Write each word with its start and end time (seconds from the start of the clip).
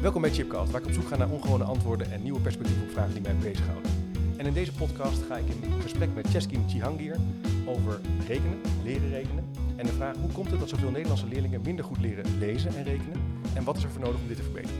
Welkom 0.00 0.22
bij 0.22 0.30
Chipcast, 0.30 0.70
waar 0.70 0.80
ik 0.80 0.86
op 0.86 0.92
zoek 0.92 1.06
ga 1.06 1.16
naar 1.16 1.30
ongewone 1.30 1.64
antwoorden 1.64 2.10
en 2.10 2.22
nieuwe 2.22 2.40
perspectieven 2.40 2.82
op 2.82 2.90
vragen 2.90 3.12
die 3.12 3.22
mij 3.22 3.36
bezighouden. 3.36 3.90
En 4.36 4.46
in 4.46 4.52
deze 4.52 4.72
podcast 4.72 5.22
ga 5.22 5.36
ik 5.36 5.48
in 5.48 5.80
gesprek 5.80 6.14
met 6.14 6.30
Cheskin 6.30 6.68
Chihangir 6.68 7.16
over 7.66 8.00
rekenen, 8.26 8.60
leren 8.84 9.08
rekenen. 9.08 9.50
En 9.76 9.86
de 9.86 9.92
vraag 9.92 10.16
hoe 10.16 10.32
komt 10.32 10.50
het 10.50 10.60
dat 10.60 10.68
zoveel 10.68 10.90
Nederlandse 10.90 11.26
leerlingen 11.26 11.62
minder 11.62 11.84
goed 11.84 11.98
leren 11.98 12.38
lezen 12.38 12.74
en 12.74 12.84
rekenen? 12.84 13.42
En 13.54 13.64
wat 13.64 13.76
is 13.76 13.82
er 13.82 13.90
voor 13.90 14.00
nodig 14.00 14.20
om 14.20 14.28
dit 14.28 14.36
te 14.36 14.42
verbeteren? 14.42 14.78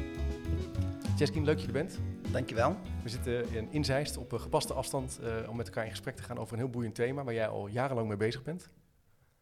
Cheskin, 1.17 1.45
leuk 1.45 1.55
dat 1.55 1.61
je 1.61 1.67
er 1.67 1.73
bent. 1.73 1.99
Dankjewel. 2.33 2.77
We 3.03 3.09
zitten 3.09 3.53
in, 3.53 3.69
in 3.71 3.85
Zeist 3.85 4.17
op 4.17 4.33
een 4.33 4.41
gepaste 4.41 4.73
afstand 4.73 5.21
uh, 5.23 5.49
om 5.49 5.57
met 5.57 5.67
elkaar 5.67 5.85
in 5.85 5.91
gesprek 5.91 6.17
te 6.17 6.23
gaan 6.23 6.39
over 6.39 6.53
een 6.53 6.59
heel 6.59 6.71
boeiend 6.71 6.95
thema 6.95 7.25
waar 7.25 7.35
jij 7.35 7.49
al 7.49 7.67
jarenlang 7.67 8.09
mee 8.09 8.17
bezig 8.17 8.43
bent. 8.43 8.69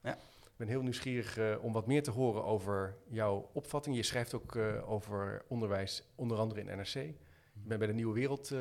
Ja. 0.02 0.18
Ik 0.58 0.64
ben 0.66 0.72
heel 0.72 0.82
nieuwsgierig 0.82 1.38
uh, 1.38 1.64
om 1.64 1.72
wat 1.72 1.86
meer 1.86 2.02
te 2.02 2.10
horen 2.10 2.44
over 2.44 2.96
jouw 3.08 3.50
opvatting. 3.52 3.96
Je 3.96 4.02
schrijft 4.02 4.34
ook 4.34 4.54
uh, 4.54 4.90
over 4.90 5.42
onderwijs, 5.48 6.04
onder 6.14 6.38
andere 6.38 6.60
in 6.60 6.66
NRC. 6.76 6.92
Je 6.92 7.14
bent 7.52 7.78
bij 7.78 7.88
de 7.88 7.94
Nieuwe 7.94 8.14
Wereld 8.14 8.52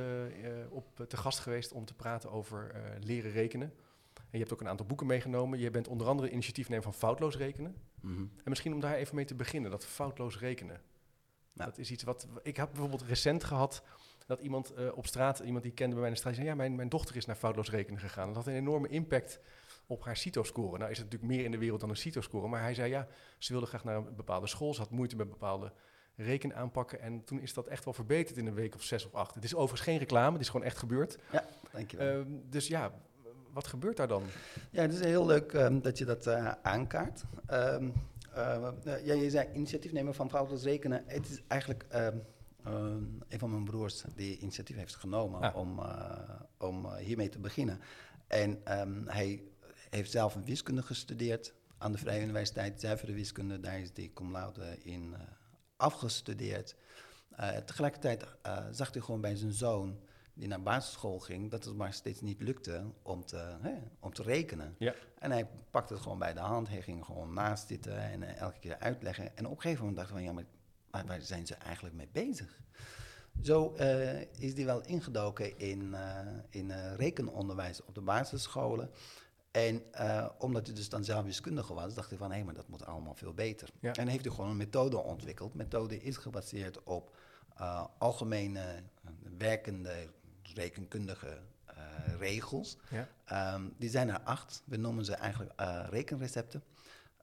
op 0.69 1.05
te 1.07 1.17
gast 1.17 1.39
geweest 1.39 1.71
om 1.71 1.85
te 1.85 1.93
praten 1.93 2.31
over 2.31 2.71
leren 2.99 3.31
rekenen. 3.31 3.73
En 4.13 4.23
je 4.31 4.37
hebt 4.37 4.53
ook 4.53 4.61
een 4.61 4.67
aantal 4.67 4.85
boeken 4.85 5.07
meegenomen. 5.07 5.59
Je 5.59 5.71
bent 5.71 5.87
onder 5.87 6.07
andere 6.07 6.29
initiatiefnemer 6.29 6.83
van 6.83 6.93
Foutloos 6.93 7.37
Rekenen. 7.37 7.75
Mhm. 8.01 8.19
En 8.19 8.49
misschien 8.49 8.73
om 8.73 8.79
daar 8.79 8.95
even 8.95 9.15
mee 9.15 9.25
te 9.25 9.35
beginnen, 9.35 9.71
dat 9.71 9.85
foutloos 9.85 10.39
rekenen. 10.39 10.81
Dat 11.53 11.77
is 11.77 11.91
iets 11.91 12.03
wat... 12.03 12.27
Ik 12.43 12.57
heb 12.57 12.69
bijvoorbeeld 12.69 13.01
recent 13.01 13.43
gehad 13.43 13.83
dat 14.25 14.39
iemand 14.39 14.73
op 14.93 15.07
straat, 15.07 15.39
iemand 15.39 15.63
die 15.63 15.73
kende 15.73 15.91
bij 15.91 15.99
mij 15.99 16.07
in 16.07 16.13
de 16.13 16.19
straat, 16.19 16.35
zei... 16.35 16.47
ja, 16.47 16.55
mijn, 16.55 16.75
mijn 16.75 16.89
dochter 16.89 17.15
is 17.15 17.25
naar 17.25 17.35
foutloos 17.35 17.69
rekenen 17.69 17.99
gegaan. 17.99 18.27
Dat 18.27 18.35
had 18.35 18.47
een 18.47 18.53
enorme 18.53 18.87
impact 18.87 19.39
op 19.87 20.03
haar 20.03 20.17
CITO-score. 20.17 20.77
Nou 20.77 20.91
is 20.91 20.97
het 20.97 21.05
natuurlijk 21.05 21.31
meer 21.33 21.45
in 21.45 21.51
de 21.51 21.57
wereld 21.57 21.79
dan 21.79 21.89
een 21.89 21.97
CITO-score. 21.97 22.47
Maar 22.47 22.61
hij 22.61 22.73
zei, 22.73 22.89
ja, 22.89 23.07
ze 23.37 23.51
wilde 23.51 23.67
graag 23.67 23.83
naar 23.83 23.95
een 23.95 24.15
bepaalde 24.15 24.47
school. 24.47 24.73
Ze 24.73 24.81
had 24.81 24.91
moeite 24.91 25.15
met 25.15 25.29
bepaalde 25.29 25.71
rekenaanpakken. 26.15 26.99
En 27.01 27.23
toen 27.23 27.41
is 27.41 27.53
dat 27.53 27.67
echt 27.67 27.85
wel 27.85 27.93
verbeterd 27.93 28.37
in 28.37 28.47
een 28.47 28.53
week 28.53 28.75
of 28.75 28.83
zes 28.83 29.05
of 29.05 29.13
acht. 29.13 29.35
Het 29.35 29.43
is 29.43 29.55
overigens 29.55 29.81
geen 29.81 29.97
reclame, 29.97 30.31
het 30.31 30.41
is 30.41 30.49
gewoon 30.49 30.65
echt 30.65 30.77
gebeurd. 30.77 31.17
Ja, 31.31 31.45
dankjewel. 31.71 32.19
Uh, 32.19 32.25
dus 32.49 32.67
ja, 32.67 32.91
wat 33.53 33.67
gebeurt 33.67 33.97
daar 33.97 34.07
dan? 34.07 34.23
Ja, 34.71 34.81
het 34.81 34.93
is 34.93 34.99
heel 34.99 35.25
leuk 35.25 35.53
um, 35.53 35.81
dat 35.81 35.97
je 35.97 36.05
dat 36.05 36.27
uh, 36.27 36.51
aankaart. 36.61 37.23
Um, 37.51 37.93
uh, 38.35 38.69
ja, 38.83 39.13
je 39.13 39.29
zei 39.29 39.47
initiatiefnemer 39.53 40.13
van 40.13 40.29
foutloos 40.29 40.63
rekenen. 40.63 41.03
Het 41.05 41.29
is 41.29 41.41
eigenlijk 41.47 41.85
um, 41.95 42.23
een 43.27 43.39
van 43.39 43.51
mijn 43.51 43.63
broers 43.63 44.03
die 44.15 44.37
initiatief 44.37 44.75
heeft 44.75 44.95
genomen 44.95 45.41
Ah. 45.41 45.55
om, 45.55 45.79
uh, 45.79 46.19
om 46.57 46.95
hiermee 46.95 47.29
te 47.29 47.39
beginnen. 47.39 47.79
En 48.27 48.61
hij 49.05 49.43
heeft 49.89 50.11
zelf 50.11 50.35
een 50.35 50.45
wiskunde 50.45 50.81
gestudeerd 50.81 51.53
aan 51.77 51.91
de 51.91 51.97
Vrije 51.97 52.21
Universiteit, 52.21 52.79
zuivere 52.81 53.13
wiskunde. 53.13 53.59
Daar 53.59 53.79
is 53.79 53.89
hij 53.93 54.11
cum 54.13 54.31
laude 54.31 54.77
in 54.83 55.09
uh, 55.11 55.19
afgestudeerd. 55.75 56.75
Uh, 57.39 57.57
tegelijkertijd 57.57 58.25
zag 58.71 58.93
hij 58.93 59.01
gewoon 59.01 59.21
bij 59.21 59.35
zijn 59.35 59.53
zoon 59.53 59.99
die 60.33 60.47
naar 60.47 60.61
basisschool 60.61 61.19
ging, 61.19 61.51
dat 61.51 61.65
het 61.65 61.75
maar 61.75 61.93
steeds 61.93 62.21
niet 62.21 62.41
lukte 62.41 62.83
om 63.01 63.25
te, 63.25 63.55
hè, 63.61 63.73
om 63.99 64.13
te 64.13 64.23
rekenen. 64.23 64.75
Ja. 64.77 64.93
En 65.19 65.31
hij 65.31 65.49
pakte 65.71 65.93
het 65.93 66.01
gewoon 66.01 66.19
bij 66.19 66.33
de 66.33 66.39
hand, 66.39 66.67
hij 66.67 66.81
ging 66.81 67.05
gewoon 67.05 67.33
naast 67.33 67.67
zitten 67.67 67.97
en 67.97 68.23
elke 68.37 68.59
keer 68.59 68.77
uitleggen. 68.79 69.37
En 69.37 69.45
op 69.45 69.55
een 69.55 69.61
gegeven 69.61 69.85
moment 69.85 69.97
dacht 69.97 70.09
hij 70.09 70.17
van, 70.17 70.27
ja, 70.27 70.33
maar 70.33 70.45
waar, 70.91 71.05
waar 71.05 71.21
zijn 71.21 71.47
ze 71.47 71.55
eigenlijk 71.55 71.95
mee 71.95 72.09
bezig? 72.11 72.59
Zo 73.41 73.75
uh, 73.79 74.21
is 74.21 74.53
hij 74.53 74.65
wel 74.65 74.81
ingedoken 74.81 75.57
in, 75.59 75.81
uh, 75.81 76.19
in 76.49 76.71
rekenonderwijs 76.95 77.83
op 77.83 77.95
de 77.95 78.01
basisscholen. 78.01 78.89
En 79.57 79.83
omdat 80.37 80.65
hij 80.65 80.75
dus 80.75 80.89
dan 80.89 81.03
zelf 81.03 81.25
wiskundige 81.25 81.73
was, 81.73 81.93
dacht 81.93 82.09
hij 82.09 82.17
van, 82.17 82.29
hé, 82.29 82.35
hey, 82.35 82.45
maar 82.45 82.53
dat 82.53 82.67
moet 82.67 82.85
allemaal 82.85 83.15
veel 83.15 83.33
beter. 83.33 83.69
Ja. 83.79 83.93
En 83.93 84.07
heeft 84.07 84.25
hij 84.25 84.33
gewoon 84.33 84.49
een 84.49 84.57
methode 84.57 84.97
ontwikkeld. 84.97 85.51
De 85.51 85.57
methode 85.57 86.01
is 86.01 86.17
gebaseerd 86.17 86.83
op 86.83 87.15
algemene 87.97 88.83
werkende 89.37 90.09
rekenkundige 90.53 91.39
uh, 91.69 91.75
regels. 92.19 92.77
Ja. 92.89 93.53
Um, 93.53 93.73
die 93.77 93.89
zijn 93.89 94.09
er 94.09 94.21
acht. 94.21 94.61
We 94.65 94.77
noemen 94.77 95.05
ze 95.05 95.13
eigenlijk 95.13 95.53
rekenrecepten. 95.89 96.63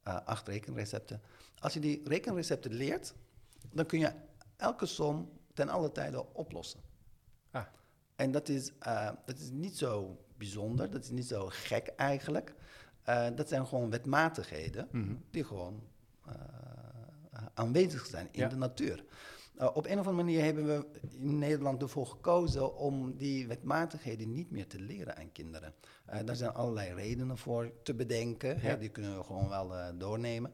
Acht 0.03 0.49
rekenrecepten. 0.49 1.21
Als 1.59 1.73
je 1.75 1.81
die 1.81 2.09
rekenrecepten 2.09 2.73
leert, 2.73 3.15
dan 3.73 3.87
kun 3.87 3.99
je 3.99 4.13
elke 4.57 4.87
som 4.87 5.31
ten 5.53 5.69
alle 5.69 5.93
tijde 5.93 6.35
oplossen. 6.35 6.81
Ah. 7.51 7.65
En 8.17 8.33
dat 8.33 8.49
is, 8.49 8.73
dat 9.25 9.39
is 9.39 9.51
niet 9.51 9.79
zo 9.79 10.24
bijzonder, 10.45 10.91
dat 10.91 11.05
is 11.05 11.11
niet 11.11 11.27
zo 11.27 11.47
gek 11.49 11.87
eigenlijk. 11.87 12.55
dat 13.35 13.49
zijn 13.49 13.67
gewoon 13.67 13.91
wetmatigheden 13.91 14.89
mm 14.91 15.03
-hmm. 15.03 15.23
die 15.31 15.45
gewoon 15.45 15.83
aanwezig 17.55 18.07
zijn 18.07 18.29
in 18.31 18.41
ja. 18.41 18.49
de 18.49 18.57
natuur. 18.57 19.05
Uh, 19.59 19.71
op 19.75 19.87
een 19.87 19.99
of 19.99 20.07
andere 20.07 20.25
manier 20.25 20.45
hebben 20.45 20.67
we 20.67 20.87
in 21.19 21.39
Nederland 21.39 21.83
ervoor 21.83 22.07
gekozen 22.07 22.77
om 22.77 23.17
die 23.17 23.47
wetmatigheden 23.47 24.33
niet 24.33 24.51
meer 24.51 24.67
te 24.67 24.81
leren 24.81 25.17
aan 25.17 25.33
kinderen. 25.33 25.75
Daar 26.25 26.37
zijn 26.37 26.53
allerlei 26.53 26.95
redenen 26.95 27.39
voor 27.39 27.73
te 27.83 27.95
bedenken, 27.95 28.49
ja. 28.49 28.61
hè, 28.61 28.79
die 28.79 28.89
kunnen 28.89 29.17
we 29.19 29.25
gewoon 29.25 29.49
wel 29.49 29.99
doornemen. 29.99 30.53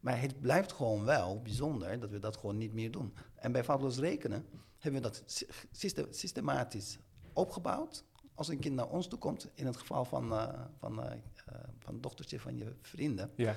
Maar 0.00 0.20
het 0.20 0.40
blijft 0.40 0.72
gewoon 0.72 1.04
wel 1.04 1.42
bijzonder 1.42 2.00
dat 2.00 2.10
we 2.10 2.18
dat 2.18 2.36
gewoon 2.36 2.58
niet 2.58 2.72
meer 2.72 2.90
doen. 2.90 3.14
En 3.34 3.52
bij 3.52 3.64
foutloos 3.64 3.98
rekenen 3.98 4.46
hebben 4.78 5.02
we 5.02 5.08
dat 5.08 5.44
system 5.70 6.06
systematisch 6.10 6.98
opgebouwd. 7.32 8.04
Als 8.40 8.48
een 8.48 8.58
kind 8.58 8.74
naar 8.74 8.88
ons 8.88 9.06
toe 9.06 9.18
komt, 9.18 9.50
in 9.54 9.66
het 9.66 9.76
geval 9.76 10.04
van, 10.04 10.32
uh, 10.32 10.48
van, 10.78 10.94
van 11.78 11.94
het 11.94 12.02
dochtertje 12.02 12.40
van 12.40 12.56
je 12.56 12.74
vrienden. 12.80 13.30
Ja. 13.34 13.54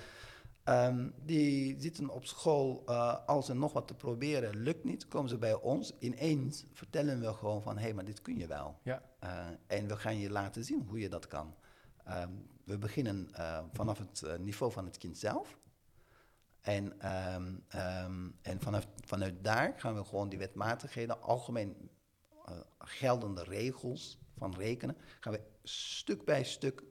Um, 0.88 1.14
die 1.26 1.82
zitten 1.82 2.10
op 2.10 2.26
school 2.26 2.84
uh, 2.90 3.26
als 3.26 3.50
er 3.50 3.56
nog 3.56 3.74
wat 3.74 3.88
te 3.88 3.94
proberen, 3.94 4.56
lukt 4.56 4.84
niet, 4.84 5.08
komen 5.08 5.30
ze 5.30 5.38
bij 5.38 5.54
ons. 5.54 5.94
Ineens 6.00 6.66
vertellen 6.74 7.20
we 7.20 7.34
gewoon 7.34 7.62
van, 7.62 7.76
hé, 7.76 7.84
hey, 7.84 7.94
maar 7.94 8.06
dit 8.06 8.22
kun 8.22 8.38
je 8.38 8.48
wel. 8.48 8.80
Ja. 8.84 9.02
En 9.68 9.88
we 9.88 9.98
gaan 9.98 10.18
je 10.18 10.30
laten 10.30 10.64
zien 10.64 10.86
hoe 10.88 11.00
je 11.00 11.10
dat 11.10 11.28
kan. 11.28 11.56
Um, 12.10 12.48
we 12.64 12.78
beginnen 12.78 13.30
vanaf 13.74 13.98
het 13.98 14.40
niveau 14.40 14.72
van 14.72 14.86
het 14.86 14.98
kind 14.98 15.18
zelf. 15.18 15.60
En, 16.62 16.86
um, 18.06 18.36
en 18.42 18.62
vanaf, 18.62 18.88
vanuit 19.06 19.44
daar 19.44 19.74
gaan 19.78 19.96
we 19.96 20.04
gewoon 20.04 20.30
die 20.30 20.40
wetmatigheden, 20.40 21.22
algemeen 21.22 21.90
geldende 22.78 23.44
regels 23.44 24.22
van 24.38 24.56
rekenen, 24.56 24.98
gaan 25.20 25.34
we 25.34 25.42
stuk 25.64 26.26
bij 26.26 26.44
stuk 26.44 26.84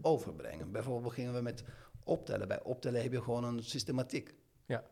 overbrengen. 0.00 0.72
Bijvoorbeeld 0.72 1.04
beginnen 1.04 1.34
we 1.34 1.40
met 1.40 1.64
optellen. 2.04 2.48
Bij 2.48 2.62
optellen 2.62 3.02
heb 3.02 3.12
je 3.12 3.22
gewoon 3.22 3.44
een 3.44 3.62
systematiek. 3.62 4.34
Ja. 4.66 4.84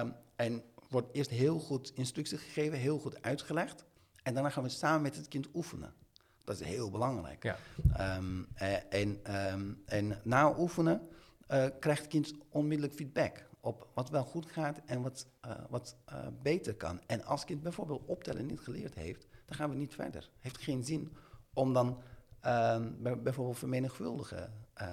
Um, 0.00 0.14
en 0.36 0.62
wordt 0.88 1.08
eerst 1.12 1.30
heel 1.30 1.58
goed 1.58 1.92
instructie 1.94 2.38
gegeven, 2.38 2.78
heel 2.78 2.98
goed 2.98 3.22
uitgelegd. 3.22 3.84
En 4.22 4.34
daarna 4.34 4.50
gaan 4.50 4.62
we 4.62 4.68
samen 4.68 5.02
met 5.02 5.16
het 5.16 5.28
kind 5.28 5.48
oefenen. 5.54 5.94
Dat 6.44 6.60
is 6.60 6.66
heel 6.66 6.90
belangrijk. 6.90 7.42
Ja. 7.42 8.16
Um, 8.16 8.48
en, 8.88 9.36
um, 9.52 9.82
en 9.86 10.20
na 10.24 10.58
oefenen 10.58 11.08
uh, 11.48 11.66
krijgt 11.80 12.00
het 12.00 12.10
kind 12.10 12.34
onmiddellijk 12.48 12.94
feedback 12.94 13.46
op 13.60 13.88
wat 13.94 14.10
wel 14.10 14.24
goed 14.24 14.46
gaat 14.46 14.80
en 14.86 15.02
wat, 15.02 15.26
uh, 15.46 15.52
wat 15.68 15.96
uh, 16.08 16.26
beter 16.42 16.74
kan. 16.74 17.00
En 17.06 17.24
als 17.24 17.40
het 17.40 17.48
kind 17.48 17.62
bijvoorbeeld 17.62 18.02
optellen 18.06 18.46
niet 18.46 18.60
geleerd 18.60 18.94
heeft, 18.94 19.26
dan 19.52 19.60
gaan 19.60 19.70
we 19.70 19.76
niet 19.76 19.94
verder. 19.94 20.30
Heeft 20.40 20.58
geen 20.58 20.84
zin 20.84 21.12
om 21.52 21.72
dan 21.72 21.98
bijvoorbeeld 23.22 23.58
vermenigvuldigen 23.58 24.52
uh, 24.82 24.92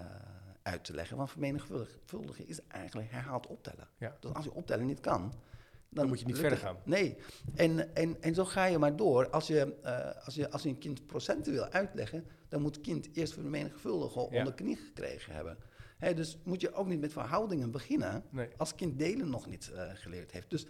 uit 0.62 0.84
te 0.84 0.94
leggen. 0.94 1.18
Want 1.18 1.32
vermenigvuldigen 1.32 2.48
is 2.48 2.68
eigenlijk 2.68 3.12
herhaald 3.12 3.48
optellen. 3.48 3.88
Ja. 3.98 4.18
Dus 4.20 4.34
als 4.34 4.46
je 4.46 4.54
optellen 4.54 4.86
niet 4.86 5.00
kan... 5.00 5.22
Dan, 5.22 5.34
dan 5.90 6.08
moet 6.08 6.20
je 6.20 6.26
niet 6.26 6.38
verder 6.38 6.58
gaan. 6.58 6.78
Nee, 6.84 7.18
en, 7.56 7.96
en, 7.96 8.22
en 8.22 8.34
zo 8.34 8.46
ga 8.46 8.66
je 8.66 8.78
maar 8.78 8.96
door. 8.96 9.30
Als 9.30 9.48
je, 9.48 9.78
uh, 9.84 10.26
als, 10.26 10.36
je, 10.36 10.52
als 10.52 10.64
je 10.64 10.70
een 10.70 10.78
kind 10.78 11.08
procenten 11.08 11.52
wil 11.52 11.66
uitleggen... 11.66 12.26
dan 12.48 12.62
moet 12.62 12.76
het 12.76 12.86
kind 12.86 13.10
eerst 13.14 13.34
vermenigvuldigen 13.34 14.28
ja. 14.32 14.38
onder 14.38 14.54
knie 14.54 14.76
gekregen 14.76 15.34
hebben. 15.34 15.58
He, 15.98 16.14
dus 16.14 16.38
moet 16.44 16.62
je 16.62 16.74
ook 16.74 16.88
niet 16.88 17.00
met 17.00 17.12
verhoudingen 17.12 17.72
beginnen... 17.72 18.24
Nee. 18.30 18.50
als 18.58 18.76
kind 18.76 19.00
delen 19.00 19.30
nog 19.30 19.48
niet 19.48 19.72
uh, 19.74 19.82
geleerd 19.94 20.32
heeft. 20.32 20.50
Dus 20.50 20.66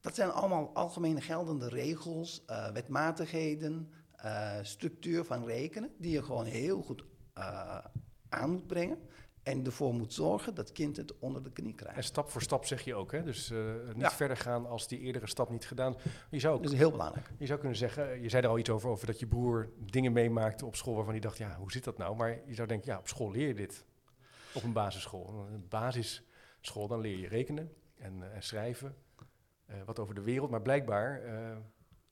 dat 0.00 0.14
zijn 0.14 0.30
allemaal 0.30 0.70
algemene 0.74 1.20
geldende 1.20 1.68
regels, 1.68 2.44
uh, 2.50 2.70
wetmatigheden... 2.70 3.90
Uh, 4.24 4.58
structuur 4.62 5.24
van 5.24 5.44
rekenen, 5.44 5.90
die 5.98 6.10
je 6.12 6.22
gewoon 6.22 6.44
heel 6.44 6.82
goed 6.82 7.04
uh, 7.38 7.78
aan 8.28 8.50
moet 8.50 8.66
brengen. 8.66 8.98
en 9.42 9.64
ervoor 9.66 9.94
moet 9.94 10.12
zorgen 10.12 10.54
dat 10.54 10.72
kind 10.72 10.96
het 10.96 11.18
onder 11.18 11.42
de 11.42 11.50
knie 11.52 11.68
En 11.70 11.74
krijgt. 11.76 12.04
stap 12.04 12.30
voor 12.30 12.42
stap 12.42 12.64
zeg 12.64 12.80
je 12.82 12.94
ook, 12.94 13.12
hè? 13.12 13.22
Dus 13.22 13.50
eh, 13.50 13.58
niet 13.86 14.00
Ja. 14.00 14.10
verder 14.10 14.36
gaan 14.36 14.66
als 14.66 14.88
die 14.88 14.98
eerdere 14.98 15.26
stap 15.26 15.50
niet 15.50 15.66
gedaan. 15.66 15.96
Je 16.30 16.38
zou, 16.38 16.54
ook, 16.56 16.62
Dat 16.62 16.72
is 16.72 16.78
heel 16.78 16.90
belangrijk. 16.90 17.30
je 17.38 17.46
zou 17.46 17.58
kunnen 17.58 17.78
zeggen, 17.78 18.22
je 18.22 18.28
zei 18.28 18.42
er 18.42 18.48
al 18.48 18.58
iets 18.58 18.70
over, 18.70 18.90
over 18.90 19.06
dat 19.06 19.18
je 19.18 19.26
broer 19.26 19.70
dingen 19.90 20.12
meemaakte 20.12 20.66
op 20.66 20.76
school 20.76 20.94
waarvan 20.94 21.12
hij 21.12 21.22
dacht, 21.22 21.38
ja, 21.38 21.56
hoe 21.56 21.72
zit 21.72 21.84
dat 21.84 21.98
nou? 21.98 22.16
Maar 22.16 22.38
je 22.46 22.54
zou 22.54 22.68
denken, 22.68 22.92
ja, 22.92 22.98
op 22.98 23.08
school 23.08 23.30
leer 23.30 23.46
je 23.48 23.54
dit. 23.54 23.84
Op 24.54 24.62
een 24.62 24.72
basisschool. 24.72 25.46
Een 25.52 25.66
basisschool, 25.68 26.86
dan 26.88 27.00
leer 27.00 27.18
je 27.18 27.28
rekenen 27.28 27.72
en, 27.96 28.22
eh, 28.22 28.34
en 28.36 28.42
schrijven. 28.42 28.94
Eh, 29.70 29.76
wat 29.84 29.98
over 29.98 30.14
de 30.14 30.20
wereld. 30.20 30.50
Maar 30.50 30.62
blijkbaar 30.62 31.22
eh, 31.22 31.56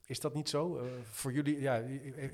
is 0.07 0.21
dat 0.21 0.35
niet 0.35 0.49
zo. 0.49 0.79
Eh, 0.79 0.85
voor 1.03 1.33
jullie, 1.33 1.61
ja, 1.61 1.83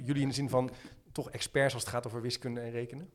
jullie 0.05 0.23
in 0.23 0.29
de 0.29 0.35
zin 0.35 0.49
van 0.49 0.71
toch 1.13 1.31
experts 1.31 1.75
als 1.75 1.83
het 1.83 1.93
gaat 1.93 2.07
over 2.07 2.21
wiskunde 2.23 2.61
en 2.61 2.71
rekenen? 2.71 3.11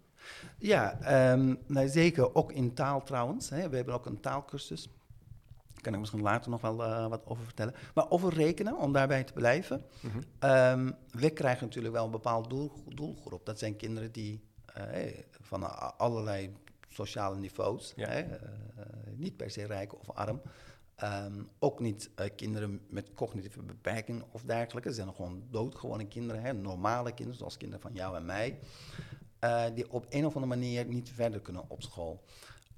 Ja, 0.58 1.00
ehm, 1.02 1.56
nou, 1.68 1.88
zeker 1.88 2.36
ook 2.36 2.52
in 2.52 2.74
taal 2.74 3.04
trouwens. 3.04 3.50
Hè. 3.50 3.70
We 3.70 3.76
hebben 3.76 3.94
ook 3.94 4.06
een 4.06 4.20
taalkursus. 4.20 4.90
Daar 5.74 5.82
kan 5.82 5.94
ik 5.94 6.00
misschien 6.00 6.22
later 6.22 6.52
nog 6.52 6.62
wel 6.62 6.76
wat 7.10 7.26
over 7.26 7.44
vertellen. 7.44 7.74
Maar 7.94 8.10
over 8.10 8.34
rekenen, 8.34 8.78
om 8.78 8.94
daarbij 8.94 9.24
te 9.24 9.34
blijven. 9.34 9.86
Mhm. 10.02 10.20
Ehm, 10.40 10.92
we 11.12 11.30
krijgen 11.30 11.66
natuurlijk 11.66 11.94
wel 11.94 12.06
een 12.06 12.12
bepaald 12.12 12.50
doel, 12.50 12.72
doelgroep. 12.88 13.46
Dat 13.46 13.60
zijn 13.60 13.76
kinderen 13.76 14.12
die 14.12 14.44
van 15.42 15.98
allerlei 15.98 16.54
sociale 16.90 17.38
niveaus, 17.38 17.94
Ja. 17.96 18.08
hè, 18.08 18.26
niet 19.16 19.38
per 19.38 19.52
se 19.52 19.66
rijk 19.66 20.00
of 20.00 20.12
arm. 20.12 20.42
Ehm, 21.00 21.44
ook 21.60 21.80
niet 21.80 22.10
eh, 22.16 22.30
kinderen 22.36 22.82
met 22.90 23.14
cognitieve 23.14 23.62
beperkingen 23.62 24.24
of 24.32 24.42
dergelijke. 24.44 24.90
Ze 24.90 24.96
zijn 24.96 25.14
gewoon 25.16 25.44
doodgewone 25.50 26.08
kinderen, 26.08 26.42
hè, 26.42 26.54
normale 26.54 27.10
kinderen, 27.14 27.38
zoals 27.40 27.58
kinderen 27.58 27.82
van 27.82 27.94
jou 27.94 28.16
en 28.16 28.26
mij. 28.26 28.60
eh, 29.40 29.66
die 29.76 29.92
op 29.92 30.06
een 30.10 30.26
of 30.26 30.36
andere 30.36 30.56
manier 30.56 30.86
niet 30.86 31.10
verder 31.14 31.40
kunnen 31.40 31.64
op 31.68 31.82
school. 31.82 32.24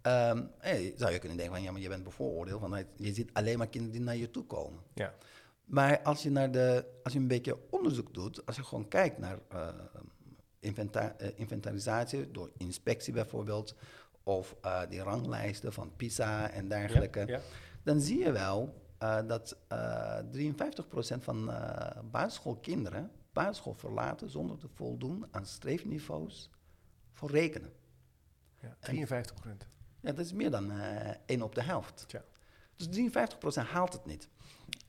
Ehm, 0.01 0.43
eh, 0.59 0.93
zou 0.97 1.11
je 1.11 1.19
kunnen 1.19 1.37
denken 1.37 1.55
van 1.55 1.63
ja, 1.63 1.71
maar 1.71 1.81
je 1.81 1.87
bent 1.89 2.03
bevooroordeeld, 2.03 2.61
want 2.61 2.85
je 2.95 3.13
ziet 3.13 3.29
alleen 3.33 3.57
maar 3.57 3.67
kinderen 3.67 3.97
die 3.97 4.05
naar 4.05 4.15
je 4.15 4.31
toe 4.31 4.45
komen. 4.45 4.79
Ja. 4.93 5.13
Maar 5.65 6.01
als 6.01 6.23
je, 6.23 6.29
naar 6.31 6.51
de, 6.51 6.85
als 7.03 7.13
je 7.13 7.19
een 7.19 7.27
beetje 7.27 7.57
onderzoek 7.69 8.13
doet, 8.13 8.45
als 8.45 8.55
je 8.55 8.63
gewoon 8.63 8.87
kijkt 8.87 9.17
naar 9.17 9.39
eh, 9.49 9.67
inventa- 10.59 11.15
inventarisatie 11.35 12.31
door 12.31 12.51
inspectie 12.57 13.13
bijvoorbeeld, 13.13 13.75
of 14.23 14.55
die 14.89 15.01
ranglijsten 15.03 15.73
van 15.73 15.95
PISA 15.95 16.49
en 16.49 16.67
dergelijke, 16.67 17.19
Ja, 17.19 17.25
ja. 17.27 17.39
Dan 17.83 17.99
zie 18.01 18.19
je 18.19 18.31
wel 18.31 18.81
eh, 18.97 19.27
dat 19.27 19.57
eh 19.67 20.19
53% 20.19 21.17
van 21.19 21.51
eh 21.51 21.99
basisschoolkinderen 22.11 23.11
basisschool 23.33 23.73
verlaten 23.73 24.29
zonder 24.29 24.57
te 24.57 24.67
voldoen 24.73 25.25
aan 25.31 25.45
streefniveaus 25.45 26.49
voor 27.11 27.29
rekenen. 27.31 27.73
Ja, 28.59 28.75
53 28.79 29.35
procent. 29.35 29.65
Ja, 29.99 30.11
dat 30.11 30.25
is 30.25 30.33
meer 30.33 30.51
dan 30.51 30.71
eh 30.71 31.09
1 31.25 31.41
op 31.41 31.55
de 31.55 31.61
helft. 31.63 32.03
Tja. 32.07 32.23
Dus 32.75 32.87
53% 32.87 33.67
haalt 33.67 33.93
het 33.93 34.05
niet. 34.05 34.29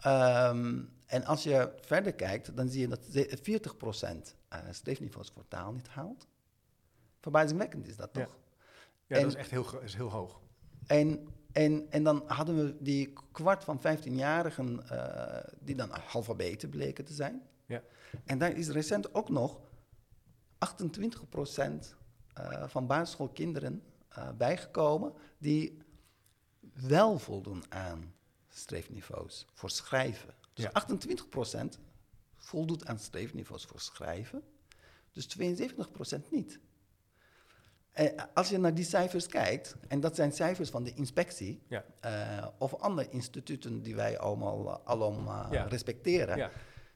Ehm, 0.00 0.82
en 1.06 1.24
als 1.24 1.42
je 1.42 1.72
verder 1.80 2.14
kijkt, 2.14 2.56
dan 2.56 2.68
zie 2.68 2.80
je 2.80 2.88
dat 2.88 3.04
ze- 3.10 3.38
40% 3.42 4.36
eh 4.48 4.58
streefniveaus 4.70 5.30
voor 5.30 5.48
taal 5.48 5.72
niet 5.72 5.88
haalt. 5.88 6.26
Verbazingwekkend 7.20 7.88
is 7.88 7.96
dat 7.96 8.12
toch? 8.12 8.36
Ja, 9.06 9.16
En- 9.16 9.22
dat 9.22 9.30
is 9.30 9.36
echt 9.38 9.50
heel, 9.50 9.80
is 9.80 9.94
heel 9.94 10.10
hoog. 10.10 10.40
En, 10.86 11.26
en, 11.52 11.86
en 11.90 12.02
dan 12.02 12.22
hadden 12.26 12.56
we 12.56 12.76
die 12.80 13.12
kwart 13.32 13.64
van 13.64 13.80
15-jarigen 13.80 14.88
eh, 14.88 15.50
die 15.60 15.74
dan 15.74 15.90
alfabeten 16.12 16.68
bleken 16.68 17.04
te 17.04 17.12
zijn. 17.12 17.42
Ja. 17.66 17.82
En 18.24 18.38
daar 18.38 18.56
is 18.56 18.68
recent 18.68 19.14
ook 19.14 19.28
nog 19.28 19.60
28% 19.60 19.64
eh 22.34 22.68
van 22.68 22.86
basisschoolkinderen 22.86 23.82
eh, 24.08 24.28
bijgekomen 24.36 25.12
die 25.38 25.78
wel 26.72 27.18
voldoen 27.18 27.64
aan 27.68 28.14
streefniveaus 28.48 29.46
voor 29.52 29.70
schrijven. 29.70 30.34
Dus 30.54 30.64
Ja. 30.64 30.86
28% 31.74 31.78
voldoet 32.36 32.86
aan 32.86 32.98
streefniveaus 32.98 33.64
voor 33.64 33.80
schrijven, 33.80 34.42
dus 35.12 35.36
72% 35.38 36.30
niet. 36.30 36.60
Eh, 37.92 38.22
als 38.34 38.48
je 38.48 38.58
naar 38.58 38.74
die 38.74 38.84
cijfers 38.84 39.26
kijkt, 39.26 39.76
en 39.88 40.00
dat 40.00 40.14
zijn 40.14 40.32
cijfers 40.32 40.70
van 40.70 40.82
de 40.84 40.94
inspectie, 40.94 41.62
Ja. 41.68 41.84
eh, 42.00 42.46
of 42.58 42.74
andere 42.74 43.08
instituten 43.08 43.82
die 43.82 43.94
wij 43.94 44.18
allemaal 44.18 44.68
eh, 44.70 44.76
alom 44.84 45.26
Ja. 45.26 45.64
respecteren, 45.68 46.36
Ja. 46.36 46.50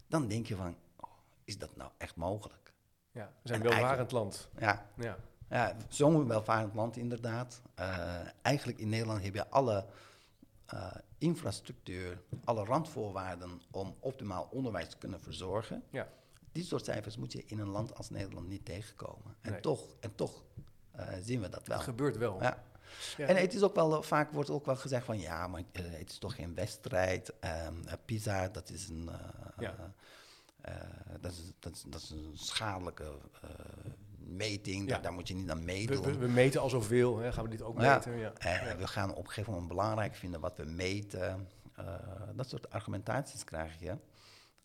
dan 0.08 0.28
denk 0.28 0.46
je 0.46 0.56
van, 0.56 0.76
oh, 0.96 1.10
is 1.44 1.58
dat 1.58 1.76
nou 1.76 1.90
echt 1.98 2.16
mogelijk? 2.16 2.72
Ja, 3.10 3.32
we 3.42 3.48
zijn 3.48 3.60
En 3.60 3.66
een 3.66 3.72
welvarend 3.72 4.12
land. 4.12 4.48
Ja, 4.58 4.86
Ja. 4.96 5.16
ja 5.48 5.76
zo'n 5.88 6.28
welvarend 6.28 6.74
land 6.74 6.96
inderdaad. 6.96 7.62
Eigenlijk 8.42 8.78
in 8.78 8.88
Nederland 8.88 9.22
heb 9.22 9.34
je 9.34 9.48
alle 9.50 9.86
infrastructuur, 11.18 12.22
alle 12.44 12.64
randvoorwaarden 12.64 13.60
om 13.70 13.96
optimaal 14.00 14.48
onderwijs 14.50 14.88
te 14.88 14.96
kunnen 14.98 15.20
verzorgen. 15.20 15.82
Ja. 15.90 16.08
Die 16.52 16.64
soort 16.64 16.84
cijfers 16.84 17.16
moet 17.16 17.32
je 17.32 17.44
in 17.46 17.58
een 17.58 17.68
land 17.68 17.94
als 17.96 18.10
Nederland 18.10 18.48
niet 18.48 18.64
tegenkomen. 18.64 19.36
En 19.40 19.52
Nee. 19.52 19.60
toch, 19.60 19.94
en 20.00 20.14
toch 20.14 20.42
zien 21.22 21.40
we 21.40 21.48
dat 21.48 21.66
wel. 21.66 21.76
Dat 21.76 21.86
gebeurt 21.86 22.16
wel. 22.16 22.42
Ja. 22.42 22.62
Ja. 23.16 23.26
En 23.26 23.36
het 23.36 23.54
is 23.54 23.62
ook 23.62 23.74
wel, 23.74 23.96
eh, 23.96 24.02
vaak 24.02 24.32
wordt 24.32 24.50
ook 24.50 24.66
wel 24.66 24.76
gezegd 24.76 25.04
van 25.04 25.18
ja, 25.20 25.46
maar 25.46 25.62
eh, 25.72 25.82
het 25.90 26.10
is 26.10 26.18
toch 26.18 26.34
geen 26.34 26.54
wedstrijd. 26.54 27.32
Eh, 27.40 27.66
PISA, 28.04 28.48
dat 28.48 28.70
is 28.70 28.88
een, 28.88 29.08
eh, 29.08 29.18
Ja. 29.58 29.74
eh, 30.60 30.74
eh, 30.74 30.80
dat, 31.20 31.32
is, 31.32 31.52
dat, 31.58 31.72
is, 31.74 31.82
dat 31.86 32.00
is 32.02 32.10
een 32.10 32.30
schadelijke 32.34 33.04
eh, 33.42 33.50
meting. 34.18 34.82
Ja. 34.84 34.92
Daar, 34.92 35.02
daar 35.02 35.12
moet 35.12 35.28
je 35.28 35.34
niet 35.34 35.50
aan 35.50 35.64
meedoen. 35.64 36.02
we, 36.02 36.16
we 36.18 36.28
meten 36.28 36.60
al 36.60 36.68
zoveel. 36.68 37.18
Hè. 37.18 37.32
Gaan 37.32 37.44
we 37.44 37.50
dit 37.50 37.62
ook 37.62 37.80
Ja. 37.80 37.94
meten? 37.94 38.16
Ja. 38.18 38.32
Eh, 38.38 38.66
Ja. 38.66 38.76
We 38.76 38.86
gaan 38.86 39.10
op 39.14 39.18
een 39.24 39.28
gegeven 39.28 39.52
moment 39.52 39.68
belangrijk 39.68 40.14
vinden 40.14 40.40
wat 40.40 40.56
we 40.56 40.64
meten. 40.64 41.48
Eh, 41.74 41.84
dat 42.34 42.48
soort 42.48 42.70
argumentaties 42.70 43.44
krijg 43.44 43.80
je. 43.80 43.96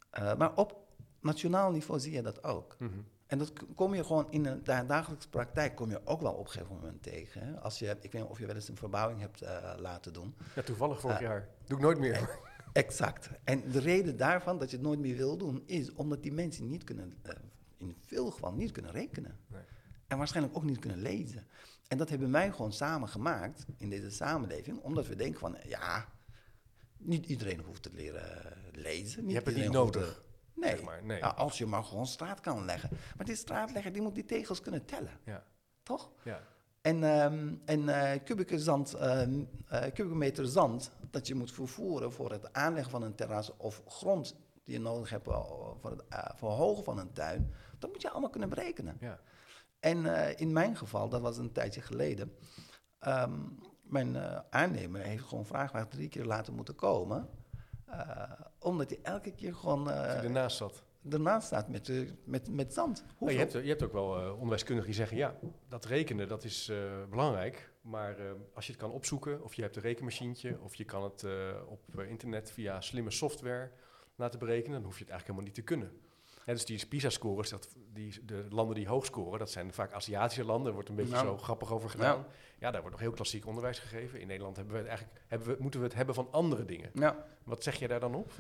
Eh, 0.10 0.36
maar 0.36 0.56
op 0.56 0.76
nationaal 1.20 1.72
niveau 1.72 2.00
zie 2.00 2.12
je 2.12 2.22
dat 2.22 2.44
ook. 2.44 2.76
Mhm. 2.80 3.00
En 3.32 3.38
dat 3.38 3.54
kom 3.76 3.94
je 3.96 4.04
gewoon 4.04 4.32
in 4.32 4.44
de 4.44 4.62
da- 4.62 4.84
dagelijkse 4.84 5.30
praktijk 5.30 5.76
kom 5.76 5.90
je 5.90 6.02
ook 6.06 6.22
wel 6.22 6.34
op 6.34 6.46
een 6.46 6.52
gegeven 6.52 6.76
moment 6.76 7.04
tegen. 7.04 7.42
Hè? 7.42 7.60
Als 7.60 7.80
je, 7.80 7.86
ik 8.02 8.12
weet 8.12 8.22
niet 8.22 8.32
of 8.32 8.40
je 8.40 8.46
wel 8.46 8.56
eens 8.56 8.68
een 8.68 8.78
verbouwing 8.78 9.20
hebt 9.20 9.42
eh, 9.42 9.74
laten 9.78 10.14
doen. 10.14 10.36
ja, 10.56 10.62
toevallig 10.62 11.00
vorig 11.00 11.20
Ja. 11.20 11.26
jaar. 11.28 11.48
Doe 11.66 11.78
ik 11.78 11.84
nooit 11.84 12.00
meer. 12.00 12.30
Exact. 12.74 13.30
En 13.44 13.72
de 13.72 13.80
reden 13.80 14.18
daarvan 14.18 14.60
dat 14.60 14.70
je 14.70 14.76
het 14.76 14.86
nooit 14.86 15.00
meer 15.00 15.16
wil 15.16 15.38
doen, 15.38 15.64
is 15.66 15.94
omdat 15.94 16.24
die 16.24 16.32
mensen 16.32 16.68
niet 16.68 16.84
kunnen, 16.84 17.18
eh, 17.22 17.34
in 17.78 17.96
veel 18.06 18.32
gevallen 18.32 18.58
niet 18.58 18.72
kunnen 18.72 18.92
rekenen. 18.92 19.40
Nee. 19.48 19.62
En 20.08 20.18
waarschijnlijk 20.18 20.58
ook 20.58 20.64
niet 20.64 20.80
kunnen 20.80 21.02
lezen. 21.02 21.48
En 21.88 21.98
dat 21.98 22.10
hebben 22.10 22.32
wij 22.32 22.52
gewoon 22.52 22.74
samen 22.74 23.10
gemaakt 23.10 23.66
in 23.78 23.90
deze 23.90 24.10
samenleving, 24.10 24.80
omdat 24.80 25.08
we 25.08 25.16
denken 25.16 25.40
van, 25.40 25.58
ja, 25.68 26.06
niet 26.98 27.26
iedereen 27.26 27.60
hoeft 27.60 27.84
te 27.84 27.90
leren 27.94 28.54
lezen. 28.72 29.28
Je 29.28 29.34
hebt 29.34 29.46
het 29.46 29.56
niet 29.56 29.72
nodig. 29.72 30.24
Nee. 30.54 30.70
zeg 30.70 30.82
maar. 30.84 31.04
Nee. 31.04 31.18
Ja, 31.18 31.28
als 31.28 31.58
je 31.58 31.66
maar 31.66 31.84
gewoon 31.84 32.06
straat 32.08 32.40
kan 32.40 32.66
leggen. 32.66 32.90
Maar 33.18 33.26
die 33.26 33.36
straatlegger, 33.36 33.92
die 33.92 34.02
moet 34.02 34.16
die 34.16 34.26
tegels 34.26 34.62
kunnen 34.62 34.86
tellen, 34.86 35.20
Ja. 35.26 35.44
toch? 35.84 36.12
Ja. 36.24 36.42
En, 36.82 37.04
ehm 37.04 37.56
en 37.66 37.90
eh, 37.90 38.24
kubieke 38.24 38.60
zand, 38.60 38.94
ehm, 38.94 39.44
eh, 39.68 39.82
kubieke 39.82 40.16
meter 40.16 40.46
zand 40.48 40.92
dat 41.12 41.28
je 41.28 41.36
moet 41.36 41.52
vervoeren 41.52 42.12
voor 42.12 42.32
het 42.32 42.54
aanleggen 42.54 42.92
van 42.92 43.02
een 43.04 43.16
terras 43.16 43.58
of 43.58 43.82
grond 43.86 44.36
die 44.64 44.74
je 44.74 44.80
nodig 44.80 45.10
hebt 45.10 45.28
eh, 45.28 45.46
voor 45.82 45.92
het 45.92 46.04
verhogen 46.36 46.84
van 46.84 46.98
een 47.00 47.14
tuin, 47.14 47.54
dat 47.80 47.92
moet 47.92 48.02
je 48.02 48.10
allemaal 48.10 48.30
kunnen 48.30 48.50
berekenen. 48.50 48.98
Ja. 49.00 49.20
En 49.80 50.06
in 50.38 50.52
mijn 50.54 50.78
geval, 50.78 51.10
dat 51.10 51.22
was 51.22 51.38
een 51.38 51.52
tijdje 51.52 51.82
geleden, 51.82 52.36
ehm, 53.00 53.40
mijn 53.82 54.18
aannemer 54.50 55.02
heeft 55.02 55.24
gewoon 55.24 55.46
vraagwagen 55.46 55.90
drie 55.90 56.10
keer 56.10 56.26
laten 56.26 56.54
moeten 56.54 56.76
komen, 56.76 57.30
omdat 58.60 58.90
hij 58.90 59.00
elke 59.02 59.32
keer 59.32 59.56
gewoon 59.56 59.90
eh 59.90 60.24
ernaast 60.24 60.58
zat. 60.58 60.84
ernaast 61.10 61.48
staat 61.48 61.68
met, 61.70 61.90
eh, 61.90 62.10
met, 62.24 62.50
met 62.50 62.74
zand. 62.74 63.06
Maar 63.20 63.32
je, 63.32 63.38
hebt, 63.38 63.52
je 63.52 63.60
hebt 63.60 63.84
ook 63.84 63.94
wel 63.94 64.18
eh, 64.18 64.32
onderwijskundigen 64.34 64.92
die 64.92 65.00
zeggen, 65.00 65.18
ja, 65.18 65.36
dat 65.70 65.86
rekenen 65.86 66.28
dat 66.28 66.44
is 66.44 66.70
eh, 66.70 66.78
belangrijk. 67.10 67.72
Maar 67.82 68.20
eh, 68.20 68.32
als 68.54 68.66
je 68.66 68.72
het 68.72 68.82
kan 68.82 68.92
opzoeken, 68.92 69.44
of 69.44 69.54
je 69.54 69.62
hebt 69.62 69.76
een 69.76 69.82
rekenmachientje, 69.82 70.60
of 70.62 70.76
je 70.76 70.86
kan 70.86 71.04
het 71.04 71.24
eh, 71.24 71.32
op 71.68 72.00
eh, 72.00 72.10
internet 72.10 72.52
via 72.52 72.82
slimme 72.82 73.12
software 73.12 73.72
laten 74.16 74.40
berekenen, 74.40 74.74
dan 74.76 74.84
hoef 74.84 74.98
je 74.98 75.04
het 75.04 75.12
eigenlijk 75.12 75.40
helemaal 75.40 75.46
niet 75.46 75.56
te 75.56 75.62
kunnen. 75.62 75.92
Dus 76.46 76.66
die 76.66 76.86
PISA-scores, 76.88 77.50
dat, 77.50 77.76
die, 77.94 78.26
de 78.26 78.46
landen 78.50 78.76
die 78.76 78.88
hoog 78.88 79.06
scoren, 79.06 79.40
dat 79.40 79.52
zijn 79.52 79.74
vaak 79.74 79.94
Aziatische 79.94 80.46
landen. 80.46 80.64
Daar 80.64 80.74
wordt 80.74 80.90
een 80.90 80.96
beetje 80.96 81.18
zo 81.18 81.38
grappig 81.38 81.72
over 81.74 81.90
gedaan. 81.90 82.26
Ja. 82.60 82.72
daar 82.72 82.82
wordt 82.82 82.96
nog 82.96 83.06
heel 83.06 83.12
klassiek 83.12 83.46
onderwijs 83.46 83.80
gegeven. 83.80 84.20
In 84.20 84.28
Nederland 84.28 84.56
hebben 84.56 84.74
we 84.74 84.80
het 84.80 84.90
eigenlijk, 84.90 85.22
hebben 85.28 85.48
we, 85.48 85.56
moeten 85.60 85.80
we 85.80 85.86
het 85.86 85.96
hebben 85.96 86.16
van 86.16 86.28
andere 86.32 86.66
dingen. 86.66 86.90
Ja. 86.94 87.26
Wat 87.44 87.64
zeg 87.64 87.76
je 87.80 87.88
daar 87.88 88.00
dan 88.00 88.16
op? 88.16 88.32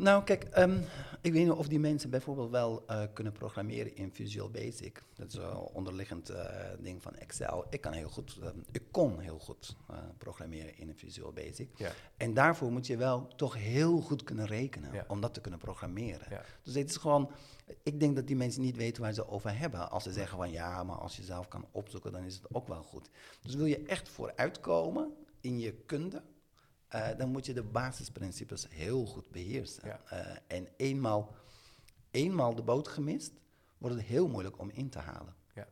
Nou, 0.00 0.24
kijk, 0.24 0.44
ehm, 0.44 0.80
ik 1.20 1.32
weet 1.32 1.42
niet 1.42 1.50
of 1.50 1.68
die 1.68 1.78
mensen 1.78 2.10
bijvoorbeeld 2.10 2.50
wel 2.50 2.82
eh, 2.86 3.02
kunnen 3.12 3.32
programmeren 3.32 3.96
in 3.96 4.12
Visual 4.12 4.50
Basic. 4.50 5.02
Dat 5.14 5.28
is 5.28 5.34
een 5.34 5.54
onderliggend 5.56 6.28
eh, 6.28 6.44
ding 6.78 7.02
van 7.02 7.14
Excel. 7.14 7.64
Ik 7.70 7.80
kan 7.80 7.92
heel 7.92 8.08
goed, 8.08 8.38
ehm, 8.42 8.58
ik 8.72 8.82
kon 8.90 9.18
heel 9.18 9.38
goed 9.38 9.76
eh, 9.88 9.96
programmeren 10.18 10.78
in 10.78 10.94
Visual 10.96 11.32
Basic. 11.32 11.68
Ja. 11.76 11.90
En 12.16 12.34
daarvoor 12.34 12.72
moet 12.72 12.86
je 12.86 12.96
wel 12.96 13.28
toch 13.36 13.54
heel 13.54 14.00
goed 14.00 14.24
kunnen 14.24 14.46
rekenen 14.46 14.92
Ja. 14.92 15.04
om 15.08 15.20
dat 15.20 15.34
te 15.34 15.40
kunnen 15.40 15.60
programmeren. 15.60 16.26
Ja. 16.30 16.42
Dus 16.62 16.74
het 16.74 16.90
is 16.90 16.96
gewoon, 16.96 17.30
ik 17.82 18.00
denk 18.00 18.16
dat 18.16 18.26
die 18.26 18.36
mensen 18.36 18.62
niet 18.62 18.76
weten 18.76 19.02
waar 19.02 19.12
ze 19.12 19.28
over 19.28 19.58
hebben. 19.58 19.90
Als 19.90 20.02
ze 20.02 20.12
zeggen 20.12 20.36
van 20.36 20.50
ja, 20.50 20.84
maar 20.84 20.96
als 20.96 21.16
je 21.16 21.22
zelf 21.22 21.48
kan 21.48 21.66
opzoeken, 21.70 22.12
dan 22.12 22.24
is 22.24 22.34
het 22.34 22.54
ook 22.54 22.68
wel 22.68 22.82
goed. 22.82 23.08
Dus 23.42 23.54
wil 23.54 23.66
je 23.66 23.82
echt 23.82 24.08
vooruitkomen 24.08 25.12
in 25.40 25.58
je 25.58 25.72
kunde, 25.72 26.22
eh, 26.90 27.08
dan 27.16 27.28
moet 27.28 27.46
je 27.46 27.52
de 27.54 27.62
basisprincipes 27.62 28.66
heel 28.70 29.06
goed 29.06 29.30
beheersen. 29.30 29.88
Ja. 29.88 30.00
Eh, 30.06 30.36
en 30.56 30.68
eenmaal, 30.76 31.34
eenmaal 32.10 32.54
de 32.54 32.62
boot 32.62 32.88
gemist, 32.88 33.32
wordt 33.78 33.96
het 33.96 34.04
heel 34.04 34.28
moeilijk 34.28 34.58
om 34.58 34.70
in 34.70 34.88
te 34.88 34.98
halen. 34.98 35.34
Ja. 35.54 35.66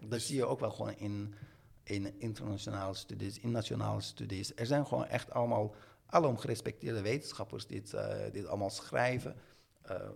Dat 0.00 0.10
Dus- 0.10 0.26
zie 0.26 0.36
je 0.36 0.46
ook 0.46 0.60
wel 0.60 0.70
gewoon 0.70 0.96
in, 0.96 1.34
in 1.82 2.20
internationale 2.20 2.94
studies, 2.94 3.38
in 3.38 3.50
nationale 3.50 4.00
studies. 4.00 4.54
Er 4.54 4.66
zijn 4.66 4.86
gewoon 4.86 5.06
echt 5.06 5.30
allemaal 5.30 5.74
alom 6.06 6.38
gerespecteerde 6.38 7.00
wetenschappers 7.00 7.66
die 7.66 7.78
het, 7.78 7.94
eh, 7.94 8.16
die 8.32 8.40
het 8.40 8.46
allemaal 8.46 8.70
schrijven. 8.70 9.36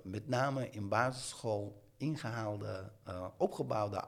Met 0.03 0.29
name 0.29 0.71
in 0.71 0.89
basisschool 0.89 1.83
ingehaalde, 1.97 2.93
eh, 3.05 3.27
opgebouwde 3.37 4.05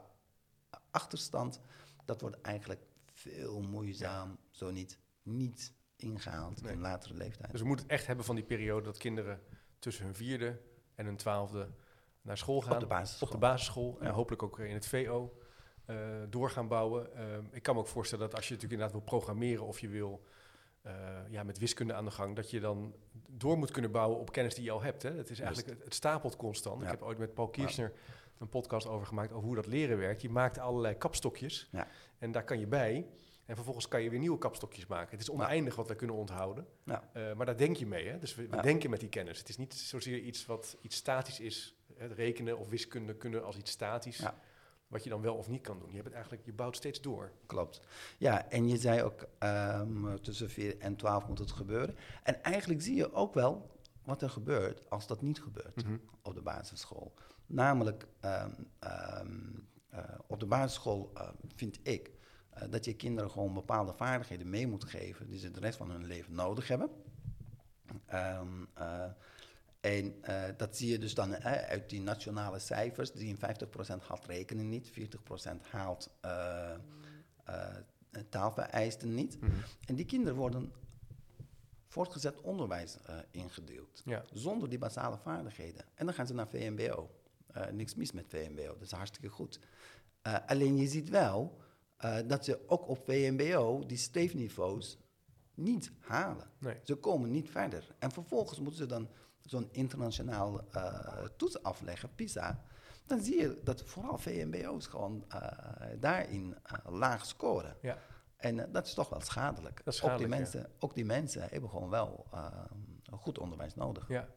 achterstand. 0.91 1.59
Dat 2.05 2.21
wordt 2.21 2.41
eigenlijk 2.41 2.81
veel 3.13 3.61
moeizaam, 3.61 4.37
zo 4.51 4.71
niet, 4.71 4.97
niet 5.23 5.73
ingehaald 6.03 6.61
Nee. 6.61 6.71
in 6.73 6.79
latere 6.81 7.13
leeftijd. 7.13 7.51
Dus 7.51 7.61
we 7.61 7.67
moeten 7.67 7.85
het 7.85 7.95
echt 7.95 8.07
hebben 8.07 8.25
van 8.25 8.35
die 8.35 8.43
periode 8.43 8.85
dat 8.85 8.97
kinderen 8.97 9.39
tussen 9.79 10.05
hun 10.05 10.15
vierde 10.15 10.59
en 10.95 11.05
hun 11.05 11.17
twaalfde 11.17 11.67
naar 12.21 12.37
school 12.37 12.61
gaan. 12.61 12.73
Op 12.73 12.79
de 12.79 12.85
basisschool. 12.85 13.27
Op 13.27 13.33
de 13.33 13.39
basisschool 13.39 13.97
en 14.01 14.11
hopelijk 14.11 14.43
ook 14.43 14.59
in 14.59 14.73
het 14.73 14.87
VO 14.87 15.37
eh, 15.85 15.95
door 16.29 16.49
gaan 16.49 16.67
bouwen. 16.67 17.15
Ehm, 17.15 17.43
ik 17.51 17.63
kan 17.63 17.75
me 17.75 17.81
ook 17.81 17.87
voorstellen 17.87 18.25
dat 18.25 18.35
als 18.35 18.47
je 18.47 18.53
natuurlijk 18.53 18.81
inderdaad 18.81 19.01
wil 19.07 19.17
programmeren 19.19 19.65
of 19.65 19.79
je 19.79 19.87
wil 19.87 20.23
eh, 20.81 20.93
ja, 21.29 21.43
met 21.43 21.57
wiskunde 21.57 21.93
aan 21.93 22.05
de 22.05 22.11
gang, 22.11 22.35
dat 22.35 22.49
je 22.49 22.59
dan 22.59 22.93
door 23.27 23.57
moet 23.57 23.71
kunnen 23.71 23.91
bouwen 23.91 24.19
op 24.19 24.31
kennis 24.31 24.55
die 24.55 24.63
je 24.63 24.71
al 24.71 24.81
hebt. 24.81 25.03
Hè? 25.03 25.11
Het 25.11 25.29
is 25.29 25.39
eigenlijk, 25.39 25.69
het, 25.69 25.83
het 25.83 25.93
stapelt 25.93 26.35
constant. 26.35 26.79
Ja. 26.79 26.85
Ik 26.85 26.91
heb 26.91 27.01
ooit 27.01 27.17
met 27.17 27.33
Paul 27.33 27.47
Kirchner 27.49 27.93
een 28.37 28.49
podcast 28.49 28.87
over 28.87 29.07
gemaakt 29.07 29.31
over 29.31 29.45
hoe 29.47 29.55
dat 29.55 29.65
leren 29.65 29.97
werkt. 29.97 30.21
Je 30.21 30.29
maakt 30.29 30.57
allerlei 30.59 30.97
kapstokjes 30.97 31.67
Ja. 31.71 31.87
en 32.17 32.31
daar 32.31 32.43
kan 32.43 32.59
je 32.59 32.67
bij. 32.67 33.07
En 33.45 33.55
vervolgens 33.55 33.87
kan 33.87 34.01
je 34.01 34.09
weer 34.09 34.19
nieuwe 34.19 34.37
kapstokjes 34.37 34.87
maken. 34.87 35.11
Het 35.11 35.19
is 35.21 35.29
oneindig 35.29 35.75
wat 35.75 35.87
we 35.87 35.95
kunnen 35.95 36.15
onthouden. 36.15 36.67
Ja. 36.83 37.09
Eh, 37.13 37.33
maar 37.33 37.45
daar 37.45 37.57
denk 37.57 37.75
je 37.77 37.85
mee. 37.85 38.07
Hè? 38.07 38.19
Dus 38.19 38.35
we, 38.35 38.47
we 38.47 38.55
Ja. 38.55 38.61
denken 38.61 38.89
met 38.89 38.99
die 38.99 39.09
kennis. 39.09 39.37
Het 39.37 39.49
is 39.49 39.57
niet 39.57 39.73
zozeer 39.73 40.19
iets 40.19 40.45
wat 40.45 40.77
iets 40.81 40.95
statisch 40.95 41.39
is. 41.39 41.75
Het 41.95 42.11
rekenen 42.11 42.57
of 42.57 42.69
wiskunde 42.69 43.15
kunnen 43.15 43.43
als 43.45 43.57
iets 43.57 43.71
statisch. 43.71 44.17
Ja. 44.17 44.35
Wat 44.87 45.03
je 45.03 45.09
dan 45.09 45.21
wel 45.21 45.35
of 45.35 45.47
niet 45.47 45.61
kan 45.61 45.79
doen. 45.79 45.87
Je, 45.87 45.93
hebt 45.93 46.05
het 46.05 46.13
eigenlijk, 46.13 46.45
je 46.45 46.53
bouwt 46.53 46.75
steeds 46.75 47.01
door. 47.01 47.31
Klopt. 47.45 47.81
Ja, 48.17 48.49
en 48.49 48.67
je 48.67 48.77
zei 48.77 49.01
ook 49.01 49.25
ehm, 49.39 50.15
tussen 50.21 50.49
4 50.49 50.77
en 50.79 50.95
12 50.95 51.27
moet 51.27 51.39
het 51.39 51.51
gebeuren. 51.51 51.95
En 52.23 52.43
eigenlijk 52.43 52.81
zie 52.81 52.95
je 52.95 53.13
ook 53.13 53.33
wel 53.33 53.71
wat 54.03 54.21
er 54.21 54.29
gebeurt 54.29 54.89
als 54.89 55.07
dat 55.07 55.21
niet 55.21 55.41
gebeurt 55.41 55.83
Mhm. 55.83 55.97
op 56.21 56.33
de 56.33 56.41
basisschool. 56.41 57.13
Namelijk, 57.45 58.07
ehm, 58.19 58.51
ehm, 58.79 59.37
eh, 59.89 59.99
op 60.27 60.39
de 60.39 60.45
basisschool 60.45 61.11
eh, 61.13 61.29
vind 61.55 61.79
ik 61.83 62.11
eh, 62.53 62.69
dat 62.69 62.85
je 62.85 62.95
kinderen 62.95 63.31
gewoon 63.31 63.53
bepaalde 63.53 63.93
vaardigheden 63.93 64.49
mee 64.49 64.67
moet 64.67 64.83
geven 64.83 65.27
die 65.27 65.39
ze 65.39 65.51
de 65.51 65.59
rest 65.59 65.77
van 65.77 65.91
hun 65.91 66.05
leven 66.05 66.33
nodig 66.33 66.67
hebben. 66.67 66.89
Ehm, 68.05 68.65
eh, 68.73 69.05
en 69.79 70.23
eh, 70.23 70.43
dat 70.57 70.77
zie 70.77 70.91
je 70.91 70.99
dus 70.99 71.13
dan 71.13 71.35
uit 71.43 71.89
die 71.89 72.01
nationale 72.01 72.59
cijfers. 72.59 73.11
53% 73.11 74.03
haalt 74.03 74.25
rekenen 74.25 74.69
niet, 74.69 74.89
40% 74.89 75.67
haalt 75.69 76.09
taalvereisten 78.29 79.13
niet. 79.13 79.41
Mhm. 79.41 79.51
En 79.85 79.95
die 79.95 80.05
kinderen 80.05 80.35
worden 80.37 80.73
voortgezet 81.87 82.41
onderwijs 82.41 82.97
ingedeeld. 83.31 84.01
Ja. 84.05 84.23
Zonder 84.33 84.69
die 84.69 84.77
basale 84.77 85.17
vaardigheden. 85.17 85.85
En 85.95 86.05
dan 86.05 86.15
gaan 86.15 86.27
ze 86.27 86.33
naar 86.33 86.47
VMBO. 86.47 87.09
Niks 87.71 87.95
mis 87.95 88.11
met 88.11 88.25
VMBO, 88.27 88.67
dat 88.73 88.81
is 88.81 88.91
hartstikke 88.91 89.29
goed. 89.29 89.59
Alleen 90.21 90.77
je 90.77 90.87
ziet 90.87 91.09
wel 91.09 91.62
eh, 92.03 92.17
dat 92.25 92.45
ze 92.45 92.59
ook 92.67 92.87
op 92.87 92.97
VMBO 93.05 93.85
die 93.85 93.97
streefniveaus 93.97 94.97
niet 95.53 95.91
halen. 95.99 96.49
Nee. 96.57 96.79
Ze 96.83 96.95
komen 96.95 97.31
niet 97.31 97.49
verder. 97.49 97.95
En 97.99 98.11
vervolgens 98.11 98.59
moeten 98.59 98.77
ze 98.77 98.85
dan 98.85 99.09
zo'n 99.41 99.69
internationaal 99.71 100.61
eh, 100.71 101.25
toets 101.37 101.63
afleggen, 101.63 102.15
PISA. 102.15 102.63
Dan 103.05 103.21
zie 103.21 103.41
je 103.41 103.61
dat 103.63 103.83
vooral 103.85 104.17
VMBO's 104.17 104.87
gewoon 104.87 105.25
eh, 105.27 105.41
daarin 105.99 106.55
laag 106.85 107.25
scoren. 107.25 107.77
Ja. 107.81 107.97
En 108.37 108.71
dat 108.71 108.85
is 108.85 108.93
toch 108.93 109.09
wel 109.09 109.21
schadelijk. 109.21 109.81
Dat 109.83 109.93
is 109.93 110.03
ook, 110.03 110.17
die 110.17 110.27
ja. 110.27 110.35
mensen, 110.35 110.69
ook 110.79 110.95
die 110.95 111.05
mensen 111.05 111.47
hebben 111.49 111.69
gewoon 111.69 111.89
wel 111.89 112.27
een 113.03 113.17
goed 113.17 113.39
onderwijs 113.39 113.75
nodig. 113.75 114.07
Ja. 114.07 114.27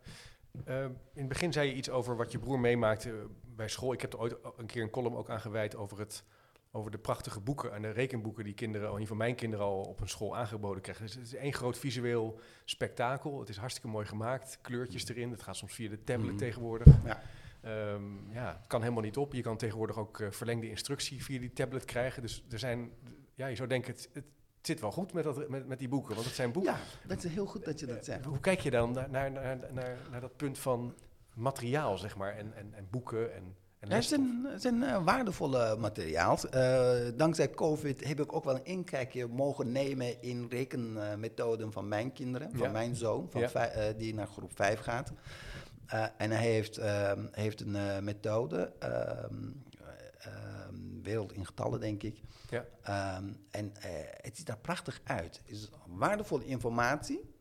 In 0.64 0.98
het 1.12 1.28
begin 1.28 1.52
zei 1.52 1.68
je 1.68 1.74
iets 1.74 1.90
over 1.90 2.16
wat 2.16 2.32
je 2.32 2.38
broer 2.38 2.60
meemaakte 2.60 3.26
bij 3.42 3.68
school. 3.68 3.92
Ik 3.92 4.00
heb 4.00 4.12
er 4.12 4.18
ooit 4.18 4.36
een 4.56 4.66
keer 4.66 4.82
een 4.82 4.90
column 4.90 5.16
ook 5.16 5.30
aan 5.30 5.40
gewijd 5.40 5.76
over, 5.76 5.98
het, 5.98 6.24
over 6.72 6.90
de 6.90 6.98
prachtige 6.98 7.40
boeken 7.40 7.72
en 7.74 7.82
de 7.82 7.90
rekenboeken 7.90 8.44
die 8.44 8.54
kinderen, 8.54 8.92
in 8.92 9.00
geval 9.00 9.16
mijn 9.16 9.34
kinderen, 9.34 9.64
al 9.64 9.80
op 9.80 9.98
hun 9.98 10.08
school 10.08 10.36
aangeboden 10.36 10.82
krijgen. 10.82 11.04
Dus 11.04 11.14
het 11.14 11.24
is 11.26 11.34
één 11.34 11.52
groot 11.52 11.78
visueel 11.78 12.40
spektakel. 12.64 13.40
Het 13.40 13.48
is 13.48 13.56
hartstikke 13.56 13.88
mooi 13.88 14.06
gemaakt, 14.06 14.58
kleurtjes 14.62 15.08
erin. 15.08 15.30
Het 15.30 15.42
gaat 15.42 15.56
soms 15.56 15.74
via 15.74 15.88
de 15.88 16.04
tablet 16.04 16.28
Mhm. 16.28 16.36
tegenwoordig. 16.36 16.94
Ja. 17.04 17.22
Ehm, 17.60 18.30
ja, 18.32 18.56
het 18.58 18.66
kan 18.66 18.82
helemaal 18.82 19.02
niet 19.02 19.16
op. 19.16 19.32
Je 19.32 19.42
kan 19.42 19.56
tegenwoordig 19.56 19.98
ook 19.98 20.20
eh, 20.20 20.30
verlengde 20.30 20.68
instructie 20.68 21.24
via 21.24 21.38
die 21.40 21.52
tablet 21.52 21.84
krijgen. 21.84 22.22
Dus 22.22 22.44
er 22.50 22.58
zijn, 22.58 22.90
ja, 23.34 23.46
je 23.46 23.56
zou 23.56 23.68
denken, 23.68 23.92
het, 23.92 24.10
het 24.12 24.24
zit 24.62 24.80
wel 24.80 24.92
goed 24.92 25.12
met, 25.12 25.24
dat, 25.24 25.48
met, 25.48 25.66
met 25.66 25.78
die 25.78 25.88
boeken, 25.88 26.14
want 26.14 26.26
het 26.26 26.34
zijn 26.34 26.52
boeken. 26.52 26.72
Ja, 26.72 26.78
dat 27.06 27.24
is 27.24 27.32
heel 27.32 27.46
goed 27.46 27.64
dat 27.64 27.80
je 27.80 27.86
dat 27.86 28.04
zegt. 28.04 28.24
Hoe 28.24 28.40
kijk 28.40 28.60
je 28.60 28.70
dan 28.70 28.92
naar, 28.92 29.10
naar, 29.10 29.30
naar, 29.30 29.58
naar, 29.72 29.98
naar 30.10 30.20
dat 30.20 30.36
punt 30.36 30.58
van 30.58 30.94
materiaal, 31.34 31.98
zeg 31.98 32.16
maar, 32.16 32.36
en, 32.36 32.52
en, 32.54 32.74
en 32.74 32.86
boeken 32.90 33.34
en, 33.34 33.56
en 33.78 33.88
Ja, 33.88 33.94
het 33.96 34.10
het 34.52 34.62
zijn 34.62 34.82
eh, 34.82 35.04
waardevolle 35.04 35.76
materiaal. 35.76 36.38
Eh, 36.50 36.96
dankzij 37.16 37.50
COVID 37.50 38.04
heb 38.04 38.20
ik 38.20 38.32
ook 38.32 38.44
wel 38.44 38.54
een 38.54 38.64
inkijkje 38.64 39.26
mogen 39.26 39.72
nemen 39.72 40.22
in 40.22 40.46
rekenmethoden 40.50 41.72
van 41.72 41.88
mijn 41.88 42.12
kinderen, 42.12 42.50
van 42.50 42.66
Ja. 42.66 42.72
mijn 42.72 42.94
zoon, 42.96 43.30
van 43.30 43.40
Ja. 43.40 43.66
eh, 43.66 43.98
die 43.98 44.14
naar 44.14 44.26
groep 44.26 44.52
5 44.54 44.80
gaat. 44.80 45.12
En 46.16 46.30
hij 46.30 46.46
heeft, 46.50 46.78
ehm, 46.78 47.26
heeft 47.30 47.60
een 47.60 48.04
methode, 48.04 48.72
ehm, 48.78 48.92
eh, 49.78 50.26
ehm, 50.26 51.02
wereld 51.02 51.32
in 51.32 51.46
getallen 51.46 51.80
denk 51.80 52.02
ik. 52.02 52.20
Ja. 52.50 52.64
En 53.50 53.72
het 54.20 54.36
ziet 54.36 54.48
er 54.48 54.58
prachtig 54.58 55.00
uit. 55.04 55.40
Het 55.44 55.50
is 55.56 55.70
waardevolle 55.86 56.44
informatie. 56.44 57.34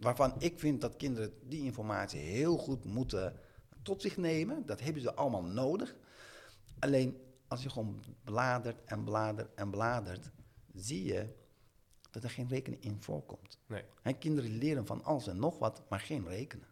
waarvan 0.00 0.34
ik 0.38 0.58
vind 0.58 0.80
dat 0.80 0.96
kinderen 0.96 1.32
die 1.42 1.62
informatie 1.62 2.20
heel 2.20 2.56
goed 2.56 2.84
moeten 2.84 3.32
tot 3.82 4.02
zich 4.02 4.16
nemen. 4.16 4.66
Dat 4.66 4.80
hebben 4.80 5.02
ze 5.02 5.14
allemaal 5.14 5.44
nodig. 5.44 5.94
Alleen 6.78 7.20
als 7.48 7.62
je 7.62 7.70
gewoon 7.70 8.02
bladert 8.24 8.84
en 8.84 9.04
bladert 9.04 9.54
en 9.54 9.70
bladert, 9.70 10.30
zie 10.74 11.04
je 11.04 11.28
dat 12.10 12.24
er 12.24 12.30
geen 12.30 12.48
rekenen 12.48 12.80
in 12.82 13.02
voorkomt. 13.02 13.58
Nee. 13.66 13.84
Kinderen 14.18 14.56
leren 14.58 14.86
van 14.86 15.04
alles 15.04 15.26
en 15.26 15.38
nog 15.38 15.58
wat, 15.58 15.82
maar 15.88 16.00
geen 16.00 16.28
rekenen. 16.28 16.66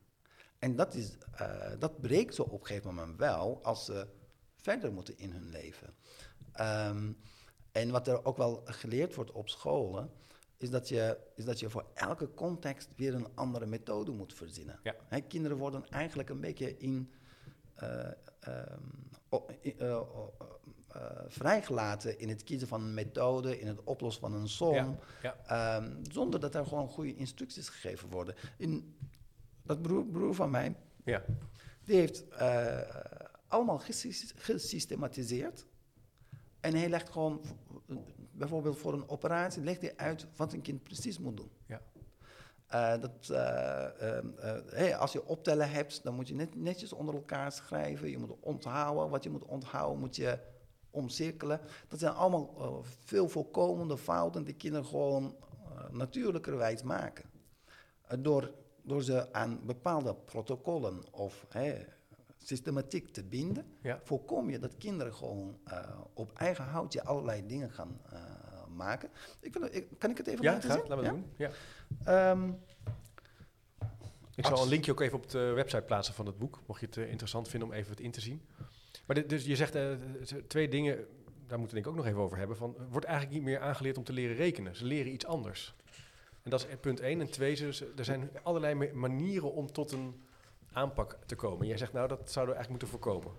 En 0.59 0.77
dat, 0.77 0.95
is, 0.95 1.19
eh, 1.33 1.73
dat 1.79 2.01
breekt 2.01 2.35
ze 2.35 2.45
op 2.45 2.61
een 2.61 2.67
gegeven 2.67 2.95
moment 2.95 3.19
wel 3.19 3.63
als 3.63 3.85
ze 3.85 4.07
verder 4.57 4.93
moeten 4.93 5.19
in 5.19 5.31
hun 5.31 5.49
leven. 5.49 5.95
Ehm, 6.53 7.13
en 7.73 7.91
wat 7.91 8.09
er 8.09 8.25
ook 8.25 8.37
wel 8.37 8.63
geleerd 8.65 9.15
wordt 9.15 9.33
op 9.33 9.49
scholen, 9.49 10.11
is 10.59 10.71
dat 10.71 10.89
je, 10.89 11.19
is 11.35 11.45
dat 11.45 11.61
je 11.61 11.71
voor 11.71 11.87
elke 11.95 12.35
context 12.35 12.89
weer 12.97 13.15
een 13.15 13.29
andere 13.35 13.67
methode 13.67 14.11
moet 14.11 14.35
verzinnen. 14.35 14.81
Ja. 14.83 15.21
Kinderen 15.21 15.57
worden 15.57 15.89
eigenlijk 15.89 16.29
een 16.29 16.41
beetje 16.41 16.77
in, 16.79 17.13
eh, 17.75 18.11
ehm, 18.41 18.83
eh, 19.29 19.91
eh, 19.91 20.01
vrijgelaten 21.29 22.19
in 22.19 22.29
het 22.29 22.45
kiezen 22.45 22.69
van 22.69 22.83
een 22.83 22.95
methode, 22.95 23.61
in 23.61 23.67
het 23.67 23.85
oplossen 23.85 24.21
van 24.21 24.33
een 24.35 24.49
som. 24.49 24.75
Ja, 24.75 24.99
ja. 25.23 25.37
Ehm, 25.47 25.97
zonder 26.11 26.41
dat 26.41 26.55
er 26.55 26.67
gewoon 26.67 26.89
goede 26.89 27.15
instructies 27.15 27.69
gegeven 27.69 28.09
worden. 28.11 28.35
In, 28.57 28.97
dat 29.63 29.83
broer, 29.83 30.07
broer 30.07 30.35
van 30.35 30.51
mij, 30.51 30.77
Ja. 31.05 31.25
die 31.85 31.97
heeft 31.97 32.25
allemaal 33.49 33.79
gesys- 33.79 34.33
gesystematiseerd. 34.37 35.67
En 36.61 36.75
hij 36.75 36.89
legt 36.89 37.11
gewoon, 37.11 37.41
bijvoorbeeld 38.39 38.79
voor 38.79 38.93
een 38.93 39.09
operatie, 39.09 39.63
legt 39.63 39.81
hij 39.81 39.97
uit 39.97 40.27
wat 40.37 40.53
een 40.53 40.63
kind 40.63 40.83
precies 40.83 41.19
moet 41.19 41.37
doen. 41.37 41.51
Ja. 41.67 41.81
Eh, 42.69 43.01
dat, 43.01 43.29
eh, 43.31 44.17
ehm, 44.17 44.27
eh, 44.39 44.53
hey, 44.67 44.97
als 44.97 45.13
je 45.13 45.27
optellen 45.27 45.71
hebt, 45.71 46.03
dan 46.03 46.15
moet 46.15 46.29
je 46.29 46.35
net, 46.35 46.55
netjes 46.55 46.93
onder 46.93 47.15
elkaar 47.15 47.53
schrijven. 47.53 48.11
Je 48.11 48.19
moet 48.19 48.37
onthouden. 48.41 49.11
Wat 49.11 49.25
je 49.25 49.31
moet 49.31 49.45
onthouden, 49.45 49.99
moet 49.99 50.17
je 50.17 50.39
omcirkelen. 50.91 51.61
Dat 51.89 51.99
zijn 51.99 52.15
allemaal 52.15 52.85
veel 53.05 53.29
voorkomende 53.29 53.99
fouten 53.99 54.45
die 54.45 54.55
kinderen 54.55 54.87
gewoon 54.87 55.37
natuurlijkerwijs 55.91 56.83
maken. 56.83 57.25
door, 58.19 58.51
door 58.83 59.03
ze 59.03 59.33
aan 59.33 59.61
bepaalde 59.67 60.15
protocollen 60.15 61.03
of 61.11 61.47
systematiek 62.39 63.09
te 63.09 63.25
binden, 63.25 63.65
Ja. 63.83 64.01
voorkom 64.05 64.51
je 64.51 64.59
dat 64.59 64.77
kinderen 64.79 65.15
gewoon 65.15 65.59
eh, 65.65 66.01
op 66.15 66.33
eigen 66.39 66.65
houtje 66.65 67.05
allerlei 67.05 67.47
dingen 67.47 67.71
gaan 67.71 68.01
eh, 68.11 68.21
maken. 68.77 69.11
Ik 69.41 69.53
wil, 69.55 69.69
ik, 69.71 69.87
kan 69.99 70.11
ik 70.11 70.17
het 70.19 70.27
even 70.27 70.43
Ja, 70.43 70.53
laten 70.53 70.71
zien? 70.73 70.81
Laten 70.89 70.97
we 70.99 71.03
Ja? 71.05 71.11
doen. 71.11 71.25
Ja. 71.37 71.51
Ehm, 72.05 72.51
Ik 74.35 74.47
zal 74.47 74.63
een 74.63 74.69
linkje 74.69 74.91
ook 74.93 75.01
even 75.01 75.19
op 75.19 75.31
de 75.31 75.39
website 75.39 75.83
plaatsen 75.83 76.15
van 76.15 76.27
het 76.27 76.39
boek, 76.39 76.61
mocht 76.67 76.81
je 76.81 76.87
het 76.87 76.97
eh, 76.97 77.11
interessant 77.11 77.49
vinden 77.49 77.69
om 77.69 77.75
even 77.75 77.91
het 77.91 78.01
in 78.01 78.11
te 78.11 78.21
zien. 78.21 78.43
Maar 79.07 79.17
dit- 79.17 79.29
dus 79.29 79.45
je 79.45 79.57
zegt 79.57 79.77
twee 80.47 80.69
dingen, 80.69 80.97
daar 81.47 81.59
moeten 81.59 81.77
we 81.77 81.83
denk 81.83 81.85
ik 81.85 81.87
ook 81.87 81.97
nog 81.97 82.07
even 82.07 82.21
over 82.21 82.39
hebben. 82.39 82.57
Van, 82.57 82.77
wordt 82.91 83.07
eigenlijk 83.07 83.37
niet 83.37 83.45
meer 83.45 83.61
aangeleerd 83.61 83.99
om 83.99 84.05
te 84.05 84.13
leren 84.13 84.37
rekenen. 84.37 84.77
Ze 84.77 84.85
leren 84.85 85.13
iets 85.13 85.27
anders. 85.27 85.75
En 86.43 86.51
dat 86.51 86.67
is 86.69 86.77
punt 86.81 87.01
één. 87.01 87.21
En 87.21 87.31
twee, 87.31 87.55
ze- 87.55 87.93
er 87.97 88.05
zijn 88.05 88.31
allerlei 88.43 88.75
ma- 88.75 88.93
manieren 88.95 89.53
om 89.53 89.73
tot 89.73 89.93
een 89.93 90.23
aanpak 90.73 91.19
te 91.27 91.35
komen. 91.35 91.67
Jij 91.67 91.77
zegt 91.79 91.93
nou, 91.93 92.09
dat 92.09 92.31
zouden 92.31 92.55
we 92.55 92.61
eigenlijk 92.61 92.69
moeten 92.71 92.89
voorkomen. 92.89 93.33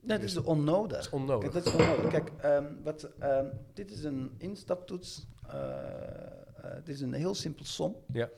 dat 0.00 0.22
is 0.22 0.36
onnodig. 0.36 0.96
Dat 0.96 1.06
is 1.06 1.10
onnodig. 1.10 1.50
Kijk, 1.50 1.64
dat 1.64 1.74
is 1.74 1.80
onnodig. 1.80 2.10
Kijk, 2.10 2.30
ehm, 2.40 2.64
wat, 2.82 3.08
ehm, 3.18 3.46
dit 3.74 3.90
is 3.90 4.04
een 4.04 4.34
instaptoets. 4.38 5.26
eh, 5.48 6.74
dit 6.84 6.94
is 6.94 7.00
een 7.00 7.12
heel 7.12 7.34
simpel 7.34 7.64
som. 7.64 7.96
Ja. 8.12 8.28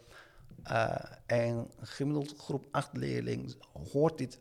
Eh, 0.63 0.95
en 1.27 1.71
gemiddeld 1.81 2.35
groep 2.39 2.67
8 2.71 2.97
leerling 2.97 3.55
hoort 3.93 4.19
dit 4.19 4.41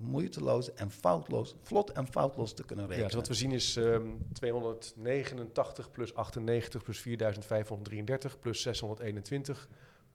moeiteloos 0.00 0.74
en 0.74 0.90
foutloos, 0.90 1.54
vlot 1.62 1.92
en 1.92 2.06
foutloos 2.06 2.52
te 2.52 2.64
kunnen 2.64 2.84
Ja, 2.84 2.90
rekenen. 2.90 3.10
dus 3.10 3.18
wat 3.20 3.28
we 3.28 3.34
zien 3.34 3.52
is 3.52 3.76
ehm 3.76 4.06
289 4.32 5.90
plus 5.90 6.14
98 6.14 6.82
plus 6.82 6.98
4533 7.00 8.38
plus 8.38 8.62
621 8.62 9.68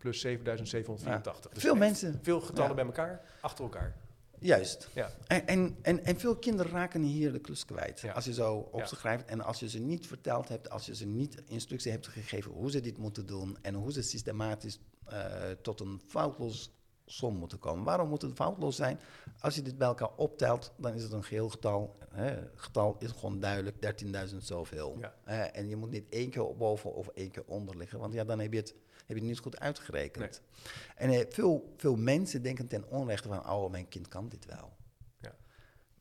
plus 0.06 0.20
7784. 0.20 1.52
Dus 1.52 1.62
Veel 1.64 1.76
mensen, 1.76 2.20
Veel 2.22 2.42
getallen 2.42 2.76
bij 2.76 2.86
elkaar, 2.86 3.22
achter 3.42 3.64
elkaar. 3.64 3.96
juist. 4.40 4.90
Ja. 4.94 5.10
En, 5.28 5.48
en, 5.48 5.78
en, 5.82 6.04
en 6.06 6.20
veel 6.20 6.36
kinderen 6.36 6.72
raken 6.72 7.02
hier 7.02 7.32
de 7.32 7.40
klus 7.40 7.66
kwijt. 7.66 8.00
Ja. 8.00 8.12
Als 8.12 8.26
je 8.26 8.34
zo 8.34 8.54
op 8.56 8.80
Ja. 8.80 8.86
ze 8.86 8.96
schrijft 8.96 9.26
en 9.26 9.42
als 9.42 9.60
je 9.60 9.70
ze 9.70 9.80
niet 9.80 10.08
verteld 10.08 10.50
hebt, 10.50 10.70
als 10.70 10.86
je 10.86 10.96
ze 10.96 11.06
niet 11.06 11.44
instructie 11.48 11.92
hebt 11.92 12.08
gegeven 12.08 12.52
hoe 12.52 12.72
ze 12.72 12.80
dit 12.82 12.98
moeten 12.98 13.26
doen 13.26 13.58
en 13.62 13.74
hoe 13.74 13.92
ze 13.92 14.02
systematisch 14.02 14.80
eh, 15.06 15.34
tot 15.62 15.80
een 15.80 16.02
foutloos 16.08 16.72
som 17.06 17.36
moeten 17.36 17.60
komen. 17.60 17.84
Waarom 17.84 18.10
moet 18.10 18.22
het 18.22 18.34
foutloos 18.36 18.76
zijn? 18.76 19.00
Als 19.40 19.56
je 19.56 19.62
dit 19.62 19.78
bij 19.78 19.88
elkaar 19.88 20.10
optelt, 20.16 20.74
dan 20.78 20.94
is 20.94 21.04
het 21.04 21.12
een 21.12 21.24
geheel 21.24 21.50
getal. 21.50 21.96
Hè. 22.10 22.38
getal 22.56 22.96
is 23.00 23.12
gewoon 23.12 23.40
duidelijk, 23.40 23.76
13.000 24.32 24.38
zoveel. 24.38 24.98
Ja. 25.00 25.14
Eh, 25.24 25.58
en 25.60 25.70
je 25.70 25.76
moet 25.76 25.90
niet 25.92 26.06
één 26.10 26.30
keer 26.30 26.56
boven 26.58 26.94
of 26.94 27.08
één 27.08 27.32
keer 27.32 27.44
onder 27.46 27.78
liggen, 27.78 28.00
want 28.00 28.14
ja, 28.14 28.24
dan 28.24 28.40
heb 28.40 28.54
je 28.54 28.60
het, 28.60 28.76
heb 29.06 29.18
je 29.18 29.24
het 29.24 29.24
niet 29.24 29.40
goed 29.40 29.60
uitgerekend. 29.60 30.42
En 30.96 31.10
eh, 31.10 31.26
veel, 31.30 31.74
veel 31.78 31.96
mensen 31.96 32.42
denken 32.42 32.68
ten 32.68 32.90
onrechte 32.90 33.28
van, 33.28 33.50
oh, 33.50 33.72
mijn 33.72 33.88
kind 33.88 34.08
kan 34.08 34.30
dit 34.30 34.46
wel. 34.46 34.74
Ja. 35.20 35.36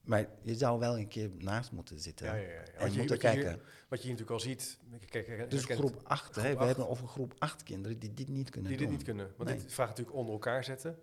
Maar 0.02 0.28
je 0.42 0.54
zou 0.54 0.78
wel 0.78 0.98
een 0.98 1.08
keer 1.08 1.30
naast 1.38 1.72
moeten 1.72 2.00
zitten. 2.00 2.26
Ja, 2.26 2.34
ja, 2.34 2.48
ja. 2.48 2.62
En 2.62 2.80
Wat, 2.80 2.92
je, 2.92 2.98
moeten 2.98 3.16
je 3.16 3.22
kijken. 3.22 3.60
wat 3.88 4.02
je 4.02 4.08
hier 4.08 4.16
natuurlijk 4.16 4.30
al 4.30 4.40
ziet. 4.40 4.78
Kijk, 5.08 5.50
Dus 5.50 5.64
groep 5.64 6.00
8, 6.04 6.34
hè, 6.34 6.42
groep 6.42 6.58
we 6.58 6.64
hebben 6.64 6.88
over 6.88 7.08
groep 7.08 7.34
8 7.38 7.62
kinderen 7.62 7.98
die 7.98 8.14
dit 8.14 8.28
niet 8.28 8.50
kunnen 8.50 8.70
die 8.70 8.78
doen. 8.78 8.88
dit 8.88 8.96
niet 8.96 9.06
kunnen. 9.06 9.32
Want 9.36 9.48
Nee. 9.48 9.58
dit 9.58 9.72
vraagt 9.72 9.90
natuurlijk 9.90 10.16
onder 10.16 10.32
elkaar 10.32 10.64
zetten. 10.64 10.98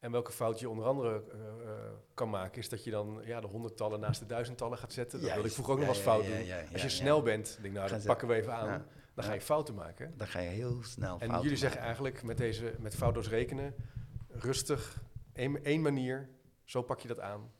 En 0.00 0.10
welke 0.10 0.32
fout 0.32 0.60
je 0.60 0.68
onder 0.68 0.84
andere 0.84 1.22
eh, 1.32 1.38
eh, 1.38 1.92
kan 2.14 2.30
maken, 2.30 2.58
is 2.58 2.68
dat 2.68 2.84
je 2.84 2.90
dan 2.90 3.20
ja, 3.24 3.40
de 3.40 3.46
honderdtallen 3.46 4.00
naast 4.00 4.20
de 4.20 4.26
duizendtallen 4.26 4.78
gaat 4.78 4.92
zetten. 4.92 5.20
Dat 5.20 5.32
wilde 5.32 5.48
ik 5.48 5.54
vroeger 5.54 5.74
ook 5.74 5.80
nog 5.80 5.88
als 5.88 5.98
fout 5.98 6.24
doen. 6.24 6.52
als 6.72 6.82
je 6.82 6.88
snel 6.88 7.22
bent, 7.22 7.58
denk 7.62 7.74
nou, 7.74 7.88
dat 7.88 8.04
pakken 8.04 8.28
we 8.28 8.34
even 8.34 8.54
aan. 8.54 8.86
Dan 9.14 9.24
ga 9.24 9.32
je 9.32 9.40
fouten 9.40 9.74
maken. 9.74 10.14
Dan 10.16 10.26
ga 10.26 10.38
je 10.38 10.48
heel 10.48 10.82
snel 10.82 11.12
En 11.12 11.18
fouten 11.18 11.42
jullie 11.42 11.58
zeggen 11.58 11.80
maken. 11.80 11.86
eigenlijk 11.86 12.22
met 12.22 12.36
deze 12.36 12.74
met 12.78 12.94
foutloos 12.94 13.28
rekenen, 13.28 13.74
rustig, 14.28 15.02
één, 15.32 15.64
één 15.64 15.82
manier, 15.82 16.28
zo 16.64 16.82
pak 16.82 17.00
je 17.00 17.08
dat 17.08 17.20
aan. 17.20 17.50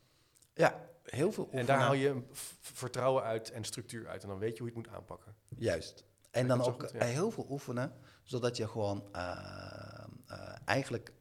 Ja, 0.55 0.91
heel 1.05 1.33
veel 1.33 1.49
En 1.51 1.67
daar 1.67 1.77
oefenen. 1.77 2.07
haal 2.07 2.15
je 2.15 2.23
vertrouwen 2.61 3.23
uit 3.23 3.51
en 3.51 3.65
structuur 3.65 4.09
uit. 4.09 4.23
En 4.23 4.29
dan 4.29 4.39
weet 4.39 4.53
je 4.53 4.63
hoe 4.63 4.69
je 4.73 4.77
het 4.77 4.87
moet 4.87 4.97
aanpakken. 4.97 5.35
Juist. 5.49 6.05
En 6.33 6.49
dan 6.49 6.63
ook 6.63 6.81
goed, 6.81 6.91
eh, 6.91 7.01
ja. 7.01 7.07
heel 7.07 7.31
veel 7.31 7.47
oefenen, 7.51 7.93
zodat 8.23 8.57
je 8.57 8.69
gewoon 8.69 9.09
eh, 9.13 10.05
eh, 10.27 10.55
eigenlijk, 10.65 11.13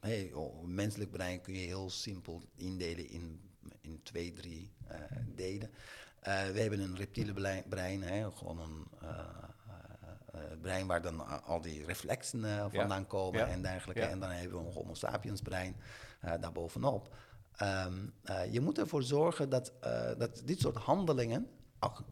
hey, 0.00 0.32
oh, 0.32 0.64
menselijk 0.64 1.10
brein 1.10 1.40
kun 1.40 1.54
je 1.54 1.66
heel 1.66 1.90
simpel 1.90 2.42
indelen 2.54 3.08
in, 3.08 3.50
in 3.80 4.02
twee, 4.02 4.32
drie 4.32 4.72
delen. 5.34 5.70
We 6.22 6.60
hebben 6.60 6.80
een 6.80 6.96
reptiele 6.96 7.32
brein, 7.32 7.64
brein 7.68 8.02
hè, 8.02 8.30
gewoon 8.30 8.60
een 8.60 8.86
brein 10.60 10.86
waar 10.86 11.02
dan 11.02 11.44
al 11.44 11.60
die 11.60 11.84
reflexen 11.84 12.44
eh, 12.44 12.64
vandaan 12.68 13.06
komen 13.06 13.48
en 13.48 13.62
dergelijke. 13.62 14.02
En 14.02 14.20
dan 14.20 14.30
hebben 14.30 14.58
we 14.58 14.66
een 14.66 14.72
homo 14.72 14.94
sapiens 14.94 15.40
brein 15.40 15.76
eh 16.20 16.32
daarbovenop. 16.40 17.16
Ehm, 17.60 18.06
eh, 18.22 18.52
je 18.52 18.60
moet 18.60 18.78
ervoor 18.78 19.02
zorgen 19.02 19.48
dat, 19.48 19.72
eh, 19.80 20.10
dat 20.18 20.42
dit 20.44 20.60
soort 20.60 20.76
handelingen 20.76 21.46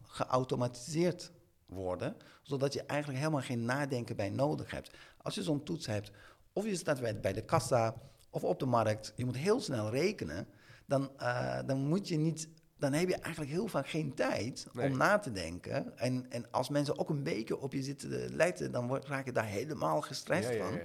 geautomatiseerd 0.03 1.31
worden, 1.65 2.15
zodat 2.41 2.73
je 2.73 2.83
eigenlijk 2.83 3.19
helemaal 3.19 3.41
geen 3.41 3.65
nadenken 3.65 4.15
bij 4.15 4.29
nodig 4.29 4.71
hebt. 4.71 4.91
Als 5.17 5.35
je 5.35 5.43
zo'n 5.43 5.63
toets 5.63 5.85
hebt, 5.85 6.11
of 6.53 6.65
je 6.65 6.75
staat 6.75 6.99
bij, 6.99 7.19
bij 7.19 7.33
de 7.33 7.41
kassa 7.41 7.95
of 8.29 8.43
op 8.43 8.59
de 8.59 8.65
markt, 8.65 9.13
je 9.15 9.25
moet 9.25 9.37
heel 9.37 9.61
snel 9.61 9.89
rekenen, 9.89 10.47
dan, 10.85 11.11
eh, 11.17 11.59
dan 11.65 11.77
moet 11.77 12.07
je 12.07 12.17
niet. 12.17 12.49
Dan 12.79 12.93
heb 12.93 13.09
je 13.09 13.15
eigenlijk 13.15 13.53
heel 13.53 13.67
vaak 13.67 13.87
geen 13.89 14.13
tijd 14.13 14.67
Nee. 14.73 14.91
om 14.91 14.97
na 14.97 15.17
te 15.19 15.31
denken. 15.31 15.97
En, 15.97 16.25
en 16.29 16.51
als 16.51 16.69
mensen 16.69 16.99
ook 16.99 17.09
een 17.09 17.23
beetje 17.23 17.59
op 17.59 17.73
je 17.73 17.83
zitten 17.83 18.09
te 18.09 18.27
letten, 18.33 18.71
dan 18.71 18.87
word, 18.87 19.05
raak 19.05 19.25
je 19.25 19.31
daar 19.31 19.45
helemaal 19.45 20.01
gestrest 20.01 20.49
Ja, 20.49 20.55
ja, 20.55 20.63
van. 20.67 20.79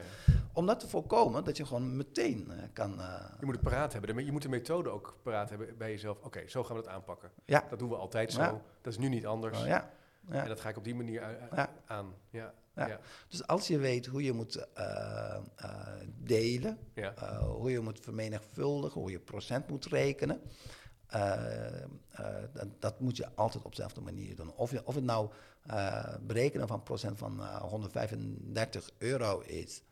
Om 0.52 0.66
dat 0.66 0.80
te 0.80 0.88
voorkomen, 0.88 1.44
dat 1.44 1.56
je 1.56 1.66
gewoon 1.66 1.96
meteen 1.96 2.50
eh, 2.50 2.56
kan. 2.72 3.00
eh, 3.00 3.24
Je 3.40 3.44
moet 3.44 3.54
het 3.54 3.64
paraat 3.64 3.92
hebben. 3.92 4.24
Je 4.24 4.32
moet 4.32 4.42
de 4.42 4.48
methode 4.48 4.90
ook 4.90 5.16
paraat 5.22 5.48
hebben 5.50 5.76
bij 5.78 5.90
jezelf. 5.90 6.18
Oké, 6.22 6.48
zo 6.48 6.64
gaan 6.64 6.76
we 6.76 6.82
het 6.82 6.90
aanpakken. 6.90 7.30
ja. 7.44 7.64
Dat 7.70 7.78
doen 7.78 7.88
we 7.88 7.96
altijd 7.96 8.32
zo. 8.32 8.60
Dat 8.80 8.92
is 8.92 8.98
nu 8.98 9.08
niet 9.08 9.26
anders. 9.26 9.60
Oh, 9.60 9.66
ja. 9.66 9.90
ja. 10.30 10.42
En 10.42 10.48
dat 10.48 10.60
ga 10.60 10.68
ik 10.68 10.76
op 10.76 10.84
die 10.84 10.94
manier 10.94 11.20
Ja. 11.54 11.70
aan. 11.86 12.14
Ja. 12.30 12.54
Ja. 12.76 13.00
Dus 13.28 13.46
als 13.46 13.66
je 13.68 13.78
weet 13.78 14.06
hoe 14.06 14.22
je 14.22 14.32
moet 14.32 14.66
eh, 14.74 15.36
eh, 15.56 15.70
delen, 16.16 16.78
eh, 16.94 17.38
hoe 17.38 17.70
je 17.70 17.80
moet 17.80 18.00
vermenigvuldigen, 18.00 19.00
hoe 19.00 19.10
je 19.10 19.18
procent 19.18 19.68
moet 19.68 19.86
rekenen, 19.86 20.40
eh, 21.06 21.82
eh, 21.82 21.86
dat, 22.52 22.68
dat 22.78 23.00
moet 23.00 23.16
je 23.16 23.28
altijd 23.34 23.64
op 23.64 23.70
dezelfde 23.70 24.00
manier 24.00 24.36
doen. 24.36 24.52
Of, 24.54 24.70
je, 24.70 24.86
of 24.86 24.94
het 24.94 25.04
nou 25.04 25.30
eh, 25.62 26.14
berekenen 26.20 26.68
van 26.68 26.82
procent 26.82 27.18
van 27.18 27.40
eh, 27.40 27.56
135 27.56 28.90
euro 28.98 29.40
is, 29.40 29.82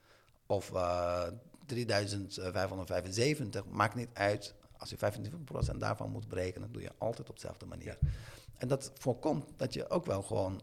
of 0.47 0.73
eh 0.73 1.27
3575, 1.67 3.65
maakt 3.67 3.95
niet 3.95 4.11
uit. 4.13 4.55
Als 4.77 4.91
je 4.91 4.97
25% 4.97 5.77
daarvan 5.77 6.11
moet 6.11 6.29
berekenen, 6.29 6.73
doe 6.73 6.83
je 6.83 6.93
altijd 6.99 7.29
op 7.29 7.35
dezelfde 7.35 7.67
manier. 7.67 7.99
En 8.57 8.69
dat 8.69 8.91
voorkomt 8.95 9.53
dat 9.57 9.73
je 9.73 9.89
ook 9.89 10.07
wel 10.07 10.23
gewoon, 10.23 10.61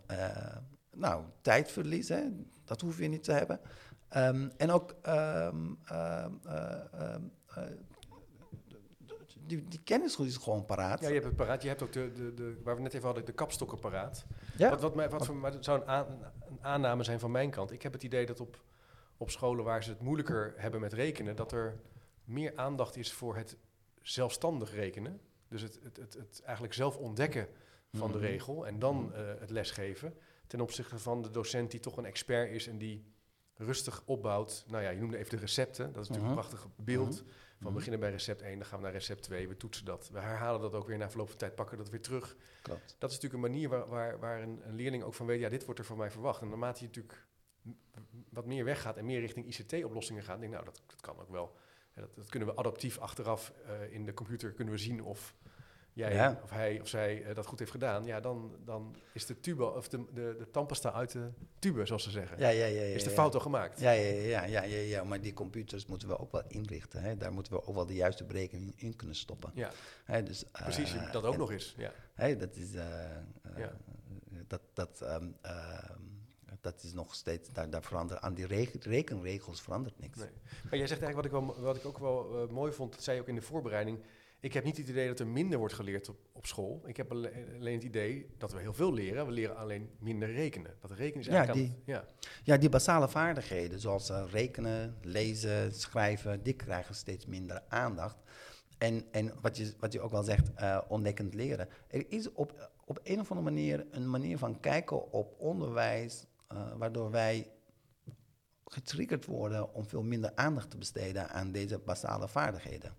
nou, 0.92 1.24
tijd 1.42 1.72
verliest, 1.72 2.10
hè? 2.10 2.24
dat 2.66 2.82
hoef 2.82 2.98
je 2.98 3.08
niet 3.08 3.24
te 3.24 3.32
hebben. 3.32 3.60
Ehm, 4.10 4.50
en 4.58 4.72
ook 4.72 4.96
ehm, 5.02 5.74
ehm, 5.86 6.32
eh, 6.46 6.94
ehm, 6.94 7.22
eh, 7.48 7.64
die, 9.50 9.68
die 9.68 9.80
kennis 9.84 10.18
is 10.20 10.38
gewoon 10.38 10.66
paraat. 10.66 11.00
Ja, 11.02 11.08
je 11.08 11.14
hebt 11.14 11.26
het 11.26 11.36
paraat. 11.36 11.62
Je 11.62 11.68
hebt 11.68 11.82
ook 11.84 11.92
de, 11.92 12.12
de, 12.12 12.34
de, 12.34 12.60
waar 12.64 12.76
we 12.76 12.82
net 12.82 12.94
even 12.94 13.06
hadden, 13.06 13.26
de 13.26 13.32
kapstokken 13.32 13.80
paraat. 13.80 14.26
Ja. 14.58 14.70
Wat, 14.70 14.82
wat, 14.82 14.96
mij, 14.96 15.10
wat 15.10 15.26
voor, 15.26 15.54
zou 15.60 15.82
een, 15.82 15.88
aan- 15.88 16.08
een 16.50 16.58
aanname 16.62 17.04
zijn 17.04 17.20
van 17.20 17.32
mijn 17.32 17.50
kant. 17.50 17.72
Ik 17.72 17.82
heb 17.82 17.94
het 17.94 18.04
idee 18.04 18.26
dat 18.26 18.40
op, 18.40 18.64
op 19.18 19.30
scholen 19.30 19.64
waar 19.64 19.84
ze 19.84 19.90
het 19.90 20.02
moeilijker 20.02 20.54
hebben 20.56 20.80
met 20.82 20.94
rekenen, 20.94 21.36
dat 21.36 21.52
er 21.52 21.80
meer 22.24 22.52
aandacht 22.56 22.96
is 22.98 23.14
voor 23.14 23.36
het 23.36 23.58
zelfstandig 24.02 24.74
rekenen. 24.74 25.20
Dus 25.48 25.62
het, 25.62 25.80
het, 25.84 25.98
het, 25.98 26.14
het 26.14 26.42
eigenlijk 26.46 26.74
zelf 26.74 26.98
ontdekken 26.98 27.48
van 27.94 28.12
de 28.12 28.18
Mhm. 28.18 28.26
regel 28.26 28.68
en 28.68 28.80
dan 28.80 28.96
Mhm. 29.06 29.14
eh, 29.14 29.22
het 29.40 29.50
lesgeven. 29.50 30.14
Ten 30.48 30.62
opzichte 30.62 31.00
van 31.00 31.22
de 31.22 31.30
docent 31.30 31.72
die 31.72 31.80
toch 31.80 31.98
een 31.98 32.06
expert 32.06 32.52
is 32.52 32.68
en 32.68 32.78
die 32.78 33.04
rustig 33.56 34.02
opbouwt. 34.06 34.64
Nou 34.68 34.84
ja, 34.84 34.90
je 34.90 35.00
noemde 35.00 35.18
even 35.18 35.30
de 35.30 35.38
recepten. 35.38 35.94
Dat 35.94 36.04
is 36.04 36.10
natuurlijk 36.10 36.36
Mhm. 36.36 36.44
een 36.46 36.50
prachtig 36.50 36.68
beeld. 36.76 37.24
Mhm. 37.68 37.74
beginnen 37.74 38.00
bij 38.00 38.12
recept 38.12 38.42
1, 38.42 38.58
dan 38.58 38.68
gaan 38.68 38.78
we 38.78 38.84
naar 38.84 38.94
recept 38.94 39.24
2, 39.24 39.48
we 39.48 39.58
toetsen 39.58 39.86
dat. 39.86 40.10
We 40.10 40.20
herhalen 40.20 40.62
dat 40.62 40.74
ook 40.74 40.88
weer 40.88 40.98
na 40.98 41.10
verloop 41.10 41.30
van 41.30 41.38
tijd, 41.38 41.56
pakken 41.56 41.78
dat 41.78 41.90
weer 41.90 42.02
terug. 42.02 42.36
Klopt. 42.62 42.96
Dat 42.98 43.10
is 43.10 43.16
natuurlijk 43.16 43.44
een 43.44 43.52
manier 43.52 43.70
waar, 43.70 43.88
waar, 43.88 44.20
waar 44.20 44.42
een, 44.42 44.62
een 44.64 44.76
leerling 44.76 45.04
ook 45.04 45.14
van 45.14 45.26
weet, 45.26 45.40
ja, 45.40 45.50
dit 45.50 45.66
wordt 45.66 45.80
er 45.80 45.86
van 45.86 45.98
mij 45.98 46.12
verwacht. 46.12 46.42
En 46.42 46.50
naarmate 46.50 46.80
je 46.80 46.86
natuurlijk 46.86 47.28
wat 48.30 48.46
meer 48.46 48.66
weggaat 48.66 48.98
en 48.98 49.06
meer 49.06 49.20
richting 49.20 49.46
ICT-oplossingen 49.46 50.24
gaat, 50.24 50.40
denk 50.40 50.54
ik, 50.54 50.60
nou, 50.60 50.66
dat, 50.66 50.82
dat 50.88 51.02
kan 51.02 51.20
ook 51.20 51.30
wel. 51.30 51.56
Ja, 51.96 52.02
dat, 52.02 52.16
dat 52.16 52.30
kunnen 52.30 52.50
we 52.50 52.56
adaptief 52.56 52.98
achteraf 52.98 53.54
eh, 53.66 53.94
in 53.94 54.06
de 54.06 54.14
computer 54.14 54.52
kunnen 54.52 54.74
we 54.74 54.80
zien 54.80 55.04
of 55.04 55.36
jij 56.00 56.14
Ja. 56.14 56.40
of 56.44 56.50
hij 56.50 56.82
of 56.82 56.88
zij 56.88 57.24
eh, 57.24 57.36
dat 57.36 57.46
goed 57.46 57.60
heeft 57.60 57.72
gedaan. 57.72 58.06
Ja, 58.06 58.20
dan, 58.20 58.56
dan 58.66 58.96
is 59.14 59.26
de 59.26 59.40
tube 59.40 59.66
of 59.74 59.88
de, 59.90 59.98
de, 60.14 60.36
de 60.38 60.50
tandpasta 60.52 60.94
uit 60.94 61.12
de 61.12 61.30
tube, 61.60 61.86
zoals 61.86 62.04
ze 62.04 62.10
zeggen. 62.12 62.40
Ja, 62.40 62.48
ja, 62.50 62.66
ja, 62.66 62.82
ja, 62.82 62.96
is 62.96 63.04
de 63.04 63.10
fout 63.10 63.34
al 63.34 63.40
gemaakt. 63.40 63.80
Ja, 63.80 63.92
ja, 63.92 64.10
ja, 64.12 64.44
ja, 64.46 64.64
ja, 64.64 64.78
ja, 64.78 65.04
maar 65.04 65.22
die 65.22 65.34
computers 65.34 65.86
moeten 65.86 66.08
we 66.08 66.18
ook 66.20 66.32
wel 66.32 66.44
inrichten. 66.48 67.02
Hè? 67.02 67.18
Daar 67.18 67.34
moeten 67.34 67.54
we 67.54 67.68
ook 67.68 67.76
wel 67.76 67.86
de 67.86 67.96
juiste 67.96 68.24
berekening 68.24 68.74
in 68.76 68.96
kunnen 68.96 69.16
stoppen. 69.16 69.52
Ja, 69.54 69.72
Hè, 70.06 70.24
dus, 70.24 70.44
eh, 70.52 70.62
precies. 70.64 70.94
dat 71.12 71.24
ook 71.26 71.34
en- 71.34 71.40
nog 71.40 71.52
eens. 71.52 71.74
Ja. 71.78 71.92
Hè, 72.14 72.38
dat 72.38 72.56
is. 72.56 72.74
eh. 72.74 72.86
Dat, 74.48 74.62
dat, 74.74 75.02
ehm, 75.02 75.28
ehm, 75.42 76.02
dat 76.62 76.84
is 76.84 76.94
nog 76.94 77.16
steeds, 77.16 77.50
daar, 77.54 77.70
daar 77.70 77.84
verandert, 77.84 78.22
aan 78.22 78.34
die 78.34 78.46
reken- 78.48 78.82
rekenregels 78.82 79.62
verandert 79.62 80.00
niks. 80.00 80.18
Nee. 80.18 80.30
Maar 80.70 80.78
jij 80.78 80.88
zegt 80.88 81.02
eigenlijk 81.02 81.16
wat 81.16 81.26
ik, 81.26 81.48
wel, 81.56 81.64
wat 81.64 81.76
ik 81.76 81.86
ook 81.86 81.98
wel 81.98 82.48
mooi 82.52 82.72
vond, 82.72 82.92
dat 82.94 83.04
zei 83.04 83.16
je 83.16 83.22
ook 83.22 83.28
in 83.28 83.36
de 83.36 83.42
voorbereiding. 83.42 84.00
Ik 84.42 84.54
heb 84.54 84.64
niet 84.64 84.78
het 84.78 84.88
idee 84.88 85.08
dat 85.08 85.20
er 85.20 85.28
minder 85.28 85.58
wordt 85.60 85.74
geleerd 85.74 86.10
op, 86.10 86.18
op 86.32 86.46
school. 86.46 86.82
Ik 86.86 86.98
heb 86.98 87.12
alle- 87.12 87.32
alleen 87.60 87.74
het 87.74 87.84
idee 87.84 88.30
dat 88.38 88.52
we 88.52 88.60
heel 88.60 88.74
veel 88.74 88.94
leren. 88.94 89.26
We 89.26 89.32
leren 89.32 89.56
alleen 89.58 89.90
minder 90.00 90.32
rekenen. 90.32 90.76
Dat 90.82 90.92
rekenen 90.92 91.20
is 91.20 91.26
Ja, 91.26 91.34
eigenlijk 91.38 91.68
aan 91.68 91.74
het- 91.76 91.84
ja. 91.86 92.06
Ja, 92.44 92.58
die 92.58 92.70
basale 92.70 93.10
vaardigheden, 93.10 93.80
zoals 93.80 94.10
eh, 94.10 94.24
rekenen, 94.32 94.98
lezen, 95.02 95.74
schrijven, 95.74 96.44
die 96.44 96.54
krijgen 96.54 96.96
steeds 96.96 97.26
minder 97.26 97.64
aandacht. 97.68 98.18
En, 98.78 99.04
en 99.12 99.34
wat, 99.42 99.58
je, 99.58 99.74
wat 99.80 99.94
je 99.94 100.02
ook 100.02 100.12
wel 100.12 100.24
zegt, 100.24 100.54
eh, 100.54 100.82
ontdekkend 100.88 101.34
leren. 101.34 101.68
Er 101.88 102.06
is 102.12 102.32
op, 102.32 102.72
op 102.86 103.00
een 103.04 103.20
of 103.20 103.32
andere 103.32 103.50
manier 103.52 103.86
een 103.92 104.10
manier 104.10 104.38
van 104.38 104.60
kijken 104.60 105.12
op 105.12 105.36
onderwijs, 105.40 106.26
eh, 106.48 106.72
waardoor 106.78 107.12
wij 107.12 107.48
getriggerd 108.66 109.26
worden 109.26 109.74
om 109.74 109.86
veel 109.88 110.04
minder 110.04 110.32
aandacht 110.36 110.70
te 110.70 110.78
besteden 110.78 111.30
aan 111.30 111.52
deze 111.52 111.80
basale 111.80 112.28
vaardigheden. 112.28 112.94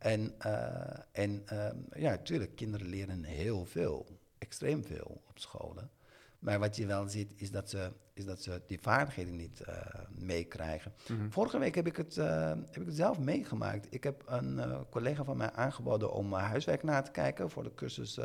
En, 0.00 0.34
eh, 0.38 0.98
en 1.12 1.42
ehm, 1.46 1.76
ja, 1.94 2.10
natuurlijk, 2.10 2.56
kinderen 2.56 2.86
leren 2.86 3.24
heel 3.24 3.64
veel, 3.64 4.06
extreem 4.38 4.84
veel 4.84 5.22
op 5.28 5.38
scholen. 5.38 5.90
Maar 6.38 6.58
wat 6.58 6.76
je 6.76 6.86
wel 6.86 7.08
ziet, 7.08 7.32
is 7.36 7.50
dat 7.50 7.70
ze, 7.70 7.92
is 8.12 8.24
dat 8.24 8.42
ze 8.42 8.62
die 8.66 8.80
vaardigheden 8.80 9.36
niet 9.36 9.60
eh, 9.60 9.76
meekrijgen. 10.18 10.92
Mhm. 11.08 11.30
Vorige 11.30 11.58
week 11.58 11.74
heb 11.74 11.86
ik, 11.86 11.96
het, 11.96 12.16
eh, 12.16 12.48
heb 12.48 12.80
ik 12.80 12.86
het 12.86 12.96
zelf 12.96 13.18
meegemaakt. 13.18 13.86
Ik 13.90 14.04
heb 14.04 14.22
een 14.26 14.86
collega 14.90 15.24
van 15.24 15.36
mij 15.36 15.52
aangeboden 15.52 16.12
om 16.12 16.32
huiswerk 16.32 16.82
na 16.82 17.02
te 17.02 17.10
kijken 17.10 17.50
voor 17.50 17.62
de 17.62 17.74
cursus 17.74 18.18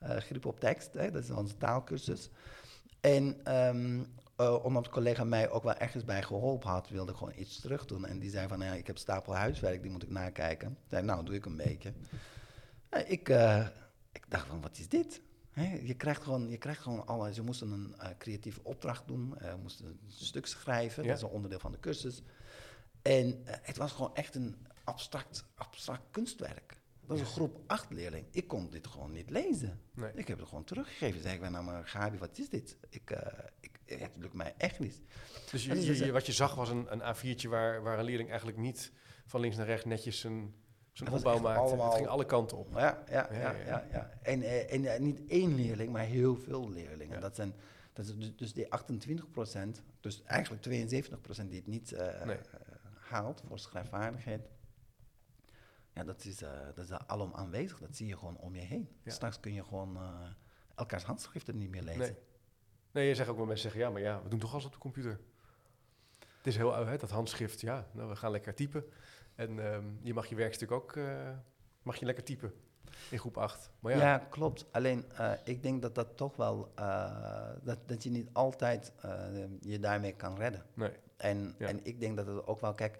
Griep 0.00 0.46
op 0.46 0.60
tekst. 0.60 0.92
Hè, 0.94 1.10
dat 1.10 1.22
is 1.22 1.30
onze 1.30 1.56
taalkursus. 1.56 2.30
En 3.00 3.44
ehm, 3.44 4.02
eh, 4.40 4.64
omdat 4.64 4.84
de 4.84 4.90
collega 4.90 5.24
mij 5.24 5.50
ook 5.50 5.62
wel 5.62 5.74
ergens 5.74 6.04
bij 6.04 6.22
geholpen 6.22 6.68
had, 6.68 6.88
wilde 6.88 7.12
ik 7.12 7.18
gewoon 7.18 7.34
iets 7.36 7.60
terug 7.60 7.86
doen. 7.86 8.06
En 8.06 8.18
die 8.18 8.30
zei 8.30 8.48
van, 8.48 8.60
ja, 8.60 8.72
ik 8.72 8.86
heb 8.86 8.98
stapel 8.98 9.34
huiswerk, 9.36 9.82
die 9.82 9.90
moet 9.90 10.02
ik 10.02 10.10
nakijken. 10.10 10.70
Ik 10.70 10.88
zei, 10.88 11.02
nou, 11.04 11.24
doe 11.24 11.34
ik 11.34 11.44
een 11.46 11.56
beetje. 11.56 11.92
Ik, 13.06 13.28
eh, 13.28 13.66
ik 14.12 14.24
dacht 14.28 14.46
van, 14.46 14.60
wat 14.60 14.78
is 14.78 14.88
dit? 14.88 15.22
Je, 15.82 15.94
krijgt 15.94 16.22
gewoon, 16.22 16.48
je 16.50 16.56
krijgt 16.56 16.80
gewoon 16.80 17.06
alles. 17.06 17.36
Je 17.36 17.42
moest 17.42 17.60
een 17.60 17.94
eh, 17.98 18.08
creatieve 18.18 18.60
opdracht 18.62 19.06
doen, 19.06 19.38
eh, 19.38 19.50
je 19.50 19.56
moest 19.62 19.80
een 19.80 19.98
stuk 20.06 20.46
schrijven, 20.46 21.02
Ja. 21.02 21.08
dat 21.08 21.18
is 21.18 21.22
een 21.22 21.28
onderdeel 21.30 21.58
van 21.58 21.72
de 21.72 21.80
cursus. 21.80 22.22
En 23.02 23.40
het 23.44 23.76
was 23.76 23.92
gewoon 23.92 24.14
echt 24.14 24.34
een 24.34 24.66
abstract, 24.84 25.44
abstract 25.54 26.02
kunstwerk. 26.10 26.79
Dat 27.10 27.18
was 27.18 27.28
een 27.28 27.34
groep 27.34 27.60
acht 27.66 27.90
leerling. 27.90 28.26
Ik 28.30 28.48
kon 28.48 28.70
dit 28.70 28.86
gewoon 28.86 29.12
niet 29.12 29.30
lezen. 29.30 29.80
Nee. 29.94 30.10
Ik 30.14 30.28
heb 30.28 30.38
het 30.38 30.48
gewoon 30.48 30.64
teruggegeven. 30.64 31.20
Zei 31.22 31.34
ik, 31.34 31.50
nou 31.50 31.64
maar 31.64 31.86
Gabi, 31.88 32.18
wat 32.18 32.38
is 32.38 32.48
dit? 32.48 32.76
Ik, 32.88 33.10
eh, 33.10 33.38
ik, 33.60 33.80
het 34.00 34.10
lukt 34.16 34.34
mij 34.34 34.54
echt 34.56 34.78
niet. 34.78 35.00
Dus 35.50 35.64
je, 35.64 36.12
wat 36.12 36.26
je 36.26 36.32
zag 36.32 36.54
was 36.54 36.68
een, 36.68 36.86
een 36.92 37.14
A4'tje 37.16 37.48
waar, 37.48 37.82
waar 37.82 37.98
een 37.98 38.04
leerling 38.04 38.28
eigenlijk 38.28 38.58
niet 38.58 38.92
van 39.26 39.40
links 39.40 39.56
naar 39.56 39.66
rechts 39.66 39.84
netjes 39.84 40.20
zijn, 40.20 40.54
zijn 40.92 41.10
opbouw 41.10 41.38
maakte. 41.38 41.60
allemaal- 41.60 41.86
Het 41.86 41.96
ging 41.96 42.08
alle 42.08 42.26
kanten 42.26 42.56
op. 42.58 42.68
Ja, 42.74 43.02
ja, 43.08 43.28
Ja, 43.32 43.54
ja, 43.66 43.86
ja. 43.92 44.10
En, 44.22 44.42
eh, 44.42 44.72
en 44.72 44.84
eh, 44.94 45.00
niet 45.00 45.20
één 45.28 45.54
leerling, 45.54 45.92
maar 45.92 46.04
heel 46.04 46.36
veel 46.36 46.70
leerlingen. 46.70 47.14
Ja. 47.14 47.20
Dat 47.20 47.34
zijn 47.34 47.54
dat 47.92 48.04
is 48.04 48.16
dus, 48.16 48.36
dus 48.36 48.52
die 48.52 48.72
28 48.72 49.30
procent, 49.30 49.82
dus 50.00 50.22
eigenlijk 50.22 50.62
72 50.62 51.20
procent 51.20 51.48
die 51.50 51.58
het 51.58 51.68
niet 51.68 51.96
Nee. 52.24 52.36
haalt 52.98 53.42
voor 53.46 53.58
schrijfvaardigheid. 53.58 54.48
Ja, 55.94 56.04
dat 56.04 56.24
is, 56.24 56.42
eh, 56.42 56.50
dat 56.74 56.84
is 56.84 56.90
alom 56.92 57.34
aanwezig. 57.34 57.78
Dat 57.78 57.96
zie 57.96 58.06
je 58.06 58.16
gewoon 58.18 58.36
om 58.36 58.54
je 58.54 58.60
heen. 58.60 58.88
Ja. 59.02 59.10
Straks 59.10 59.40
kun 59.40 59.52
je 59.52 59.64
gewoon 59.64 59.96
eh, 59.96 60.30
elkaars 60.74 61.02
handschriften 61.04 61.56
niet 61.56 61.70
meer 61.70 61.82
lezen. 61.82 62.00
Nee. 62.00 62.16
Nee, 62.92 63.08
je 63.08 63.14
zegt 63.14 63.28
ook 63.28 63.36
wel 63.36 63.46
mensen 63.46 63.62
zeggen, 63.70 63.80
ja, 63.80 63.90
maar 63.90 64.00
ja, 64.02 64.22
we 64.22 64.28
doen 64.28 64.38
toch 64.38 64.52
alles 64.52 64.64
op 64.64 64.72
de 64.72 64.78
computer. 64.78 65.20
Het 66.18 66.46
is 66.46 66.56
heel 66.56 66.74
oud, 66.74 66.86
hè, 66.86 66.96
dat 66.96 67.10
handschrift, 67.10 67.60
ja, 67.60 67.86
nou, 67.92 68.08
we 68.08 68.16
gaan 68.16 68.30
lekker 68.30 68.54
typen. 68.54 68.84
En 69.34 69.72
ehm, 69.72 69.84
je 70.02 70.14
mag 70.14 70.26
je 70.26 70.34
werkstuk 70.34 70.70
ook, 70.70 70.96
eh, 70.96 71.30
mag 71.82 71.96
je 71.96 72.04
lekker 72.06 72.24
typen 72.24 72.52
in 73.10 73.18
groep 73.18 73.36
8. 73.36 73.70
Maar 73.80 73.92
ja, 73.92 73.98
Ja, 73.98 74.18
klopt. 74.18 74.72
Alleen 74.72 75.04
ik 75.44 75.62
denk 75.62 75.82
dat 75.82 75.94
dat 75.94 76.16
toch 76.16 76.36
wel, 76.36 76.72
dat, 77.62 77.78
dat 77.88 78.02
je 78.02 78.10
niet 78.10 78.28
altijd 78.32 78.92
je 79.60 79.78
daarmee 79.80 80.12
kan 80.12 80.36
redden. 80.36 80.66
nee, 80.74 80.92
En, 81.16 81.54
Ja. 81.58 81.66
en 81.66 81.84
ik 81.84 82.00
denk 82.00 82.16
dat 82.16 82.26
het 82.26 82.46
ook 82.46 82.60
wel, 82.60 82.74
kijk, 82.74 82.98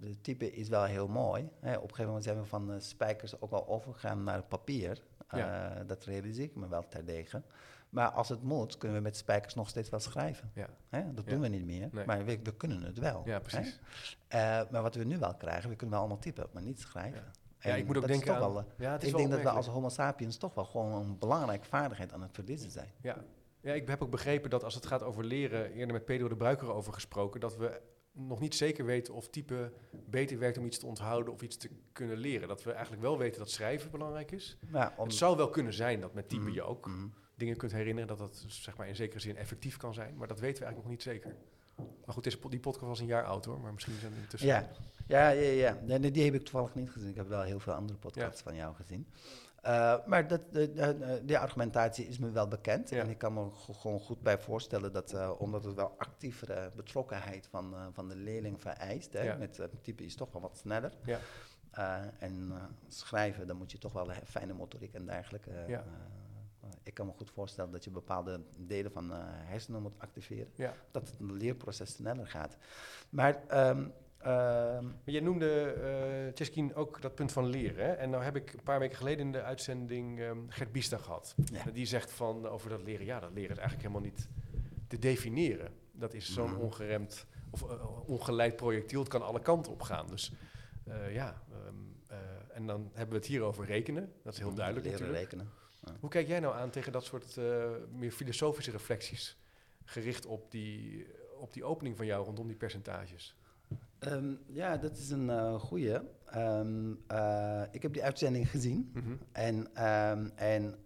de 0.00 0.20
type 0.20 0.52
is 0.52 0.68
wel 0.68 0.84
heel 0.84 1.08
mooi. 1.08 1.48
Hè. 1.60 1.74
Op 1.76 1.82
een 1.82 1.88
gegeven 1.88 2.06
moment 2.06 2.24
zijn 2.24 2.38
we 2.40 2.44
van 2.44 2.72
eh, 2.72 2.80
spijkers 2.80 3.40
ook 3.40 3.50
wel 3.50 3.68
overgegaan 3.68 4.24
naar 4.24 4.42
papier. 4.42 5.02
Eh, 5.28 5.38
Ja. 5.38 5.84
Dat 5.86 6.04
realiseer 6.04 6.44
ik 6.44 6.54
me 6.56 6.68
wel 6.68 6.88
terdege. 6.88 7.42
Maar 7.88 8.08
als 8.10 8.28
het 8.28 8.42
moet, 8.42 8.78
kunnen 8.78 8.96
we 8.96 9.02
met 9.02 9.16
spijkers 9.16 9.54
nog 9.54 9.68
steeds 9.68 9.88
wel 9.90 10.00
schrijven. 10.00 10.50
ja, 10.54 10.68
Hè? 10.88 11.14
Dat 11.14 11.24
Ja. 11.24 11.30
doen 11.30 11.40
we 11.40 11.48
niet 11.48 11.64
meer, 11.64 11.88
Nee. 11.92 12.04
maar 12.06 12.24
we, 12.24 12.38
we 12.42 12.54
kunnen 12.56 12.82
het 12.82 12.98
wel. 12.98 13.22
ja, 13.24 13.32
hè. 13.32 13.40
precies. 13.40 13.78
Eh, 14.28 14.60
maar 14.70 14.82
wat 14.82 14.94
we 14.94 15.04
nu 15.04 15.18
wel 15.18 15.34
krijgen, 15.34 15.70
we 15.70 15.76
kunnen 15.76 15.90
wel 15.94 15.98
allemaal 16.04 16.22
typen, 16.22 16.46
maar 16.52 16.62
niet 16.62 16.80
schrijven. 16.80 17.22
Ja. 17.58 17.74
Ik 17.74 17.86
moet 17.86 17.96
ook 17.96 18.06
denken 18.06 18.34
aan... 18.34 18.40
wel, 18.40 18.58
eh, 18.58 18.64
ja, 18.78 18.92
het 18.92 19.02
is 19.02 19.08
ik 19.08 19.14
wel 19.14 19.26
denk 19.28 19.34
dat 19.42 19.52
we 19.52 19.56
als 19.56 19.66
homo 19.66 19.88
sapiens 19.88 20.36
toch 20.36 20.54
wel 20.54 20.64
gewoon 20.64 20.92
een 21.02 21.18
belangrijke 21.18 21.66
vaardigheid 21.66 22.12
aan 22.12 22.22
het 22.22 22.30
verliezen 22.32 22.70
zijn. 22.70 22.88
Ja. 23.00 23.16
ja, 23.60 23.72
ik 23.72 23.88
heb 23.88 24.02
ook 24.02 24.10
begrepen 24.10 24.50
dat 24.50 24.64
als 24.64 24.74
het 24.74 24.86
gaat 24.86 25.02
over 25.02 25.24
leren, 25.24 25.72
eerder 25.72 25.92
met 25.94 26.04
Pedro 26.04 26.28
de 26.28 26.36
Bruiker 26.36 26.72
over 26.72 26.92
gesproken, 26.92 27.40
dat 27.40 27.56
we 27.56 27.80
nog 28.18 28.40
niet 28.40 28.54
zeker 28.54 28.84
weten 28.84 29.14
of 29.14 29.28
type 29.28 29.72
beter 30.06 30.38
werkt 30.38 30.58
om 30.58 30.66
iets 30.66 30.78
te 30.78 30.86
onthouden 30.86 31.32
of 31.32 31.42
iets 31.42 31.56
te 31.56 31.70
kunnen 31.92 32.16
leren. 32.16 32.48
Dat 32.48 32.62
we 32.62 32.72
eigenlijk 32.72 33.02
wel 33.02 33.18
weten 33.18 33.38
dat 33.38 33.50
schrijven 33.50 33.90
belangrijk 33.90 34.30
is. 34.30 34.56
Om, 34.96 35.04
Het 35.04 35.14
zou 35.14 35.36
wel 35.36 35.50
kunnen 35.50 35.72
zijn 35.72 36.00
dat 36.00 36.14
met 36.14 36.28
typen 36.28 36.46
Mhm, 36.46 36.54
je 36.54 36.62
ook 36.62 36.86
mhm. 36.86 37.06
dingen 37.34 37.56
kunt 37.56 37.72
herinneren, 37.72 38.08
dat 38.08 38.18
dat 38.18 38.44
zeg 38.46 38.76
maar 38.76 38.88
in 38.88 38.96
zekere 38.96 39.20
zin 39.20 39.36
effectief 39.36 39.76
kan 39.76 39.94
zijn. 39.94 40.16
Maar 40.16 40.28
dat 40.28 40.40
weten 40.40 40.58
we 40.58 40.64
eigenlijk 40.64 40.82
nog 40.82 40.90
niet 40.90 41.02
zeker. 41.02 41.36
Maar 41.76 42.14
goed, 42.14 42.24
deze 42.24 42.48
die 42.48 42.60
podcast 42.60 42.86
was 42.86 43.00
een 43.00 43.06
jaar 43.06 43.24
oud 43.24 43.44
hoor, 43.44 43.60
maar 43.60 43.72
misschien 43.72 43.98
zijn 44.00 44.12
er 44.12 44.18
intussen... 44.18 44.48
Ja, 44.48 44.70
ja, 45.06 45.28
ja, 45.28 45.50
ja. 45.50 45.78
Nee, 45.84 45.98
nee, 45.98 46.10
die 46.10 46.24
heb 46.24 46.34
ik 46.34 46.40
toevallig 46.40 46.74
niet 46.74 46.90
gezien. 46.90 47.08
Ik 47.08 47.16
heb 47.16 47.28
wel 47.28 47.42
heel 47.42 47.60
veel 47.60 47.72
andere 47.72 47.98
podcasts 47.98 48.42
van 48.42 48.54
jou 48.54 48.74
gezien. 48.74 49.06
Eh, 49.62 49.94
maar 50.06 50.28
dat, 50.28 50.40
de, 50.52 50.72
de- 50.72 50.98
de- 50.98 51.22
die 51.24 51.38
argumentatie 51.38 52.06
is 52.06 52.18
me 52.18 52.30
wel 52.30 52.48
bekend. 52.48 52.90
Ja. 52.90 53.00
En 53.00 53.08
ik 53.10 53.18
kan 53.18 53.34
me 53.34 53.50
gewoon 53.52 54.00
goed 54.00 54.22
bij 54.22 54.38
voorstellen 54.38 54.92
dat, 54.92 55.12
eh, 55.12 55.30
omdat 55.38 55.64
het 55.64 55.74
wel 55.74 55.94
actievere 55.98 56.70
betrokkenheid 56.76 57.46
van, 57.46 57.74
eh, 57.74 57.86
van 57.92 58.08
de 58.08 58.16
leerling 58.16 58.60
vereist. 58.60 59.12
Hè, 59.12 59.22
Ja. 59.22 59.36
Met 59.36 59.60
typen 59.82 60.04
is 60.04 60.14
toch 60.14 60.32
wel 60.32 60.42
wat 60.42 60.58
sneller. 60.58 60.92
Ja. 61.04 61.18
En 62.18 62.52
schrijven, 62.88 63.46
dan 63.46 63.56
moet 63.56 63.72
je 63.72 63.78
toch 63.78 63.92
wel 63.92 64.08
fijne 64.24 64.52
motoriek 64.52 64.94
en 64.94 65.06
dergelijke. 65.06 65.50
ik 66.82 66.94
kan 66.94 67.06
me 67.06 67.12
goed 67.12 67.30
voorstellen 67.30 67.70
dat 67.72 67.84
je 67.84 67.90
bepaalde 67.90 68.40
delen 68.56 68.92
van 68.92 69.10
hersenen 69.12 69.82
moet 69.82 69.98
activeren. 69.98 70.52
Dat 70.90 71.08
het 71.10 71.20
leerproces 71.20 71.90
sneller 71.92 72.26
gaat. 72.26 72.56
Maar 73.10 73.46
ehm, 73.48 73.88
ehm, 74.18 74.86
jij 75.04 75.20
noemde, 75.20 75.62
eh 75.72 76.32
Tjeskin, 76.32 76.74
ook 76.74 77.00
dat 77.02 77.14
punt 77.14 77.32
van 77.32 77.46
leren. 77.46 77.84
Hè? 77.84 77.92
En 77.92 78.10
nou 78.10 78.22
heb 78.24 78.36
ik 78.36 78.52
een 78.52 78.62
paar 78.62 78.78
weken 78.78 78.96
geleden 78.96 79.26
in 79.26 79.32
de 79.32 79.42
uitzending 79.42 80.20
ehm, 80.20 80.38
Gert 80.48 80.72
Biesta 80.72 80.98
gehad. 80.98 81.34
Ja. 81.52 81.70
Die 81.72 81.86
zegt 81.86 82.10
van, 82.12 82.46
over 82.48 82.70
dat 82.70 82.82
leren, 82.82 83.06
ja, 83.06 83.20
dat 83.20 83.32
leren 83.32 83.50
is 83.50 83.58
eigenlijk 83.58 83.88
helemaal 83.88 84.10
niet 84.10 84.28
te 84.88 84.98
definiëren. 84.98 85.72
Dat 85.92 86.14
is 86.14 86.32
zo'n 86.32 86.50
Mhm. 86.50 86.60
ongeremd 86.60 87.26
of 87.50 87.62
eh, 87.70 88.08
ongeleid 88.08 88.56
projectiel, 88.56 89.00
het 89.00 89.08
kan 89.08 89.22
alle 89.22 89.40
kanten 89.40 89.72
op 89.72 89.82
gaan. 89.82 90.06
Dus 90.08 90.32
eh, 90.84 91.14
ja, 91.14 91.42
ehm, 91.52 91.74
eh, 92.06 92.16
en 92.56 92.66
dan 92.66 92.90
hebben 92.92 93.08
we 93.14 93.16
het 93.20 93.26
hier 93.26 93.42
over 93.42 93.64
rekenen. 93.64 94.12
Dat 94.22 94.32
is 94.32 94.38
heel 94.38 94.54
duidelijk 94.54 94.86
leren 94.86 95.00
natuurlijk. 95.00 95.30
rekenen. 95.30 95.52
Hoe 96.00 96.10
kijk 96.10 96.26
jij 96.26 96.40
nou 96.40 96.54
aan 96.54 96.70
tegen 96.70 96.92
dat 96.92 97.04
soort 97.04 97.36
eh, 97.36 97.70
meer 97.92 98.10
filosofische 98.12 98.70
reflecties, 98.70 99.36
gericht 99.84 100.26
op 100.26 100.50
die, 100.50 101.06
op 101.38 101.52
die 101.52 101.64
opening 101.64 101.96
van 101.96 102.06
jou 102.06 102.24
rondom 102.24 102.46
die 102.46 102.56
percentages? 102.56 103.36
Ehm, 103.98 104.34
ja, 104.46 104.76
dat 104.76 104.96
is 104.96 105.10
een 105.10 105.30
eh 105.30 105.60
goeie. 105.60 105.98
Ehm, 106.24 106.94
eh, 107.06 107.62
ik 107.70 107.82
heb 107.82 107.92
die 107.92 108.04
uitzending 108.04 108.50
gezien. 108.50 108.90
Mhm. 108.94 109.14
En, 109.32 109.74
ehm, 109.74 110.28
en 110.34 110.78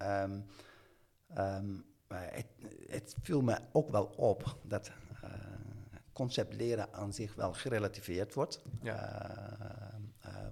het, 2.13 2.47
het 2.87 3.15
viel 3.23 3.43
me 3.43 3.59
ook 3.73 3.91
wel 3.91 4.05
op 4.05 4.57
dat 4.63 4.91
eh 5.23 5.31
concept 6.13 6.55
leren 6.55 6.93
aan 6.93 7.13
zich 7.13 7.35
wel 7.35 7.53
gerelativeerd 7.53 8.35
wordt. 8.35 8.63
Ja. 8.83 9.51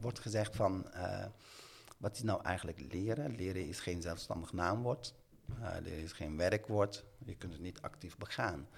Wordt 0.00 0.18
gezegd 0.18 0.56
van, 0.56 0.86
wat 1.98 2.16
is 2.16 2.22
nou 2.22 2.42
eigenlijk 2.42 2.92
leren? 2.92 3.34
Leren 3.36 3.68
is 3.68 3.80
geen 3.80 4.02
zelfstandig 4.02 4.52
naamwoord. 4.52 5.14
Leren 5.82 6.02
is 6.02 6.12
geen 6.12 6.36
werkwoord. 6.36 7.04
Je 7.24 7.34
kunt 7.34 7.52
het 7.52 7.62
niet 7.62 7.80
actief 7.80 8.16
begaan. 8.16 8.68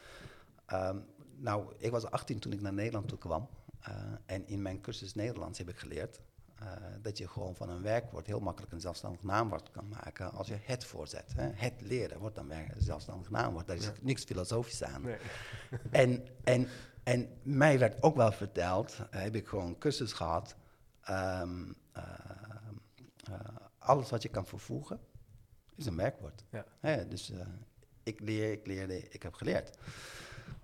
Nou, 1.36 1.74
ik 1.78 1.90
was 1.90 2.10
18 2.10 2.38
toen 2.38 2.52
ik 2.52 2.60
naar 2.60 2.72
Nederland 2.72 3.08
toe 3.08 3.18
kwam. 3.18 3.48
Eh, 3.82 3.94
en 4.26 4.46
in 4.46 4.62
mijn 4.62 4.80
cursus 4.80 5.14
Nederlands 5.14 5.58
heb 5.58 5.68
ik 5.68 5.76
geleerd 5.76 6.20
eh, 6.58 6.66
dat 7.02 7.18
je 7.18 7.28
gewoon 7.28 7.56
van 7.56 7.68
een 7.68 7.82
werkwoord 7.82 8.26
heel 8.26 8.40
makkelijk 8.40 8.72
een 8.72 8.80
zelfstandig 8.80 9.22
naamwoord 9.22 9.70
kan 9.70 9.88
maken 9.88 10.32
als 10.32 10.48
je 10.48 10.56
het 10.62 10.84
voorzet. 10.84 11.32
Hè. 11.36 11.50
Het 11.54 11.80
leren 11.80 12.18
wordt 12.18 12.34
dan 12.34 12.48
weer 12.48 12.70
een 12.74 12.82
zelfstandig 12.82 13.30
naamwoord. 13.30 13.66
Daar 13.66 13.76
is 13.76 13.84
Ja. 13.84 13.92
niks 14.00 14.24
filosofisch 14.24 14.82
aan. 14.82 15.02
Nee. 15.02 15.16
En, 15.90 16.26
en, 16.44 16.68
en 17.02 17.28
mij 17.42 17.78
werd 17.78 18.02
ook 18.02 18.16
wel 18.16 18.32
verteld, 18.32 18.98
eh, 19.10 19.22
heb 19.22 19.34
ik 19.34 19.46
gewoon 19.46 19.66
een 19.66 19.78
cursus 19.78 20.12
gehad, 20.12 20.56
ehm, 21.00 21.72
ehm, 21.92 22.74
eh, 23.30 23.38
alles 23.78 24.10
wat 24.10 24.22
je 24.22 24.28
kan 24.28 24.46
vervoegen 24.46 25.00
is 25.74 25.86
een 25.86 25.96
werkwoord. 25.96 26.44
Ja. 26.50 26.64
Hè, 26.80 27.08
dus 27.08 27.32
ik 28.02 28.20
leer, 28.20 28.52
ik 28.52 28.66
leerde, 28.66 29.08
ik 29.08 29.22
heb 29.22 29.34
geleerd. 29.34 29.78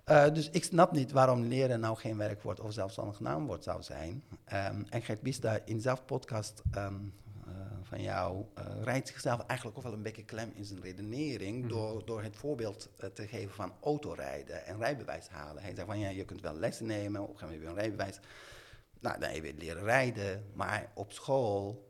Uh, 0.09 0.33
dus 0.33 0.49
ik 0.49 0.63
snap 0.63 0.91
niet 0.91 1.11
waarom 1.11 1.43
leren 1.43 1.79
nou 1.79 1.97
geen 1.97 2.17
werkwoord 2.17 2.59
of 2.59 2.73
zelfstandig 2.73 3.19
naamwoord 3.19 3.63
zou 3.63 3.83
zijn. 3.83 4.23
Um, 4.53 4.85
en 4.89 5.01
Gert 5.01 5.21
Bista 5.21 5.59
in 5.65 5.81
zelf 5.81 6.05
podcast 6.05 6.61
um, 6.77 7.13
uh, 7.47 7.53
van 7.83 8.01
jou 8.01 8.45
uh, 8.57 8.65
rijdt 8.83 9.07
zichzelf 9.07 9.39
eigenlijk 9.45 9.77
ook 9.77 9.83
wel 9.83 9.93
een 9.93 10.01
beetje 10.01 10.23
klem 10.23 10.51
in 10.53 10.65
zijn 10.65 10.81
redenering... 10.81 11.59
Mhm. 11.59 11.67
door, 11.67 12.05
door 12.05 12.23
het 12.23 12.35
voorbeeld 12.35 12.89
te 13.13 13.27
geven 13.27 13.55
van 13.55 13.73
autorijden 13.81 14.65
en 14.65 14.77
rijbewijs 14.77 15.27
halen. 15.27 15.63
Hij 15.63 15.75
zegt 15.75 15.87
van 15.87 15.99
ja, 15.99 16.09
je 16.09 16.25
kunt 16.25 16.41
wel 16.41 16.53
lessen 16.53 16.85
nemen, 16.85 17.21
op 17.21 17.29
een 17.29 17.37
gegeven 17.37 17.59
moment 17.59 17.77
een 17.77 17.83
rijbewijs... 17.83 18.19
Nou, 18.99 19.19
dan 19.19 19.29
heb 19.29 19.43
je 19.43 19.53
leren 19.57 19.83
rijden, 19.83 20.45
maar 20.53 20.91
op 20.93 21.11
school, 21.11 21.89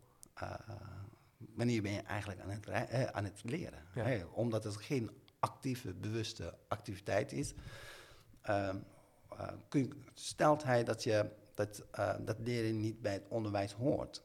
wanneer 1.56 1.82
ben 1.82 1.92
je 1.92 2.02
eigenlijk 2.02 2.42
aan 2.42 2.50
het, 2.50 3.14
aan 3.14 3.24
het 3.24 3.42
leren? 3.44 3.84
Ja. 3.96 4.04
Hè? 4.04 4.24
Omdat 4.32 4.64
het 4.64 4.76
geen 4.78 5.12
actieve, 5.40 5.94
bewuste 5.94 6.54
activiteit 6.68 7.32
is. 7.32 7.54
Kun 9.68 9.82
je, 9.82 9.90
stelt 10.14 10.64
hij 10.64 10.84
dat, 10.84 11.04
je, 11.04 11.30
dat, 11.54 11.84
uh, 12.00 12.14
dat 12.20 12.38
leren 12.40 12.80
niet 12.80 13.02
bij 13.02 13.14
het 13.14 13.26
onderwijs 13.28 13.74
hoort. 13.74 14.24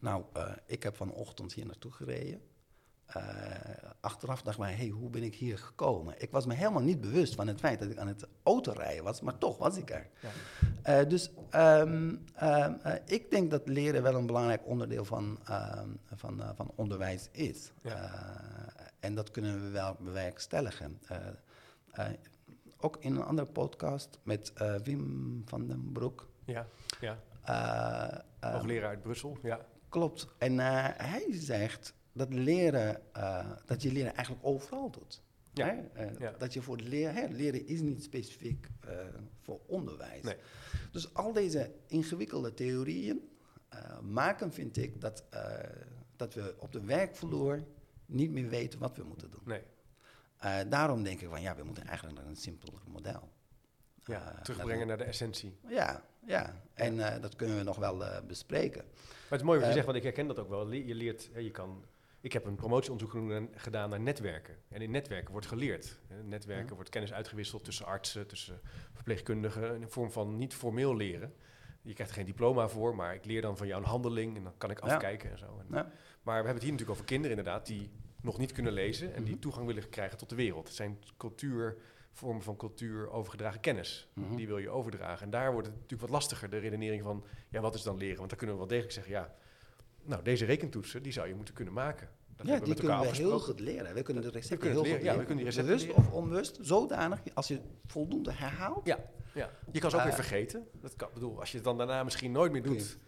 Nou, 0.00 0.24
uh, 0.36 0.52
ik 0.66 0.82
heb 0.82 0.96
vanochtend 0.96 1.52
hier 1.52 1.66
naartoe 1.66 1.92
gereden. 1.92 2.40
Uh, 3.16 3.22
achteraf 4.00 4.42
dacht 4.42 4.58
ik, 4.58 4.64
hey, 4.64 4.88
hoe 4.88 5.10
ben 5.10 5.22
ik 5.22 5.34
hier 5.34 5.58
gekomen? 5.58 6.14
Ik 6.18 6.30
was 6.30 6.46
me 6.46 6.54
helemaal 6.54 6.82
niet 6.82 7.00
bewust 7.00 7.34
van 7.34 7.46
het 7.46 7.60
feit 7.60 7.78
dat 7.78 7.90
ik 7.90 7.98
aan 7.98 8.06
het 8.06 8.26
autorijden 8.42 9.04
was, 9.04 9.20
maar 9.20 9.38
toch 9.38 9.58
was 9.58 9.76
ik 9.76 9.90
er. 9.90 10.06
Ja. 10.20 11.00
Uh, 11.00 11.08
dus 11.08 11.30
um, 11.54 12.24
um, 12.42 12.80
uh, 12.86 12.94
ik 13.04 13.30
denk 13.30 13.50
dat 13.50 13.68
leren 13.68 14.02
wel 14.02 14.14
een 14.14 14.26
belangrijk 14.26 14.66
onderdeel 14.66 15.04
van, 15.04 15.38
van, 16.14 16.42
van 16.54 16.72
onderwijs 16.74 17.28
is. 17.32 17.72
Ja. 17.82 18.40
en 19.00 19.14
dat 19.14 19.30
kunnen 19.30 19.64
we 19.64 19.70
wel 19.70 19.96
bewerkstelligen. 20.00 21.00
Ook 22.84 22.96
in 23.00 23.14
een 23.14 23.22
andere 23.22 23.48
podcast 23.48 24.18
met 24.22 24.52
Wim 24.82 25.42
van 25.44 25.66
den 25.66 25.92
Broek. 25.92 26.28
Ja, 26.44 26.68
ja. 27.00 27.18
Hoogleraar 28.40 28.88
uit 28.88 29.02
Brussel, 29.02 29.38
ja. 29.42 29.66
Klopt. 29.88 30.28
En 30.38 30.58
hij 30.58 31.26
zegt 31.30 31.94
dat 32.12 32.32
leren, 32.32 33.02
uh, 33.16 33.50
dat 33.66 33.82
je 33.82 33.92
leren 33.92 34.14
eigenlijk 34.14 34.46
overal 34.46 34.90
doet. 34.90 35.22
Ja. 35.52 35.74
Uh, 35.96 36.18
ja. 36.18 36.34
Dat 36.38 36.52
je 36.52 36.62
voor 36.62 36.76
het 36.76 36.86
leren, 36.86 37.14
hè, 37.14 37.26
leren 37.26 37.66
is 37.66 37.80
niet 37.80 38.02
specifiek 38.02 38.68
uh, 38.84 38.90
voor 39.40 39.60
onderwijs. 39.66 40.22
Nee. 40.22 40.36
Dus 40.92 41.14
al 41.14 41.32
deze 41.32 41.70
ingewikkelde 41.86 42.54
theorieën 42.54 43.28
maken, 44.02 44.52
vind 44.52 44.76
ik, 44.76 45.00
dat, 45.00 45.24
dat 46.16 46.34
we 46.34 46.54
op 46.58 46.72
de 46.72 46.84
werkvloer 46.84 47.64
niet 48.06 48.30
meer 48.30 48.48
weten 48.48 48.78
wat 48.78 48.96
we 48.96 49.02
moeten 49.02 49.30
doen. 49.30 49.42
Nee. 49.44 49.62
Daarom 50.68 51.02
denk 51.02 51.20
ik 51.20 51.28
van 51.28 51.42
ja, 51.42 51.56
we 51.56 51.64
moeten 51.64 51.86
eigenlijk 51.86 52.18
naar 52.18 52.26
een 52.26 52.36
simpeler 52.36 52.80
model. 52.86 53.32
Ja, 54.04 54.40
terugbrengen 54.42 54.86
naar 54.86 54.98
de 54.98 55.04
essentie. 55.04 55.58
Ja, 55.68 56.02
ja. 56.26 56.62
en 56.74 57.20
dat 57.20 57.36
kunnen 57.36 57.56
we 57.56 57.62
nog 57.62 57.76
wel 57.76 58.04
bespreken. 58.26 58.84
Maar 58.84 59.30
het 59.30 59.40
is 59.40 59.46
mooi 59.46 59.58
wat 59.58 59.68
je 59.68 59.74
zegt, 59.74 59.86
want 59.86 59.98
ik 59.98 60.02
herken 60.02 60.26
dat 60.26 60.38
ook 60.38 60.48
wel. 60.48 60.72
Je 60.72 60.94
leert, 60.94 61.30
je 61.34 61.50
kan 61.50 61.84
ik 62.24 62.32
heb 62.32 62.44
een 62.44 62.54
promotieonderzoek 62.54 63.32
gedaan 63.54 63.90
naar 63.90 64.00
netwerken. 64.00 64.56
En 64.68 64.82
in 64.82 64.90
netwerken 64.90 65.32
wordt 65.32 65.46
geleerd. 65.46 65.98
In 66.08 66.28
netwerken 66.28 66.68
ja. 66.68 66.74
wordt 66.74 66.90
kennis 66.90 67.12
uitgewisseld 67.12 67.64
tussen 67.64 67.86
artsen, 67.86 68.26
tussen 68.26 68.60
verpleegkundigen, 68.92 69.74
in 69.74 69.82
een 69.82 69.88
vorm 69.88 70.10
van 70.10 70.36
niet 70.36 70.54
formeel 70.54 70.96
leren. 70.96 71.34
Je 71.82 71.92
krijgt 71.92 72.12
er 72.12 72.18
geen 72.18 72.26
diploma 72.26 72.68
voor, 72.68 72.94
maar 72.94 73.14
ik 73.14 73.24
leer 73.24 73.42
dan 73.42 73.56
van 73.56 73.66
jou 73.66 73.82
een 73.82 73.88
handeling 73.88 74.36
en 74.36 74.42
dan 74.42 74.52
kan 74.58 74.70
ik 74.70 74.78
afkijken 74.78 75.28
ja. 75.28 75.34
en 75.34 75.38
zo. 75.38 75.58
En, 75.58 75.66
ja. 75.70 75.90
Maar 76.22 76.40
we 76.40 76.46
hebben 76.46 76.54
het 76.54 76.62
hier 76.62 76.72
natuurlijk 76.72 76.98
over 76.98 77.04
kinderen 77.04 77.38
inderdaad, 77.38 77.66
die 77.66 77.90
nog 78.24 78.38
niet 78.38 78.52
kunnen 78.52 78.72
lezen 78.72 79.14
en 79.14 79.24
die 79.24 79.38
toegang 79.38 79.66
willen 79.66 79.88
krijgen 79.88 80.18
tot 80.18 80.28
de 80.28 80.34
wereld. 80.34 80.66
Het 80.66 80.76
zijn 80.76 80.98
cultuur, 81.16 81.76
vormen 82.12 82.42
van 82.42 82.56
cultuur, 82.56 83.10
overgedragen 83.10 83.60
kennis. 83.60 84.08
Mhm. 84.12 84.20
Mm 84.20 84.28
-hmm. 84.28 84.36
Die 84.36 84.46
wil 84.46 84.58
je 84.58 84.68
overdragen. 84.70 85.24
En 85.24 85.30
daar 85.30 85.52
wordt 85.52 85.66
het 85.66 85.76
natuurlijk 85.76 86.02
wat 86.02 86.10
lastiger, 86.20 86.50
de 86.50 86.58
redenering 86.58 87.02
van, 87.02 87.24
ja, 87.48 87.60
wat 87.60 87.74
is 87.74 87.82
dan 87.82 87.96
leren? 87.96 88.16
Want 88.16 88.28
dan 88.28 88.38
kunnen 88.38 88.56
we 88.56 88.60
wel 88.62 88.70
degelijk 88.70 88.94
zeggen, 88.94 89.12
ja, 89.12 89.34
nou, 90.02 90.22
deze 90.22 90.44
rekentoetsen, 90.44 91.02
die 91.02 91.12
zou 91.12 91.28
je 91.28 91.34
moeten 91.34 91.54
kunnen 91.54 91.74
maken. 91.74 92.08
Dat 92.36 92.46
ja, 92.46 92.58
die 92.58 92.74
kunnen 92.74 93.00
we 93.00 93.06
heel 93.06 93.40
goed 93.40 93.60
leren. 93.60 93.94
We 93.94 94.02
kunnen 94.02 94.22
de 94.22 94.30
recepten 94.30 94.58
kunnen 94.58 94.76
heel 94.76 94.82
leren. 94.84 94.98
goed 94.98 95.06
Ja, 95.06 95.12
leren. 95.12 95.26
we 95.28 95.34
kunnen 95.34 95.44
die 95.44 95.52
recepten 95.54 95.76
Bewust 95.76 95.96
leren. 95.96 96.12
of 96.12 96.12
onbewust, 96.22 96.58
zodanig, 96.60 97.20
als 97.34 97.48
je 97.48 97.60
voldoende 97.86 98.32
herhaalt. 98.32 98.86
Ja, 98.86 98.98
ja. 99.34 99.50
je 99.72 99.80
kan 99.80 99.90
ze 99.90 99.96
ook 99.96 100.02
Uh, 100.02 100.08
weer 100.08 100.16
vergeten. 100.24 100.66
Dat 100.80 100.96
kan, 100.96 101.08
bedoel, 101.14 101.40
als 101.40 101.50
je 101.50 101.56
het 101.56 101.64
dan 101.64 101.78
daarna 101.78 102.02
misschien 102.04 102.32
nooit 102.32 102.52
meer 102.52 102.62
doet, 102.62 102.98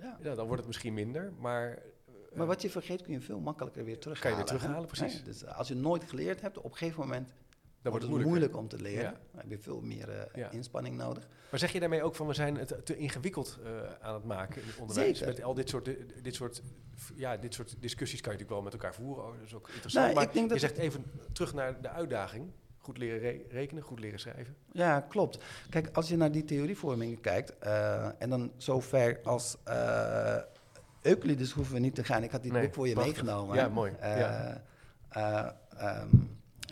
Ja. 0.00 0.18
ja, 0.22 0.34
dan 0.34 0.44
wordt 0.44 0.58
het 0.58 0.66
misschien 0.66 0.94
minder. 0.94 1.32
Maar, 1.38 1.70
eh, 1.70 1.76
Maar 2.36 2.46
wat 2.46 2.62
je 2.62 2.70
vergeet 2.70 3.02
kun 3.02 3.12
je 3.12 3.20
veel 3.20 3.40
makkelijker 3.40 3.84
weer 3.84 3.98
terughalen. 3.98 4.36
weer 4.36 4.46
terughalen, 4.46 4.80
hè? 4.80 4.86
precies. 4.86 5.14
Nee, 5.14 5.22
dus 5.22 5.46
als 5.46 5.68
je 5.68 5.74
nooit 5.74 6.04
geleerd 6.04 6.40
hebt, 6.40 6.58
op 6.58 6.64
een 6.70 6.76
gegeven 6.76 7.00
moment 7.00 7.28
dan 7.82 7.92
wordt 7.92 8.06
het 8.08 8.16
het 8.16 8.26
moeilijk 8.26 8.56
om 8.56 8.68
te 8.68 8.80
leren. 8.80 9.02
Ja. 9.02 9.10
Dan 9.10 9.40
heb 9.40 9.50
je 9.50 9.58
veel 9.58 9.80
meer 9.80 10.08
eh, 10.10 10.22
Ja. 10.34 10.50
inspanning 10.50 10.96
nodig. 10.96 11.28
Maar 11.50 11.58
zeg 11.60 11.72
je 11.72 11.80
daarmee 11.80 12.02
ook 12.02 12.14
van 12.14 12.26
we 12.26 12.34
zijn 12.34 12.56
het 12.56 12.74
te 12.84 12.96
ingewikkeld 12.96 13.58
eh, 13.64 13.70
aan 14.00 14.14
het 14.14 14.24
maken 14.24 14.62
in 14.62 14.68
het 14.68 14.76
onderwijs? 14.78 15.18
Zeker. 15.18 15.34
Met 15.34 15.42
al 15.42 15.54
dit 15.54 15.68
soort, 15.68 15.84
dit, 16.22 16.34
soort, 16.34 16.62
ja, 17.14 17.36
dit 17.36 17.54
soort 17.54 17.74
discussies 17.80 18.20
kan 18.20 18.32
je 18.32 18.38
natuurlijk 18.38 18.62
wel 18.64 18.72
met 18.72 18.72
elkaar 18.72 18.94
voeren. 19.04 19.24
Dat 19.24 19.46
is 19.46 19.54
ook 19.54 19.68
interessant. 19.68 20.04
Nou, 20.04 20.16
maar 20.16 20.24
ik 20.24 20.32
denk 20.32 20.48
dat 20.50 20.60
je 20.60 20.66
zegt 20.66 20.78
even 20.78 21.04
terug 21.32 21.54
naar 21.54 21.80
de 21.80 21.88
uitdaging. 21.88 22.50
Goed 22.78 22.98
leren 22.98 23.18
re- 23.18 23.42
rekenen, 23.48 23.82
goed 23.82 24.00
leren 24.00 24.18
schrijven. 24.20 24.56
Ja, 24.72 25.00
klopt. 25.00 25.38
Kijk, 25.70 25.88
als 25.92 26.08
je 26.08 26.16
naar 26.16 26.32
die 26.32 26.44
theorievormingen 26.44 27.20
kijkt, 27.20 27.58
eh, 27.58 28.22
en 28.22 28.30
dan 28.30 28.52
zo 28.56 28.80
ver 28.80 29.20
als 29.22 29.56
eh 29.64 30.36
Euclides 31.06 31.50
hoeven 31.52 31.74
we 31.74 31.80
niet 31.80 31.94
te 31.94 32.04
gaan. 32.04 32.22
Ik 32.22 32.30
had 32.30 32.42
dit 32.42 32.52
Nee, 32.52 32.62
boek 32.64 32.74
voor 32.74 32.88
je 32.88 32.92
prachtig. 32.94 33.14
meegenomen. 33.22 33.56
Ja, 33.56 33.68
mooi. 33.68 33.92
Eh, 33.92 34.18
Ja. 34.18 34.62
eh, 35.08 35.48
ehm, 35.76 36.08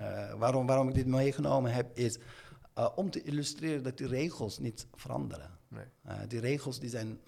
eh, 0.00 0.34
waarom, 0.34 0.66
waarom 0.66 0.88
ik 0.88 0.94
dit 0.94 1.06
meegenomen 1.06 1.72
heb, 1.72 1.96
is 1.96 2.18
om 2.94 3.10
te 3.10 3.22
illustreren 3.22 3.82
dat 3.82 3.98
die 3.98 4.06
regels 4.06 4.58
niet 4.58 4.86
veranderen. 4.94 5.50
Nee. 5.68 5.84
Die 6.28 6.40
regels 6.40 6.80
die 6.80 6.88
zijn, 6.90 7.20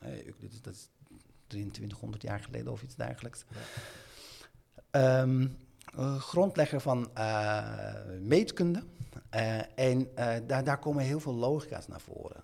Euclides, 0.00 0.62
dat 0.62 0.74
is 0.74 0.88
2300 1.46 2.22
jaar 2.22 2.40
geleden 2.40 2.72
of 2.72 2.82
iets 2.82 2.94
dergelijks. 2.94 3.44
Ehm, 4.90 5.46
eh, 5.96 6.16
grondlegger 6.20 6.80
van 6.80 7.10
meetkunde. 8.20 8.82
En 9.74 10.08
daar, 10.46 10.64
daar 10.64 10.78
komen 10.78 11.04
heel 11.04 11.20
veel 11.20 11.34
logica's 11.34 11.86
naar 11.88 12.00
voren. 12.00 12.42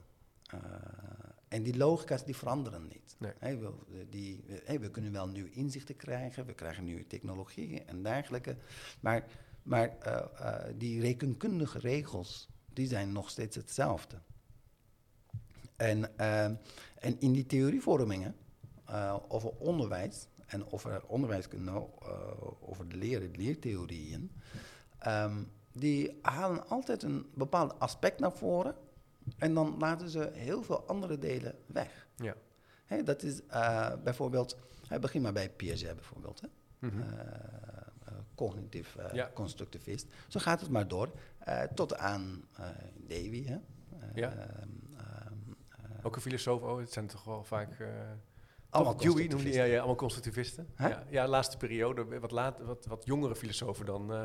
En 1.52 1.62
die 1.62 1.76
logica's 1.76 2.24
die 2.24 2.36
veranderen 2.36 2.88
niet. 2.88 3.16
Nee. 3.18 3.56
We, 3.56 3.72
die, 4.08 4.44
we 4.80 4.90
kunnen 4.90 5.12
wel 5.12 5.28
nieuwe 5.28 5.50
inzichten 5.50 5.96
krijgen, 5.96 6.46
we 6.46 6.54
krijgen 6.54 6.84
nieuwe 6.84 7.06
technologieën 7.06 7.86
en 7.86 8.02
dergelijke. 8.02 8.56
Maar, 9.00 9.24
maar 9.62 9.98
eh, 9.98 10.16
eh, 10.16 10.74
die 10.78 11.00
rekenkundige 11.00 11.78
regels, 11.78 12.48
die 12.72 12.86
zijn 12.86 13.12
nog 13.12 13.30
steeds 13.30 13.56
hetzelfde. 13.56 14.18
En, 15.76 16.18
eh, 16.18 16.44
en 16.98 17.20
in 17.20 17.32
die 17.32 17.46
theorievormingen 17.46 18.36
over 19.28 19.50
onderwijs 19.50 20.26
en 20.46 20.72
over 20.72 21.06
onderwijskunde, 21.06 21.86
over 22.60 22.88
de 22.88 22.96
leren, 22.96 23.30
leertheorieën, 23.36 24.30
ehm, 24.98 25.42
die 25.72 26.18
halen 26.22 26.68
altijd 26.68 27.02
een 27.02 27.26
bepaald 27.34 27.78
aspect 27.78 28.20
naar 28.20 28.32
voren 28.32 28.74
en 29.38 29.54
dan 29.54 29.74
laten 29.78 30.08
ze 30.08 30.30
heel 30.32 30.62
veel 30.62 30.86
andere 30.86 31.18
delen 31.18 31.54
weg. 31.66 32.06
Ja. 32.16 32.34
Dat 33.04 33.22
is 33.22 33.46
eh, 33.46 33.92
bijvoorbeeld, 34.04 34.56
hè, 34.88 34.98
begin 34.98 35.22
maar 35.22 35.32
bij 35.32 35.50
Piaget 35.50 35.94
bijvoorbeeld, 35.94 36.40
hè? 36.40 36.48
Mhm. 36.88 37.00
Eh, 37.00 37.18
eh, 37.18 38.12
cognitief 38.34 38.96
eh, 38.96 39.12
Ja. 39.14 39.30
constructivist. 39.34 40.06
Zo 40.28 40.40
gaat 40.40 40.60
het 40.60 40.70
maar 40.70 40.88
door, 40.88 41.10
eh, 41.38 41.62
tot 41.62 41.96
aan 41.96 42.44
eh 42.56 42.66
Davy. 42.96 43.44
Hè? 43.46 43.54
Eh, 43.54 43.60
Ja. 44.14 44.30
ehm, 44.30 44.68
eh, 44.96 45.06
Ook 46.02 46.16
een 46.16 46.22
filosoof, 46.22 46.62
oh, 46.62 46.78
het 46.78 46.92
zijn 46.92 47.06
toch 47.06 47.24
wel 47.24 47.44
vaak... 47.44 47.80
eh 47.80 47.88
Allemaal 48.70 48.96
Dewey 48.96 49.10
noemde 49.12 49.26
constructivisten. 49.26 49.64
ja, 49.66 49.72
ja, 49.72 49.76
allemaal 49.78 49.96
constructivisten. 49.96 50.68
Ja, 50.78 51.04
ja, 51.08 51.28
laatste 51.28 51.56
periode, 51.56 52.18
wat, 52.20 52.30
laat, 52.30 52.60
wat, 52.60 52.86
wat 52.86 53.04
jongere 53.04 53.36
filosofen 53.36 53.86
dan 53.86 54.12
eh, 54.12 54.22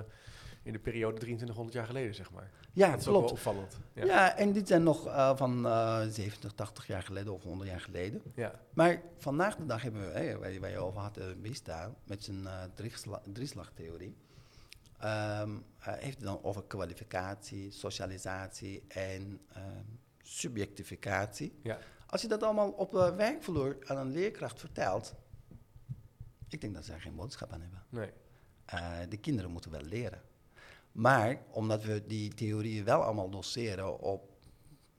in 0.67 0.73
de 0.73 0.80
periode 0.80 1.17
2300 1.17 1.75
jaar 1.77 1.86
geleden, 1.86 2.15
zeg 2.15 2.32
maar. 2.32 2.51
ja, 2.73 2.89
dat 2.91 2.99
is 2.99 3.08
ook 3.08 3.12
wel 3.12 3.21
klopt. 3.21 3.32
opvallend. 3.38 3.77
Ja. 3.93 4.06
Ja. 4.06 4.36
en 4.38 4.51
dit 4.53 4.67
zijn 4.67 4.84
nog 4.84 5.08
eh, 5.08 5.38
van 5.38 5.65
eh 5.65 6.01
70, 6.10 6.51
80 6.53 6.88
jaar 6.88 7.03
geleden 7.03 7.34
of 7.34 7.43
100 7.43 7.69
jaar 7.69 7.82
geleden. 7.82 8.21
Ja. 8.36 8.60
Maar 8.73 9.01
vandaag 9.17 9.56
de 9.56 9.65
dag 9.65 9.82
hebben 9.82 10.01
we, 10.13 10.38
waar, 10.39 10.51
je- 10.51 10.60
waar 10.60 10.69
je 10.69 10.77
over 10.77 10.99
had, 11.01 11.17
uh, 11.17 11.25
Bista, 11.41 11.93
met 12.06 12.23
zijn 12.23 12.47
eh 12.47 12.63
driesla- 12.75 13.21
drieslagtheorie, 13.34 14.15
ehm, 14.99 15.51
eh, 15.80 15.93
heeft 15.93 16.17
het 16.17 16.25
dan 16.25 16.43
over 16.43 16.63
kwalificatie, 16.63 17.71
socialisatie 17.71 18.84
en 18.88 19.39
ehm, 19.53 19.84
subjectificatie. 20.23 21.60
Ja. 21.63 21.77
Als 22.08 22.21
je 22.21 22.27
dat 22.27 22.43
allemaal 22.43 22.69
op 22.71 22.91
de 22.91 23.13
werkvloer 23.15 23.77
aan 23.86 23.97
een 23.97 24.12
leerkracht 24.12 24.60
vertelt, 24.60 25.15
ik 26.47 26.62
denk 26.62 26.73
dat 26.73 26.86
ze 26.86 26.93
er 26.93 27.01
geen 27.01 27.15
boodschap 27.15 27.51
aan 27.53 27.62
hebben. 27.62 27.84
Nee. 27.89 28.10
Eh, 28.65 28.91
de 29.10 29.17
kinderen 29.17 29.51
moeten 29.51 29.71
wel 29.71 29.82
leren. 29.82 30.21
Maar 30.97 31.41
omdat 31.51 31.83
we 31.83 32.03
die 32.07 32.33
theorieën 32.33 32.83
wel 32.83 33.01
allemaal 33.03 33.29
doseren 33.29 33.99
op, 33.99 34.29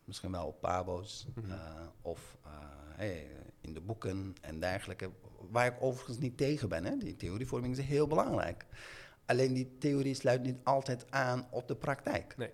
misschien 0.05 0.31
wel 0.31 0.47
op 0.47 0.61
pabo's 0.61 1.27
Mhm. 1.35 1.51
eh, 1.51 1.87
of 2.03 2.37
eh, 2.45 2.51
hey, 2.97 3.27
in 3.61 3.73
de 3.75 3.81
boeken 3.81 4.35
en 4.41 4.61
dergelijke, 4.61 5.11
waar 5.51 5.67
ik 5.67 5.77
overigens 5.83 6.19
niet 6.19 6.37
tegen 6.37 6.69
ben, 6.69 6.85
hè? 6.85 6.97
die 6.97 7.17
theorievorming 7.17 7.77
is 7.79 7.85
heel 7.85 8.07
belangrijk. 8.07 8.67
Alleen 9.27 9.53
die 9.55 9.79
theorie 9.79 10.15
sluit 10.15 10.43
niet 10.43 10.57
altijd 10.65 11.11
aan 11.11 11.47
op 11.51 11.69
de 11.69 11.77
praktijk. 11.77 12.37
Nee. 12.37 12.51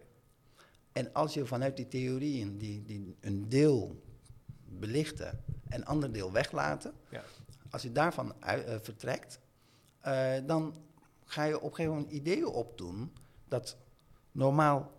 En 0.93 1.13
als 1.13 1.35
je 1.35 1.47
vanuit 1.47 1.77
die 1.77 1.89
theorieën 1.89 2.59
die, 2.59 2.83
die 2.85 3.17
een 3.21 3.49
deel 3.49 4.03
belichten 4.69 5.29
en 5.69 5.81
een 5.81 5.85
ander 5.87 6.13
deel 6.13 6.33
weglaten, 6.33 6.93
Ja. 7.11 7.23
als 7.71 7.83
je 7.83 7.93
daarvan 7.93 8.35
ui- 8.41 8.63
eh, 8.63 8.77
vertrekt, 8.81 9.41
dan 10.47 10.75
ga 11.25 11.45
je 11.45 11.57
op 11.61 11.63
een 11.71 11.75
gegeven 11.77 11.95
moment 11.97 12.13
ideeën 12.13 12.47
opdoen 12.47 13.13
dat 13.55 13.77
normaal 14.33 14.91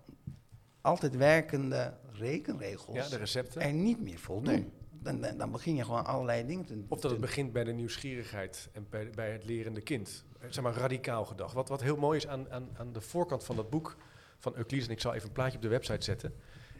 altijd 0.81 1.15
werkende 1.15 1.93
rekenregels 2.11 2.95
Ja, 2.95 3.09
de 3.09 3.17
recepten. 3.17 3.61
er 3.61 3.73
niet 3.73 4.01
meer 4.01 4.19
voldoen. 4.19 4.53
Nee. 4.53 4.71
Dan, 4.91 5.21
dan, 5.21 5.37
dan 5.37 5.51
begin 5.51 5.75
je 5.75 5.83
gewoon 5.83 6.05
allerlei 6.05 6.45
dingen 6.45 6.65
te 6.65 6.83
Of 6.87 6.99
dat 6.99 7.11
het 7.11 7.19
begint 7.19 7.51
bij 7.53 7.63
de 7.63 7.71
nieuwsgierigheid 7.73 8.69
en 8.71 8.87
bij, 8.89 9.09
bij 9.09 9.31
het 9.31 9.45
lerende 9.45 9.81
kind. 9.81 10.23
Eh, 10.39 10.47
Zeg 10.49 10.63
maar 10.63 10.73
radicaal 10.73 11.25
gedacht. 11.25 11.53
Wat, 11.53 11.69
wat 11.69 11.81
heel 11.81 11.95
mooi 11.97 12.17
is 12.17 12.27
aan, 12.27 12.51
aan, 12.51 12.69
aan 12.77 12.93
de 12.93 13.01
voorkant 13.01 13.43
van 13.43 13.55
dat 13.55 13.69
boek 13.69 13.95
van 14.39 14.55
Euclides, 14.55 14.87
en 14.87 14.93
ik 14.93 14.99
zal 15.01 15.13
even 15.13 15.27
een 15.27 15.33
plaatje 15.33 15.55
op 15.55 15.61
de 15.61 15.67
website 15.69 16.03
zetten, 16.05 16.33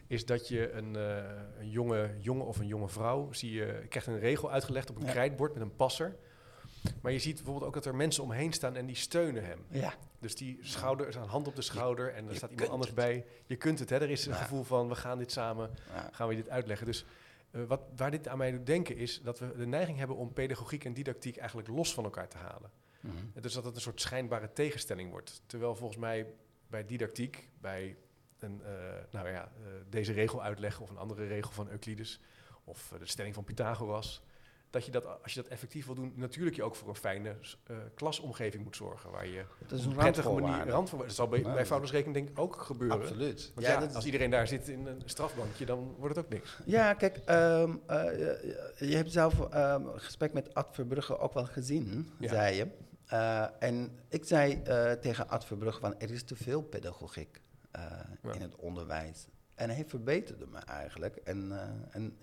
is 0.06 0.26
dat 0.26 0.48
je 0.48 0.72
een, 0.72 0.96
eh, 0.96 1.16
een 1.58 1.70
jonge 1.70 2.10
jongen 2.18 2.46
of 2.46 2.58
een 2.58 2.66
jonge 2.66 2.88
vrouw, 2.88 3.32
zie 3.32 3.52
je, 3.52 3.78
je 3.82 3.88
krijgt 3.88 4.08
een 4.08 4.18
regel 4.18 4.50
uitgelegd 4.50 4.90
op 4.90 4.96
een 4.96 5.04
Ja. 5.04 5.10
krijtbord 5.10 5.52
met 5.52 5.62
een 5.62 5.76
passer. 5.76 6.16
Maar 7.02 7.12
je 7.12 7.18
ziet 7.18 7.34
bijvoorbeeld 7.34 7.66
ook 7.66 7.74
dat 7.74 7.84
er 7.84 7.94
mensen 7.94 8.22
omheen 8.22 8.52
staan 8.52 8.76
en 8.76 8.86
die 8.86 8.96
steunen 8.96 9.44
hem. 9.44 9.64
Ja, 9.68 9.94
Dus 10.18 10.34
die 10.34 10.58
schouder, 10.62 11.06
er 11.06 11.16
een 11.16 11.28
hand 11.28 11.46
op 11.46 11.56
de 11.56 11.62
schouder 11.62 12.14
en 12.14 12.28
er 12.28 12.36
staat 12.36 12.50
iemand 12.50 12.70
anders 12.70 12.90
het. 12.90 12.98
bij. 12.98 13.26
Je 13.46 13.56
kunt 13.56 13.78
het, 13.78 13.90
hè? 13.90 13.96
er 13.96 14.10
is 14.10 14.26
een 14.26 14.32
Ja. 14.32 14.38
gevoel 14.38 14.64
van 14.64 14.88
we 14.88 14.94
gaan 14.94 15.18
dit 15.18 15.32
samen, 15.32 15.70
ja. 15.94 16.08
gaan 16.12 16.28
we 16.28 16.34
dit 16.34 16.48
uitleggen. 16.48 16.86
Dus 16.86 17.04
eh, 17.50 17.64
wat, 17.64 17.80
waar 17.96 18.10
dit 18.10 18.28
aan 18.28 18.38
mij 18.38 18.50
doet 18.50 18.66
denken 18.66 18.96
is 18.96 19.20
dat 19.22 19.38
we 19.38 19.56
de 19.56 19.66
neiging 19.66 19.98
hebben 19.98 20.16
om 20.16 20.32
pedagogiek 20.32 20.84
en 20.84 20.92
didactiek 20.94 21.36
eigenlijk 21.36 21.68
los 21.68 21.94
van 21.94 22.04
elkaar 22.04 22.28
te 22.28 22.36
halen. 22.36 22.70
Mhm. 23.00 23.14
En 23.34 23.42
Dus 23.42 23.52
dat 23.52 23.64
het 23.64 23.74
een 23.74 23.80
soort 23.80 24.00
schijnbare 24.00 24.52
tegenstelling 24.52 25.10
wordt. 25.10 25.42
Terwijl 25.46 25.74
volgens 25.76 25.98
mij 25.98 26.26
bij 26.68 26.84
didactiek, 26.86 27.48
bij 27.60 27.96
een, 28.38 28.60
eh, 28.64 28.72
nou 29.10 29.28
ja, 29.28 29.42
eh, 29.42 29.66
deze 29.88 30.12
regel 30.12 30.42
uitleggen 30.42 30.82
of 30.82 30.90
een 30.90 30.98
andere 30.98 31.26
regel 31.26 31.52
van 31.52 31.68
Euclides 31.70 32.20
of 32.64 32.92
de 32.98 33.06
stelling 33.06 33.34
van 33.34 33.44
Pythagoras, 33.44 34.22
dat 34.70 34.84
je 34.84 34.90
dat 34.90 35.22
als 35.22 35.34
je 35.34 35.42
dat 35.42 35.50
effectief 35.50 35.86
wil 35.86 35.94
doen, 35.94 36.12
natuurlijk 36.16 36.56
je 36.56 36.62
ook 36.62 36.76
voor 36.76 36.88
een 36.88 36.94
fijne 36.96 37.34
eh, 37.66 37.76
klasomgeving 37.94 38.64
moet 38.64 38.76
zorgen. 38.76 39.10
Waar 39.10 39.26
je 39.26 39.44
Dat 39.66 39.78
is 39.78 39.84
een 39.84 39.94
prettige 39.94 40.30
manier 40.30 40.66
randvoorwaarde. 40.68 41.06
Dat 41.06 41.14
zal 41.14 41.28
bij, 41.28 41.42
bij 41.42 41.66
foundersrekening 41.66 42.16
denk 42.16 42.28
ik 42.28 42.38
ook 42.38 42.56
gebeuren. 42.62 43.00
Absoluut. 43.00 43.50
Want 43.54 43.66
Ja, 43.66 43.72
ja, 43.72 43.80
dat 43.80 43.88
is- 43.90 43.94
als 43.94 44.04
iedereen 44.04 44.30
daar 44.30 44.46
zit 44.46 44.68
in 44.68 44.86
een 44.86 45.02
strafbankje, 45.04 45.66
dan 45.66 45.94
wordt 45.98 46.16
het 46.16 46.24
ook 46.24 46.30
niks. 46.32 46.58
Ja, 46.64 46.94
kijk, 46.94 47.16
ehm, 47.16 47.70
eh, 47.86 47.96
je 48.90 48.96
hebt 48.96 49.12
zelf 49.12 49.40
ehm, 49.40 49.86
een 49.86 50.00
gesprek 50.00 50.32
met 50.32 50.54
Ad 50.54 50.68
Verbrugge 50.72 51.18
ook 51.18 51.32
wel 51.34 51.44
gezien, 51.46 52.10
Ja. 52.18 52.28
zei 52.28 52.56
je. 52.56 52.66
Eh, 53.06 53.44
en 53.58 53.98
ik 54.08 54.24
zei 54.24 54.62
tegen 55.00 55.28
Ad 55.28 55.44
Verbrugge 55.44 55.80
van 55.80 55.98
er 56.00 56.10
is 56.10 56.22
te 56.22 56.36
veel 56.36 56.62
pedagogiek 56.62 57.40
Ja. 58.22 58.32
in 58.32 58.40
het 58.40 58.56
onderwijs. 58.56 59.26
En 59.54 59.70
hij 59.70 59.84
verbeterde 59.86 60.46
me 60.46 60.58
eigenlijk. 60.58 61.16
En, 61.16 61.52
en 61.90 62.16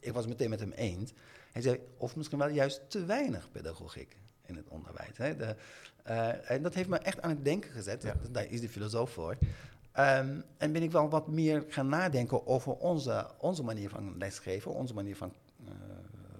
ik 0.00 0.12
was 0.12 0.26
meteen 0.26 0.50
met 0.50 0.60
hem 0.60 0.70
eens. 0.72 1.12
Hij 1.52 1.62
zei, 1.62 1.78
of 1.96 2.16
misschien 2.16 2.38
wel 2.38 2.48
juist 2.48 2.90
te 2.90 3.04
weinig 3.04 3.50
pedagogiek 3.50 4.16
in 4.46 4.56
het 4.56 4.68
onderwijs. 4.68 5.16
Hè? 5.16 5.36
De, 5.36 5.56
eh, 6.02 6.50
en 6.50 6.62
dat 6.62 6.74
heeft 6.74 6.88
me 6.88 6.98
echt 6.98 7.22
aan 7.22 7.30
het 7.30 7.44
denken 7.44 7.70
gezet. 7.70 8.02
Ja. 8.02 8.14
Daar 8.30 8.46
is 8.50 8.60
de 8.60 8.68
filosoof 8.68 9.10
voor. 9.10 9.36
Ehm, 9.92 10.40
en 10.56 10.72
ben 10.72 10.82
ik 10.82 10.90
wel 10.90 11.08
wat 11.08 11.28
meer 11.28 11.64
gaan 11.68 11.88
nadenken 11.88 12.46
over 12.46 12.72
onze, 12.72 13.30
onze 13.38 13.62
manier 13.62 13.88
van 13.88 14.18
lesgeven, 14.18 14.74
onze 14.74 14.94
manier 14.94 15.16
van 15.16 15.32
eh, 15.66 15.72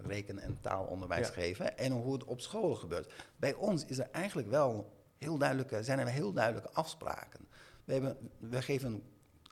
reken- 0.07 0.39
en 0.39 0.59
taalonderwijs 0.61 1.27
Ja. 1.27 1.33
geven 1.33 1.79
en 1.79 1.93
hoe 1.93 2.13
het 2.13 2.25
op 2.25 2.41
scholen 2.41 2.77
gebeurt. 2.77 3.13
Bij 3.37 3.55
ons 3.55 3.85
is 3.85 3.99
er 3.99 4.09
eigenlijk 4.11 4.49
wel 4.49 4.93
heel 5.19 5.39
duidelijke, 5.39 5.83
zijn 5.83 5.99
er 5.99 6.09
heel 6.09 6.33
duidelijke 6.33 6.71
afspraken. 6.71 7.41
We, 7.85 7.93
hebben, 7.93 8.17
we 8.39 8.63
geven 8.63 9.03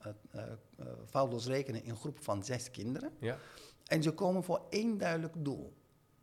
uh, 0.07 0.13
uh, 0.35 0.43
uh, 0.81 0.87
foutloos 1.07 1.47
rekenen 1.47 1.85
in 1.85 1.97
groepen 1.97 2.23
van 2.23 2.45
zes 2.45 2.71
kinderen. 2.71 3.13
Ja. 3.19 3.39
En 3.91 4.03
ze 4.03 4.11
komen 4.11 4.43
voor 4.45 4.61
één 4.69 4.99
duidelijk 4.99 5.35
doel. 5.39 5.73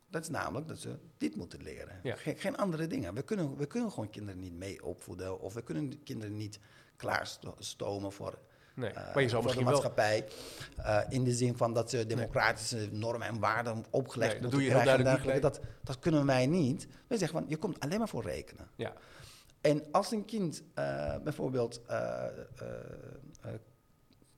Dat 0.09 0.21
is 0.21 0.29
namelijk 0.29 0.67
dat 0.67 0.77
ze 0.79 0.97
dit 1.17 1.35
moeten 1.35 1.61
leren. 1.63 1.99
Ja. 2.03 2.15
Ge- 2.15 2.35
geen 2.37 2.57
andere 2.57 2.87
dingen. 2.87 3.13
We 3.13 3.21
kunnen, 3.21 3.57
we 3.57 3.65
kunnen 3.65 3.91
gewoon 3.91 4.09
kinderen 4.09 4.39
niet 4.41 4.53
mee 4.53 4.85
opvoeden. 4.85 5.39
Of 5.39 5.53
we 5.53 5.61
kunnen 5.63 5.89
de 5.89 5.97
kinderen 5.97 6.35
niet 6.37 6.59
klaarstomen 6.95 8.11
voor, 8.11 8.39
Nee. 8.75 8.89
eh, 8.89 9.13
maar 9.13 9.23
je 9.23 9.29
zou 9.29 9.43
voor 9.43 9.51
de 9.51 9.57
wel... 9.57 9.67
maatschappij. 9.71 10.27
Eh, 10.77 11.01
in 11.09 11.23
de 11.23 11.31
zin 11.33 11.57
van 11.57 11.73
dat 11.73 11.89
ze 11.89 12.05
democratische 12.05 12.89
normen 12.91 13.27
en 13.27 13.39
waarden 13.39 13.85
opgelegd 13.89 14.31
Nee, 14.33 14.41
dat 14.41 14.51
moeten 14.51 14.59
doe 14.59 14.61
je 14.61 14.73
heel 14.73 14.79
krijgen. 14.81 15.03
duidelijk 15.03 15.41
dergelijke. 15.41 15.61
dat, 15.61 15.83
dat 15.83 15.99
kunnen 15.99 16.25
wij 16.25 16.45
niet. 16.47 16.87
Wij 17.07 17.17
zeggen 17.17 17.39
van, 17.39 17.49
je 17.49 17.57
komt 17.57 17.79
alleen 17.79 17.99
maar 17.99 18.09
voor 18.09 18.23
rekenen. 18.23 18.67
Ja. 18.75 18.93
En 19.61 19.83
als 19.91 20.11
een 20.11 20.25
kind 20.25 20.63
eh, 20.73 21.15
bijvoorbeeld 21.23 21.81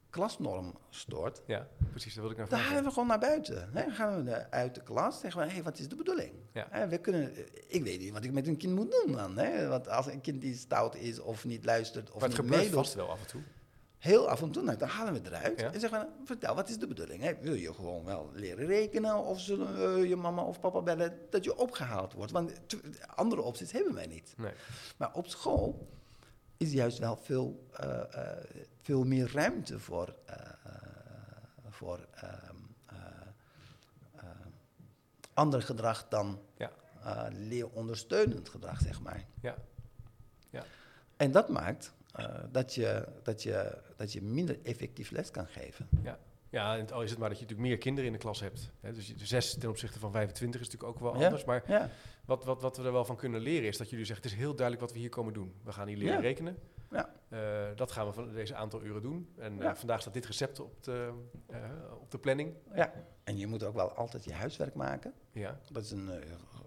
klasnorm 0.10 0.74
stoort, 0.90 1.42
ja, 1.46 1.68
precies. 1.90 2.14
Dat 2.14 2.24
wil 2.24 2.32
ik 2.32 2.38
naar 2.38 2.50
dan 2.50 2.60
halen 2.60 2.84
we 2.84 2.90
gewoon 2.90 3.08
naar 3.08 3.20
buiten. 3.20 3.70
Hè? 3.74 3.84
Dan 3.84 3.92
gaan 3.92 4.24
we 4.24 4.52
uit 4.52 4.76
de 4.76 4.84
klas 4.84 5.20
zeggen 5.20 5.42
we, 5.42 5.52
hey, 5.52 5.64
wat 5.64 5.80
is 5.80 5.88
de 5.88 5.96
bedoeling? 5.96 6.34
Ja. 6.54 6.68
Hè, 6.70 6.88
we 6.88 6.98
kunnen, 6.98 7.32
ik 7.68 7.84
weet 7.84 8.00
niet 8.00 8.14
wat 8.14 8.24
ik 8.24 8.32
met 8.32 8.48
een 8.48 8.58
kind 8.58 8.76
moet 8.76 8.92
doen 8.92 9.16
dan. 9.16 9.38
Hè? 9.38 9.68
Want 9.68 9.90
als 9.90 10.06
een 10.06 10.22
kind 10.22 10.42
die 10.42 10.56
stout 10.56 10.96
is 10.96 11.20
of 11.20 11.46
niet 11.46 11.66
luistert 11.66 12.12
of 12.12 12.20
maar 12.20 12.30
het 12.30 12.32
niet 12.32 12.40
gebeurt 12.40 12.62
meedoet, 12.62 12.80
vast 12.80 12.94
wel 12.94 13.10
af 13.10 13.20
en 13.22 13.28
toe. 13.28 13.42
heel 13.98 14.30
af 14.30 14.42
en 14.42 14.52
toe, 14.52 14.64
nou, 14.64 14.78
dan 14.78 14.88
halen 14.88 15.14
we 15.14 15.20
het 15.20 15.28
eruit. 15.28 15.60
Ja. 15.60 15.74
En 15.74 15.80
zeggen 15.80 16.00
we, 16.00 16.26
vertel, 16.26 16.56
wat 16.56 16.70
is 16.70 16.78
de 16.78 16.88
bedoeling? 16.88 17.22
Hè? 17.22 17.34
Wil 17.42 17.54
je 17.54 17.74
gewoon 17.74 18.06
wel 18.06 18.30
leren 18.34 18.66
rekenen 18.66 19.24
of 19.24 19.40
zullen 19.40 20.08
je 20.08 20.16
mama 20.16 20.42
of 20.44 20.60
papa 20.60 20.82
bellen 20.82 21.20
dat 21.30 21.44
je 21.44 21.58
opgehaald 21.58 22.14
wordt? 22.14 22.32
Want 22.32 22.52
andere 23.16 23.42
opties 23.42 23.72
hebben 23.72 23.94
wij 23.94 24.08
niet. 24.08 24.34
Nee. 24.38 24.54
Maar 24.98 25.14
op 25.14 25.28
school 25.28 25.88
is 26.60 26.72
juist 26.72 26.98
wel 26.98 27.18
veel, 27.22 27.68
eh, 27.74 28.00
eh, 28.14 28.38
veel 28.90 29.04
meer 29.04 29.32
ruimte 29.34 29.80
voor, 29.80 30.16
eh, 30.26 30.36
eh, 30.64 30.74
voor 31.70 32.08
ehm, 32.16 32.56
eh, 32.86 32.96
ander 35.34 35.62
gedrag 35.62 36.08
dan 36.08 36.40
Ja. 36.58 36.72
leerondersteunend 37.34 38.50
gedrag, 38.50 38.82
zeg 38.82 39.02
maar. 39.02 39.26
Ja. 39.42 39.56
Ja. 40.50 40.64
En 41.18 41.32
dat 41.32 41.50
maakt 41.50 41.94
dat, 42.52 42.74
je, 42.76 43.08
dat, 43.24 43.44
je, 43.44 43.78
dat 43.96 44.14
je 44.14 44.22
minder 44.22 44.60
effectief 44.64 45.12
les 45.12 45.32
kan 45.32 45.48
geven. 45.48 45.88
Ja, 46.50 46.78
en 46.78 46.92
al 46.92 47.04
is 47.04 47.10
het 47.10 47.20
maar 47.20 47.30
dat 47.30 47.38
je 47.38 47.44
natuurlijk 47.44 47.70
meer 47.70 47.78
kinderen 47.80 48.06
in 48.06 48.16
de 48.16 48.22
klas 48.24 48.40
hebt. 48.40 48.72
Hè, 48.80 48.94
dus 48.94 49.16
zes 49.16 49.58
ten 49.58 49.70
opzichte 49.70 50.00
van 50.00 50.12
25 50.12 50.62
is 50.62 50.68
natuurlijk 50.70 50.96
ook 50.96 51.04
wel 51.04 51.20
Ja. 51.20 51.26
anders. 51.26 51.44
Maar 51.46 51.64
Ja, 51.68 51.90
wat, 52.26 52.46
wat, 52.46 52.62
wat 52.62 52.78
we 52.78 52.84
er 52.84 52.92
wel 52.92 53.06
van 53.06 53.16
kunnen 53.16 53.42
leren 53.42 53.68
is 53.68 53.78
dat 53.78 53.90
jullie 53.90 54.06
zeggen... 54.06 54.24
het 54.26 54.34
is 54.34 54.40
heel 54.40 54.56
duidelijk 54.56 54.86
wat 54.86 54.94
we 54.94 55.00
hier 55.00 55.10
komen 55.10 55.34
doen. 55.34 55.54
We 55.64 55.72
gaan 55.72 55.88
hier 55.88 55.98
leren 55.98 56.14
Ja. 56.16 56.20
rekenen. 56.22 56.58
Ja. 57.30 57.38
Eh, 57.70 57.76
dat 57.76 57.92
gaan 57.92 58.08
we 58.08 58.14
van 58.14 58.32
deze 58.34 58.56
aantal 58.56 58.84
uren 58.84 59.02
doen. 59.02 59.30
En 59.38 59.58
eh, 59.58 59.64
Ja. 59.64 59.76
vandaag 59.76 60.02
staat 60.02 60.14
dit 60.14 60.26
recept 60.26 60.60
op 60.60 60.84
de, 60.84 61.12
eh, 61.48 61.60
op 62.02 62.12
de 62.12 62.18
planning. 62.18 62.54
ja. 62.76 62.94
En 63.24 63.38
je 63.38 63.48
moet 63.48 63.64
ook 63.64 63.74
wel 63.76 63.92
altijd 63.92 64.24
je 64.24 64.34
huiswerk 64.34 64.74
maken. 64.76 65.14
Ja, 65.32 65.60
Dat 65.72 65.84
is 65.84 65.92
een 65.92 66.10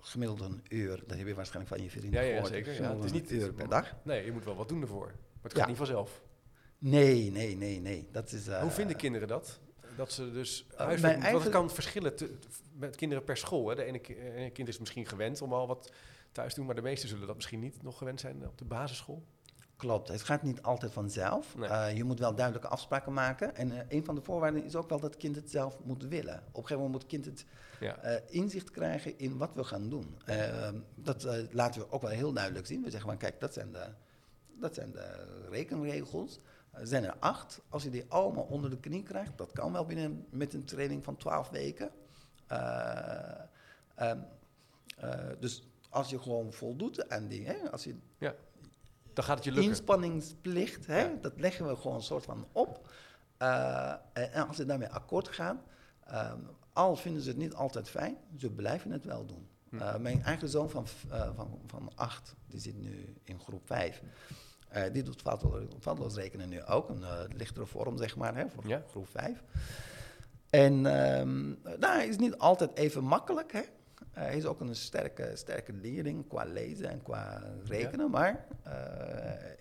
gemiddeld 0.01 0.41
een 0.41 0.63
uur. 0.69 1.03
Dat 1.07 1.17
heb 1.19 1.27
je 1.27 1.35
waarschijnlijk 1.35 1.75
van 1.75 1.85
je 1.85 1.91
vrienden 1.91 2.21
ja, 2.21 2.27
ja 2.27 2.33
gehoord. 2.33 2.53
zeker. 2.53 2.69
Ja. 2.71 2.77
Gemiddeld 2.77 3.03
Het 3.05 3.15
is 3.15 3.21
niet 3.21 3.31
een 3.31 3.37
uur 3.47 3.53
per 3.53 3.69
dag. 3.69 3.95
Nee, 4.03 4.25
je 4.25 4.33
moet 4.33 4.45
wel 4.45 4.57
wat 4.57 4.69
doen 4.69 4.81
ervoor. 4.83 5.07
Maar 5.07 5.43
het 5.43 5.53
Ja. 5.53 5.59
gaat 5.59 5.69
niet 5.69 5.77
vanzelf. 5.77 6.23
Nee, 6.79 7.31
nee, 7.31 7.57
nee, 7.57 7.81
nee. 7.81 8.09
Dat 8.13 8.33
is, 8.33 8.47
Hoe 8.49 8.71
vinden 8.71 8.97
kinderen 8.97 9.29
dat? 9.29 9.61
Dat 9.97 10.13
ze 10.13 10.33
dus 10.33 10.67
huiswerk 10.77 11.13
moeten- 11.15 11.33
Want 11.33 11.45
het 11.45 11.53
kan 11.53 11.71
verschillen 11.71 12.17
te- 12.17 12.35
met 12.73 12.97
kinderen 12.97 13.25
per 13.25 13.37
school. 13.37 13.69
Hè. 13.69 13.75
De 13.75 13.85
ene 13.85 14.01
ene 14.37 14.51
kind 14.51 14.69
is 14.69 14.79
misschien 14.79 15.07
gewend 15.07 15.43
om 15.43 15.53
al 15.53 15.67
wat 15.67 15.93
thuis 16.33 16.51
te 16.53 16.57
doen, 16.59 16.67
maar 16.67 16.75
de 16.75 16.83
meesten 16.83 17.09
zullen 17.09 17.27
dat 17.27 17.37
misschien 17.37 17.61
niet 17.61 17.83
nog 17.83 17.99
gewend 17.99 18.21
zijn 18.21 18.47
op 18.47 18.59
de 18.59 18.65
basisschool. 18.65 19.23
Klopt, 19.83 20.09
het 20.09 20.23
gaat 20.23 20.43
niet 20.43 20.63
altijd 20.63 20.93
vanzelf. 20.93 21.57
Nee. 21.57 21.69
Eh, 21.69 21.97
je 21.97 22.05
moet 22.05 22.19
wel 22.19 22.35
duidelijke 22.35 22.69
afspraken 22.69 23.13
maken. 23.13 23.55
En 23.57 23.73
eh, 23.73 23.79
een 23.89 24.05
van 24.05 24.15
de 24.15 24.21
voorwaarden 24.23 24.65
is 24.65 24.77
ook 24.77 24.89
wel 24.89 25.01
dat 25.01 25.11
het 25.11 25.21
kind 25.21 25.37
het 25.37 25.51
zelf 25.51 25.79
moet 25.85 26.03
willen. 26.05 26.35
Op 26.35 26.47
een 26.47 26.53
gegeven 26.55 26.77
moment 26.77 26.93
moet 26.93 27.03
het 27.03 27.11
kind 27.11 27.25
het 27.25 27.45
Ja. 27.81 27.97
eh, 27.97 28.21
inzicht 28.29 28.71
krijgen 28.71 29.19
in 29.19 29.37
wat 29.39 29.55
we 29.55 29.65
gaan 29.65 29.89
doen. 29.89 30.17
Eh, 30.27 30.69
dat 30.95 31.29
laten 31.51 31.81
we 31.81 31.91
ook 31.91 32.03
wel 32.03 32.11
heel 32.11 32.33
duidelijk 32.33 32.67
zien. 32.67 32.83
We 32.83 32.91
zeggen 32.91 33.09
van 33.09 33.19
kijk, 33.19 33.41
dat 33.41 33.53
zijn 33.55 33.73
de, 33.73 33.87
dat 34.59 34.75
zijn 34.75 34.93
de 34.93 35.27
rekenregels. 35.51 36.41
Er 36.71 36.87
zijn 36.87 37.05
er 37.05 37.17
acht. 37.19 37.61
Als 37.69 37.83
je 37.83 37.91
die 37.91 38.05
allemaal 38.09 38.45
onder 38.45 38.71
de 38.71 38.79
knie 38.81 39.03
krijgt, 39.03 39.39
dat 39.39 39.53
kan 39.53 39.73
wel 39.73 39.85
binnen 39.87 40.27
met 40.31 40.55
een 40.55 40.65
training 40.65 41.05
van 41.05 41.17
twaalf 41.17 41.49
weken. 41.49 41.91
Eh, 42.47 43.41
ehm, 43.95 44.19
eh, 44.97 45.19
dus 45.41 45.69
als 45.89 46.11
je 46.11 46.19
gewoon 46.21 46.53
voldoet 46.53 47.09
aan 47.09 47.29
die, 47.29 47.47
hè, 47.47 47.71
als 47.71 47.85
je 47.85 47.95
Dan 49.13 49.25
gaat 49.25 49.37
het 49.37 49.45
je 49.45 49.51
lukken. 49.53 49.69
inspanningsplicht, 49.71 50.87
hè, 50.87 51.01
Ja. 51.01 51.13
dat 51.21 51.33
leggen 51.41 51.67
we 51.69 51.77
gewoon 51.77 51.97
een 51.97 52.03
soort 52.03 52.25
van 52.25 52.47
op. 52.53 52.89
Eh, 53.37 53.93
en 54.15 54.47
als 54.49 54.57
ze 54.57 54.65
daarmee 54.67 54.89
akkoord 54.89 55.29
gaan, 55.29 55.63
ehm, 56.05 56.39
al 56.73 56.97
vinden 56.97 57.23
ze 57.23 57.29
het 57.29 57.39
niet 57.39 57.55
altijd 57.55 57.89
fijn, 57.91 58.17
ze 58.39 58.51
blijven 58.51 58.91
het 58.91 59.05
wel 59.05 59.27
doen. 59.27 59.49
Hm. 59.69 59.77
Eh, 59.79 59.97
mijn 59.97 60.23
eigen 60.23 60.49
zoon 60.49 60.71
van, 60.71 60.87
eh, 61.11 61.29
van, 61.35 61.59
van 61.67 61.91
acht, 61.95 62.35
die 62.47 62.61
zit 62.61 62.81
nu 62.81 63.15
in 63.23 63.41
groep 63.41 63.67
vijf. 63.67 64.03
Die 64.93 65.03
doet 65.03 65.23
foutloos 65.81 66.15
rekenen 66.15 66.49
nu 66.49 66.65
ook, 66.65 66.89
een 66.89 67.05
lichtere 67.37 67.67
vorm 67.67 67.97
zeg 67.99 68.17
maar, 68.17 68.35
hè, 68.37 68.49
voor 68.49 68.67
Ja. 68.69 68.83
groep 68.91 69.09
vijf. 69.09 69.43
En 70.51 70.87
ehm 70.87 71.49
nou, 71.79 72.03
is 72.03 72.17
niet 72.17 72.39
altijd 72.39 72.77
even 72.77 73.05
makkelijk, 73.05 73.53
hè. 73.53 73.63
Eh, 74.13 74.23
hij 74.23 74.37
is 74.37 74.45
ook 74.45 74.61
een 74.61 74.75
sterke, 74.75 75.31
sterke 75.35 75.73
leerling 75.73 76.29
qua 76.29 76.45
lezen 76.45 76.89
en 76.89 77.03
qua 77.03 77.43
rekenen, 77.65 78.11
maar 78.11 78.47
eh, 78.63 78.73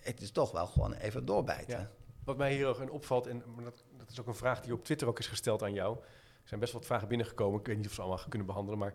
het 0.00 0.20
is 0.20 0.30
toch 0.30 0.50
wel 0.50 0.66
gewoon 0.66 0.92
even 0.92 1.24
doorbijten. 1.24 1.78
Ja. 1.78 1.90
Wat 2.24 2.36
mij 2.36 2.54
hier 2.54 2.66
ook 2.66 2.80
in 2.80 2.90
opvalt, 2.90 3.26
en 3.26 3.42
dat, 3.62 3.84
dat 3.96 4.10
is 4.10 4.20
ook 4.20 4.26
een 4.26 4.34
vraag 4.34 4.60
die 4.60 4.72
op 4.72 4.84
Twitter 4.84 5.08
ook 5.08 5.18
is 5.18 5.26
gesteld 5.26 5.62
aan 5.62 5.72
jou. 5.72 5.96
Er 5.96 6.48
zijn 6.48 6.60
best 6.60 6.72
wat 6.72 6.86
vragen 6.86 7.08
binnengekomen. 7.08 7.60
Ik 7.60 7.66
weet 7.66 7.76
niet 7.76 7.86
of 7.86 7.92
ze 7.92 8.00
allemaal 8.00 8.24
kunnen 8.28 8.46
behandelen. 8.46 8.78
Maar 8.78 8.94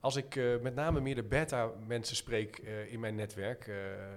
als 0.00 0.16
ik 0.16 0.36
eh, 0.36 0.58
met 0.60 0.74
name 0.74 1.00
meer 1.00 1.14
de 1.14 1.22
beta-mensen 1.22 2.16
spreek 2.16 2.58
in 2.90 3.00
mijn 3.00 3.14
netwerk. 3.14 3.66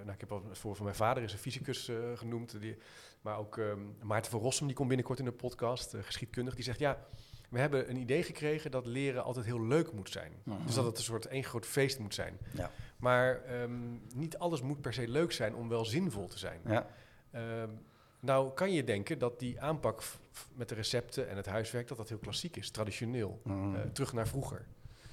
nou, 0.04 0.12
ik 0.12 0.20
heb 0.20 0.32
al 0.32 0.44
het 0.48 0.58
voor 0.58 0.76
van 0.76 0.86
mijn 0.86 0.98
vader 0.98 1.24
is 1.24 1.34
een 1.34 1.40
fysicus 1.40 1.92
genoemd. 2.16 2.62
Die, 2.62 2.78
maar 3.22 3.38
ook 3.38 3.58
ehm, 3.58 3.80
Maarten 4.02 4.32
van 4.32 4.40
Rossum, 4.40 4.68
die 4.68 4.76
komt 4.76 4.88
binnenkort 4.88 5.20
in 5.20 5.26
de 5.26 5.32
podcast, 5.32 5.96
geschiedkundig. 6.02 6.56
Die 6.56 6.64
zegt 6.64 6.80
ja, 6.80 7.06
we 7.52 7.60
hebben 7.60 7.90
een 7.90 7.98
idee 7.98 8.24
gekregen 8.24 8.72
dat 8.72 8.86
leren 8.86 9.24
altijd 9.24 9.46
heel 9.46 9.66
leuk 9.66 9.92
moet 9.92 10.10
zijn. 10.10 10.32
Mhm. 10.44 10.66
Dus 10.66 10.76
dat 10.76 10.86
het 10.86 10.98
een 10.98 11.04
soort 11.04 11.26
één 11.26 11.44
groot 11.44 11.66
feest 11.66 12.00
moet 12.00 12.14
zijn. 12.14 12.38
Ja. 12.54 12.72
Maar 12.98 13.44
ehm, 13.44 13.92
niet 14.16 14.38
alles 14.38 14.62
moet 14.62 14.82
per 14.82 14.94
se 14.94 15.08
leuk 15.08 15.32
zijn 15.32 15.56
om 15.56 15.70
wel 15.70 15.86
zinvol 15.86 16.28
te 16.28 16.38
zijn. 16.38 16.60
Ja. 16.66 16.88
Ehm, 17.32 17.70
nou 18.20 18.54
kan 18.54 18.72
je 18.74 18.84
denken 18.84 19.20
dat 19.20 19.40
die 19.40 19.62
aanpak 19.62 20.04
met 20.54 20.70
de 20.70 20.76
recepten 20.76 21.30
en 21.30 21.36
het 21.38 21.46
huiswerk, 21.46 21.88
dat 21.88 21.98
dat 21.98 22.10
heel 22.10 22.18
klassiek 22.18 22.56
is, 22.58 22.70
traditioneel, 22.72 23.42
Mm. 23.44 23.76
eh, 23.76 23.82
terug 23.82 24.14
naar 24.14 24.28
vroeger. 24.28 24.66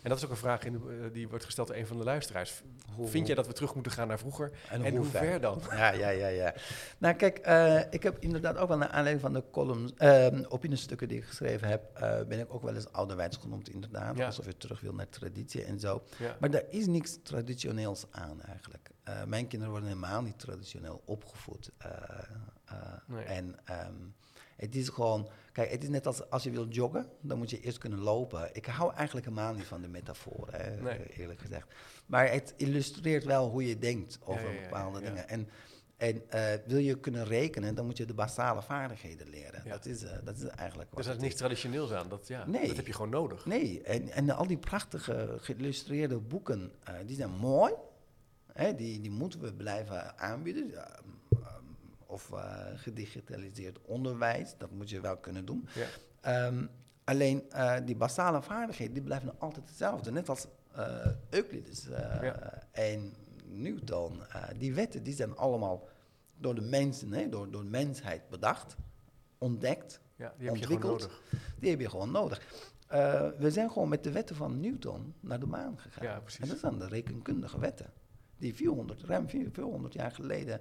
En 0.02 0.08
dat 0.08 0.18
is 0.18 0.24
ook 0.24 0.30
een 0.30 0.36
vraag 0.36 0.64
in 0.64 0.72
de- 0.72 0.98
eh, 1.04 1.12
die 1.12 1.28
wordt 1.28 1.44
gesteld 1.44 1.68
door 1.68 1.76
een 1.76 1.86
van 1.86 1.98
de 1.98 2.04
luisteraars. 2.04 2.62
Hoe- 2.94 3.08
Vind 3.08 3.26
jij 3.26 3.36
dat 3.36 3.46
we 3.46 3.52
terug 3.52 3.74
moeten 3.74 3.92
gaan 3.92 4.08
naar 4.08 4.18
vroeger? 4.18 4.50
En, 4.70 4.80
hoe 4.80 4.98
hoe 4.98 5.06
ver 5.06 5.40
dan? 5.40 5.62
Ja, 5.70 5.90
ja, 5.92 6.08
ja, 6.08 6.26
ja. 6.28 6.54
Nou, 6.98 7.14
kijk, 7.14 7.38
eh, 7.38 7.80
ik 7.90 8.02
heb 8.02 8.16
inderdaad 8.18 8.56
ook 8.56 8.68
wel 8.68 8.76
naar 8.78 8.88
aanleiding 8.88 9.20
van 9.20 9.32
de 9.32 9.42
columns, 9.50 9.94
eh, 9.96 10.26
opiniestukken 10.48 11.08
die 11.08 11.18
ik 11.18 11.24
geschreven 11.24 11.68
heb, 11.68 11.82
ben 12.28 12.40
ik 12.40 12.54
ook 12.54 12.62
wel 12.62 12.74
eens 12.74 12.92
ouderwets 12.92 13.36
genoemd, 13.36 13.68
inderdaad. 13.68 14.16
Ja. 14.16 14.26
Alsof 14.26 14.44
je 14.46 14.56
terug 14.56 14.80
wil 14.80 14.92
naar 14.94 15.08
traditie 15.08 15.64
en 15.64 15.80
zo. 15.80 16.02
Ja. 16.18 16.36
Maar 16.40 16.50
daar 16.50 16.64
is 16.68 16.86
niks 16.86 17.18
traditioneels 17.22 18.06
aan 18.10 18.42
eigenlijk. 18.42 18.90
Mijn 19.26 19.46
kinderen 19.46 19.70
worden 19.72 19.88
helemaal 19.88 20.22
niet 20.22 20.38
traditioneel 20.38 21.02
opgevoed. 21.04 21.70
Nee. 23.06 23.24
En 23.24 23.56
ehm, 23.64 23.92
het 24.58 24.76
is 24.76 24.88
gewoon, 24.88 25.28
kijk, 25.52 25.70
het 25.70 25.82
is 25.82 25.88
net 25.88 26.06
als 26.06 26.30
als 26.30 26.42
je 26.42 26.50
wilt 26.50 26.74
joggen, 26.74 27.06
dan 27.20 27.38
moet 27.38 27.50
je 27.50 27.60
eerst 27.60 27.78
kunnen 27.78 27.98
lopen. 27.98 28.50
Ik 28.52 28.66
hou 28.66 28.94
eigenlijk 28.94 29.26
helemaal 29.26 29.54
niet 29.54 29.64
van 29.66 29.80
de 29.82 29.88
metafoor, 29.88 30.48
hè, 30.50 30.80
Nee. 30.82 31.06
eerlijk 31.06 31.40
gezegd. 31.40 31.66
Maar 32.06 32.30
het 32.32 32.54
illustreert 32.56 33.24
wel 33.24 33.48
hoe 33.50 33.66
je 33.66 33.78
denkt 33.78 34.18
over 34.24 34.42
Ja, 34.42 34.48
ja, 34.48 34.54
ja, 34.54 34.62
bepaalde 34.62 35.00
dingen. 35.00 35.28
En, 35.28 35.48
en 35.96 36.30
eh, 36.30 36.42
wil 36.66 36.78
je 36.78 37.00
kunnen 37.00 37.24
rekenen, 37.24 37.74
dan 37.74 37.86
moet 37.86 37.96
je 37.96 38.04
de 38.04 38.14
basale 38.14 38.62
vaardigheden 38.62 39.28
leren. 39.28 39.62
Ja. 39.64 39.70
Dat, 39.70 39.86
is, 39.86 40.02
eh, 40.02 40.16
dat 40.24 40.36
is 40.36 40.44
eigenlijk 40.44 40.88
wat 40.90 40.98
Dus 40.98 41.06
er 41.06 41.12
is 41.12 41.16
het 41.18 41.26
niks 41.28 41.34
traditioneels 41.40 41.92
aan. 41.92 42.08
Dat, 42.08 42.28
ja, 42.28 42.46
Nee. 42.46 42.66
dat 42.66 42.76
heb 42.76 42.86
je 42.86 42.92
gewoon 42.92 43.10
nodig. 43.10 43.46
Nee, 43.46 43.82
en, 43.82 44.08
en 44.08 44.30
al 44.30 44.46
die 44.46 44.58
prachtige 44.58 45.36
geïllustreerde 45.40 46.18
boeken, 46.18 46.72
eh, 46.84 46.94
die 47.06 47.16
zijn 47.16 47.30
mooi. 47.30 47.72
Hè, 48.52 48.74
die, 48.74 49.00
die 49.00 49.10
moeten 49.10 49.40
we 49.40 49.54
blijven 49.54 50.18
aanbieden. 50.18 50.72
Of 52.10 52.32
eh, 52.32 52.66
gedigitaliseerd 52.74 53.78
onderwijs, 53.82 54.54
dat 54.58 54.70
moet 54.70 54.90
je 54.90 55.00
wel 55.00 55.16
kunnen 55.16 55.44
doen. 55.44 55.68
Ja. 55.74 55.86
Ehm, 56.20 56.66
alleen 57.04 57.50
eh, 57.50 57.76
die 57.84 57.96
basale 57.96 58.42
vaardigheden, 58.42 58.94
die 58.94 59.02
blijven 59.02 59.26
nog 59.26 59.36
altijd 59.38 59.68
hetzelfde. 59.68 60.10
Net 60.10 60.28
als 60.28 60.46
eh, 60.72 61.06
Euclides 61.30 61.86
Ja. 62.22 62.62
en 62.70 63.14
Newton. 63.44 64.20
Die 64.58 64.74
wetten 64.74 65.02
die 65.02 65.14
zijn 65.14 65.36
allemaal 65.36 65.88
door 66.36 66.54
de 66.54 66.60
mensen, 66.60 67.12
hè, 67.12 67.28
door, 67.28 67.50
door 67.50 67.62
de 67.62 67.68
mensheid 67.70 68.28
bedacht, 68.28 68.76
ontdekt. 69.38 70.00
Ja, 70.16 70.34
die 70.38 70.46
heb 70.48 70.56
je 70.56 70.62
gewoon 70.66 70.82
Ontwikkeld. 70.82 71.00
nodig. 71.00 71.22
Die 71.58 71.70
heb 71.70 71.80
je 71.80 71.90
gewoon 71.90 72.10
nodig. 72.10 72.42
We 73.38 73.50
zijn 73.50 73.70
gewoon 73.70 73.88
met 73.88 74.04
de 74.04 74.10
wetten 74.12 74.36
van 74.36 74.60
Newton 74.60 75.14
naar 75.20 75.40
de 75.40 75.46
maan 75.46 75.78
gegaan. 75.78 76.04
Ja, 76.04 76.20
precies. 76.20 76.40
En 76.40 76.48
dat 76.48 76.58
zijn 76.58 76.78
de 76.78 76.88
rekenkundige 76.88 77.58
wetten. 77.58 77.92
Die 78.36 78.54
400, 78.54 79.02
ruim 79.02 79.28
400 79.28 79.94
jaar 79.94 80.10
geleden, 80.12 80.60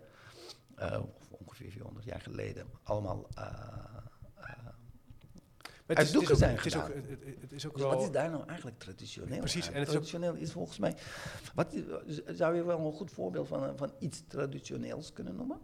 ongeveer 1.30 1.72
400 1.72 2.06
jaar 2.06 2.22
geleden, 2.22 2.68
allemaal 2.84 3.28
eh, 3.36 3.44
eh, 4.36 4.56
Maar 5.88 5.98
uit 5.98 6.12
doeken 6.14 6.32
ook, 6.32 6.38
zijn 6.38 6.56
het 6.56 6.66
is 6.66 6.76
ook, 6.76 6.86
gedaan. 6.86 7.02
het, 7.02 7.10
het- 7.10 7.42
het 7.42 7.52
is 7.52 7.66
ook 7.68 7.74
dus 7.74 7.82
wel... 7.82 7.92
wat 7.92 8.02
is 8.02 8.12
daar 8.12 8.30
nou 8.30 8.48
eigenlijk 8.48 8.80
traditioneel 8.80 9.40
Precies, 9.40 9.68
en 9.68 9.74
het 9.74 9.82
is 9.82 9.88
ook- 9.88 9.92
traditioneel 10.04 10.34
is 10.34 10.52
volgens 10.52 10.78
mij... 10.80 10.96
Wat, 11.56 11.74
is- 11.74 12.22
zou 12.26 12.56
je 12.56 12.64
wel 12.64 12.80
een 12.80 12.94
goed 12.94 13.12
voorbeeld 13.12 13.48
van, 13.48 13.78
van 13.78 13.92
iets 14.00 14.24
traditioneels 14.28 15.14
kunnen 15.14 15.36
noemen? 15.36 15.60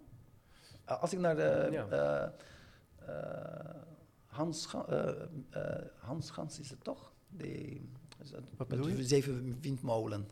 Uh, 0.89 1.01
als 1.01 1.13
ik 1.13 1.19
naar 1.19 1.35
de... 1.35 1.67
Ja. 1.71 1.87
eh, 1.87 2.29
eh, 3.07 3.75
Hans, 4.25 4.73
eh, 4.87 5.09
eh, 5.49 5.85
Hans 5.97 6.29
Gans 6.29 6.59
is 6.59 6.69
het 6.69 6.83
toch? 6.83 7.11
Die, 7.29 7.89
Wat 8.57 8.67
met 8.67 8.83
de 8.83 9.03
zeven 9.05 9.57
windmolen. 9.61 10.29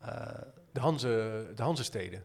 Eh, 0.00 0.38
De, 0.72 0.80
Hanze, 0.80 1.46
de 1.54 1.62
Hanzesteden. 1.62 2.24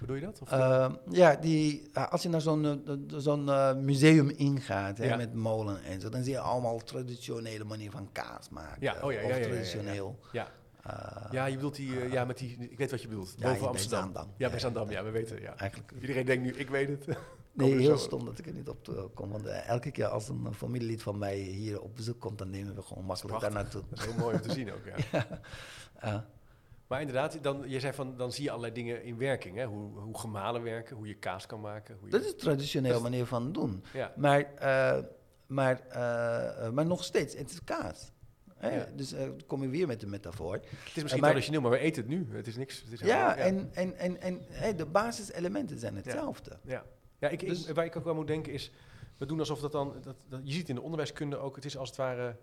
Bedoel 0.00 0.16
je 0.16 0.22
dat? 0.22 0.40
Of 0.42 0.50
eh, 0.52 0.90
ja, 1.10 1.34
die, 1.36 1.90
uh, 1.94 2.08
als 2.08 2.22
je 2.22 2.28
naar 2.28 2.40
zo'n 2.40 2.64
uh, 2.64 2.96
zo'n 3.06 3.46
uh, 3.46 3.74
museum 3.74 4.28
ingaat 4.30 4.98
hè, 4.98 5.16
met 5.16 5.34
molen 5.34 5.82
en 5.82 6.00
zo, 6.00 6.08
dan 6.08 6.22
zie 6.22 6.32
je 6.32 6.40
allemaal 6.40 6.78
traditionele 6.78 7.64
manier 7.64 7.90
van 7.90 8.08
kaas 8.12 8.48
maken. 8.48 8.76
Ja, 8.80 8.92
oh 9.02 9.12
ja, 9.12 9.22
of 9.22 9.28
ja, 9.28 9.28
ja, 9.28 9.28
ja, 9.28 9.34
ja, 9.34 9.36
ja. 9.36 9.46
traditioneel. 9.48 10.18
ja. 10.32 10.48
eh, 10.82 11.32
ja, 11.32 11.46
je 11.46 11.54
bedoelt 11.54 11.76
die... 11.76 12.00
eh, 12.00 12.12
ja, 12.12 12.24
met 12.24 12.38
die... 12.38 12.56
Ik 12.70 12.78
weet 12.78 12.90
wat 12.90 13.02
je 13.02 13.08
bedoelt. 13.08 13.34
Ja, 13.38 13.52
Boven 13.52 13.68
Amsterdam. 13.68 14.00
Zaandam. 14.00 14.34
Ja, 14.36 14.50
bij 14.50 14.58
Zandam. 14.58 14.90
ja. 14.90 15.04
We 15.04 15.10
weten. 15.10 15.40
Ja. 15.40 15.56
eigenlijk. 15.56 15.92
Iedereen 16.00 16.26
denkt 16.26 16.44
nu, 16.44 16.52
ik 16.52 16.68
weet 16.68 16.88
het. 16.88 17.16
Nee, 17.56 17.74
heel 17.74 17.98
stom 17.98 18.24
dat 18.24 18.38
ik 18.38 18.46
er 18.46 18.52
niet 18.52 18.68
op 18.68 19.10
kom. 19.14 19.30
Want 19.30 19.46
eh, 19.46 19.68
elke 19.68 19.90
keer 19.90 20.06
als 20.06 20.28
een 20.28 20.54
familielid 20.54 21.02
van 21.02 21.18
mij 21.18 21.36
hier 21.36 21.80
op 21.80 21.96
bezoek 21.96 22.20
komt, 22.20 22.38
dan 22.38 22.50
nemen 22.50 22.74
we 22.74 22.82
gewoon 22.82 23.04
makkelijk 23.04 23.40
daar 23.40 23.52
naartoe. 23.52 23.82
Heel 23.94 24.14
mooi 24.18 24.34
om 24.34 24.42
te 24.42 24.52
zien 24.52 24.72
ook, 24.72 24.84
ja. 24.84 25.26
Eh, 25.96 26.14
Maar 26.86 27.00
inderdaad, 27.00 27.38
dan, 27.42 27.62
je 27.66 27.80
zei 27.80 27.92
van, 27.92 28.16
dan 28.16 28.32
zie 28.32 28.44
je 28.44 28.50
allerlei 28.50 28.74
dingen 28.74 29.02
in 29.02 29.18
werking. 29.18 29.56
Hè? 29.56 29.64
Hoe, 29.64 29.98
hoe 30.00 30.18
gemalen 30.18 30.62
werken, 30.62 30.96
hoe 30.96 31.06
je 31.08 31.14
kaas 31.14 31.46
kan 31.46 31.60
maken. 31.60 31.96
Hoe 31.98 32.04
je, 32.06 32.10
dat 32.12 32.24
is 32.24 32.30
een 32.30 32.36
traditioneel 32.38 32.92
Dat 32.92 33.02
is- 33.02 33.08
manier 33.08 33.26
van 33.26 33.52
doen. 33.52 33.84
ja, 33.92 34.12
Maar, 34.16 34.54
eh, 34.54 35.02
maar, 35.46 35.80
eh, 35.88 36.70
maar 36.70 36.86
nog 36.86 37.04
steeds, 37.04 37.36
het 37.36 37.50
is 37.50 37.64
kaas. 37.64 38.10
Ja. 38.60 38.86
Dus 38.94 39.12
eh, 39.12 39.28
kom 39.46 39.62
je 39.62 39.68
weer 39.68 39.86
met 39.86 40.00
de 40.00 40.06
metafoor. 40.06 40.52
het 40.54 40.64
is 40.64 40.94
misschien 40.94 41.20
maar- 41.20 41.28
traditioneel, 41.30 41.60
maar 41.60 41.70
we 41.70 41.78
eten 41.78 42.02
het 42.02 42.10
nu. 42.10 42.26
Het 42.36 42.46
is 42.46 42.56
niks. 42.56 42.82
Het 42.82 42.92
is 42.92 43.00
Ja, 43.00 43.36
en, 43.36 43.70
en, 43.74 43.96
en, 43.96 44.20
en 44.20 44.76
de 44.76 44.86
basiselementen 44.86 45.78
zijn 45.78 45.96
hetzelfde. 45.96 46.58
Ja, 46.64 46.84
ja 47.18 47.28
ik, 47.28 47.42
ik- 47.42 47.48
Dus- 47.48 47.70
waar 47.72 47.84
ik 47.84 47.96
ook 47.96 48.04
wel 48.04 48.14
moet 48.14 48.26
denken 48.26 48.52
is, 48.52 48.72
we 49.18 49.26
doen 49.26 49.38
alsof 49.38 49.60
dat 49.60 49.72
dan, 49.72 49.94
dat, 50.02 50.16
dat, 50.28 50.40
je 50.44 50.52
ziet 50.52 50.68
in 50.68 50.74
de 50.74 50.80
onderwijskunde 50.80 51.36
ook, 51.36 51.56
het 51.56 51.64
is 51.64 51.76
als 51.76 51.88
het 51.88 51.98
ware, 51.98 52.36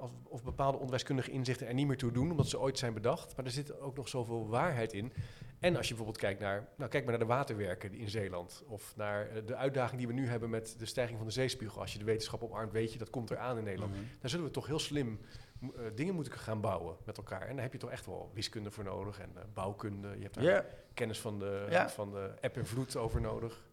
of, 0.00 0.10
of 0.28 0.42
bepaalde 0.42 0.76
onderwijskundige 0.76 1.30
inzichten 1.30 1.66
er 1.66 1.74
niet 1.74 1.86
meer 1.86 1.96
toe 1.96 2.12
doen, 2.12 2.30
omdat 2.30 2.48
ze 2.48 2.60
ooit 2.60 2.78
zijn 2.78 2.94
bedacht. 2.94 3.36
Maar 3.36 3.44
er 3.44 3.50
zit 3.50 3.80
ook 3.80 3.96
nog 3.96 4.08
zoveel 4.08 4.48
waarheid 4.48 4.92
in. 4.92 5.12
En 5.58 5.76
als 5.76 5.88
je 5.88 5.94
bijvoorbeeld 5.94 6.24
kijkt 6.24 6.40
naar, 6.40 6.68
nou 6.76 6.90
kijk 6.90 7.04
maar 7.04 7.12
naar 7.18 7.26
de 7.26 7.32
waterwerken 7.34 7.94
in 7.94 8.08
Zeeland, 8.08 8.62
of 8.66 8.96
naar 8.96 9.28
eh, 9.28 9.46
de 9.46 9.56
uitdaging 9.56 9.98
die 9.98 10.06
we 10.06 10.12
nu 10.12 10.26
hebben 10.26 10.50
met 10.50 10.74
de 10.78 10.86
stijging 10.86 11.18
van 11.18 11.26
de 11.26 11.32
zeespiegel. 11.32 11.80
Als 11.80 11.92
je 11.92 11.98
de 11.98 12.04
wetenschap 12.04 12.42
omarmt, 12.42 12.72
weet 12.72 12.92
je, 12.92 12.98
dat 12.98 13.10
komt 13.10 13.30
eraan 13.30 13.58
in 13.58 13.64
Nederland. 13.64 13.92
Mhm. 13.92 14.02
Dan 14.20 14.30
zullen 14.30 14.44
we 14.44 14.50
toch 14.50 14.66
heel 14.66 14.78
slim 14.78 15.20
eh, 15.60 15.68
dingen 15.94 16.14
moeten 16.14 16.32
gaan 16.32 16.60
bouwen 16.60 16.96
met 17.04 17.16
elkaar. 17.16 17.46
En 17.46 17.54
daar 17.54 17.62
heb 17.62 17.72
je 17.72 17.78
toch 17.78 17.90
echt 17.90 18.06
wel 18.06 18.30
wiskunde 18.34 18.70
voor 18.70 18.84
nodig 18.84 19.20
en 19.20 19.30
eh, 19.34 19.42
bouwkunde. 19.54 20.08
Je 20.16 20.22
hebt 20.22 20.34
daar 20.34 20.64
kennis 20.94 21.20
van 21.20 21.38
de, 21.38 21.84
van 21.88 22.10
de 22.10 22.34
eb 22.40 22.56
en 22.56 22.66
vloed 22.66 22.96
over 22.96 23.20
nodig. 23.20 23.68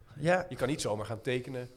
Je 0.49 0.55
kan 0.55 0.67
niet 0.67 0.81
zomaar 0.81 1.05
gaan 1.05 1.21
tekenen 1.21 1.69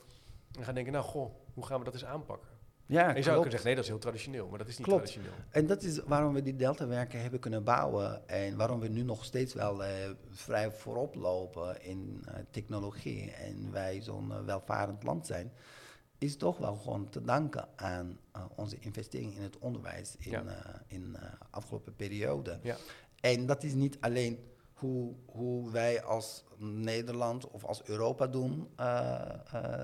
en 0.59 0.65
gaan 0.65 0.75
denken, 0.75 0.93
nou 0.93 1.05
goh, 1.05 1.35
hoe 1.55 1.67
gaan 1.67 1.79
we 1.79 1.85
dat 1.85 1.95
eens 1.95 2.05
aanpakken? 2.05 2.50
Ja 2.91 3.09
en 3.09 3.17
je 3.17 3.23
zou 3.23 3.35
kunnen 3.35 3.51
zeggen, 3.51 3.65
nee, 3.67 3.75
dat 3.75 3.85
is 3.85 3.91
heel 3.91 3.99
traditioneel, 4.01 4.49
maar 4.49 4.59
dat 4.59 4.69
is 4.69 4.79
niet 4.79 4.87
Klopt. 4.87 5.07
traditioneel. 5.07 5.39
En 5.51 5.67
dat 5.67 5.83
is 5.83 5.99
waarom 5.99 6.35
we 6.35 6.43
die 6.43 6.57
deltawerken 6.57 7.21
hebben 7.23 7.41
kunnen 7.41 7.65
bouwen 7.65 8.29
en 8.29 8.57
waarom 8.57 8.81
we 8.81 8.89
nu 8.89 9.03
nog 9.03 9.25
steeds 9.25 9.55
wel 9.55 9.85
eh, 9.85 10.11
vrij 10.31 10.71
voorop 10.71 11.15
lopen 11.15 11.83
in 11.85 12.25
eh, 12.27 12.35
technologie 12.51 13.31
en 13.33 13.73
wij 13.73 14.01
zo'n 14.01 14.33
eh, 14.33 14.45
welvarend 14.45 15.03
land 15.03 15.27
zijn, 15.27 15.53
is 16.19 16.37
toch 16.37 16.59
wel 16.59 16.75
gewoon 16.75 17.09
te 17.09 17.23
danken 17.23 17.69
aan 17.77 18.19
onze 18.55 18.77
investering 18.81 19.37
in 19.37 19.43
het 19.43 19.59
onderwijs 19.59 20.17
in, 20.19 20.31
Ja. 20.31 20.45
in 20.87 21.17
eh, 21.17 21.33
afgelopen 21.51 21.97
periode. 21.97 22.59
Ja. 22.63 22.77
En 23.21 23.47
dat 23.47 23.63
is 23.63 23.75
niet 23.75 23.97
alleen 24.01 24.39
hoe, 24.75 25.15
hoe 25.27 25.71
wij 25.71 26.03
als 26.03 26.45
Nederland 26.57 27.51
of 27.51 27.65
als 27.65 27.83
Europa 27.85 28.27
doen 28.27 28.69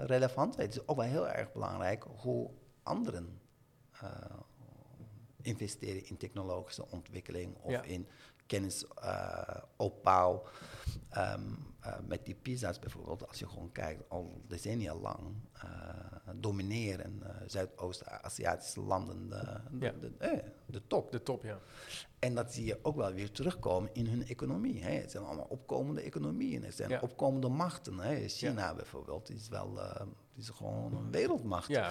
relevant. 0.06 0.56
Het 0.56 0.72
is 0.72 0.88
ook 0.88 0.96
wel 0.96 1.06
heel 1.06 1.28
erg 1.28 1.52
belangrijk 1.52 2.04
hoe 2.16 2.50
anderen 2.86 3.40
eh, 4.00 4.10
investeren 5.42 6.06
in 6.08 6.16
technologische 6.16 6.90
ontwikkeling 6.90 7.56
of 7.56 7.70
Ja. 7.70 7.82
in 7.82 8.06
kennisopbouw. 8.46 10.46
Ehm, 11.10 11.52
eh, 11.86 11.98
met 12.06 12.24
die 12.24 12.34
pizza's 12.34 12.78
bijvoorbeeld, 12.78 13.28
als 13.28 13.38
je 13.38 13.48
gewoon 13.48 13.72
kijkt, 13.72 14.02
al 14.08 14.42
decennia 14.48 14.94
lang 14.94 15.18
eh, 15.52 15.68
domineren 16.34 17.20
uh, 17.22 17.28
Zuidoost-Aziatische 17.46 18.80
landen 18.80 19.28
de, 19.28 19.60
de, 19.70 19.86
Ja. 19.86 19.92
de, 20.00 20.42
de 20.66 20.82
top. 20.86 21.12
De 21.12 21.22
top, 21.22 21.42
ja. 21.44 21.58
En 22.18 22.34
dat 22.34 22.52
zie 22.52 22.64
je 22.64 22.78
ook 22.82 22.96
wel 22.96 23.12
weer 23.12 23.30
terugkomen 23.30 23.90
in 23.92 24.06
hun 24.06 24.26
economie. 24.26 24.82
Hè. 24.82 24.90
Het 24.90 25.10
zijn 25.10 25.24
allemaal 25.24 25.46
opkomende 25.48 26.00
economieën. 26.00 26.64
Het 26.64 26.74
zijn 26.74 26.90
Ja. 26.90 26.98
opkomende 27.00 27.48
machten. 27.48 27.98
Hè. 27.98 28.28
China 28.28 28.74
bijvoorbeeld 28.74 29.30
is 29.30 29.48
wel 29.48 29.80
is 30.36 30.48
gewoon 30.48 30.94
een 30.94 31.10
wereldmacht. 31.10 31.68
Ja, 31.68 31.90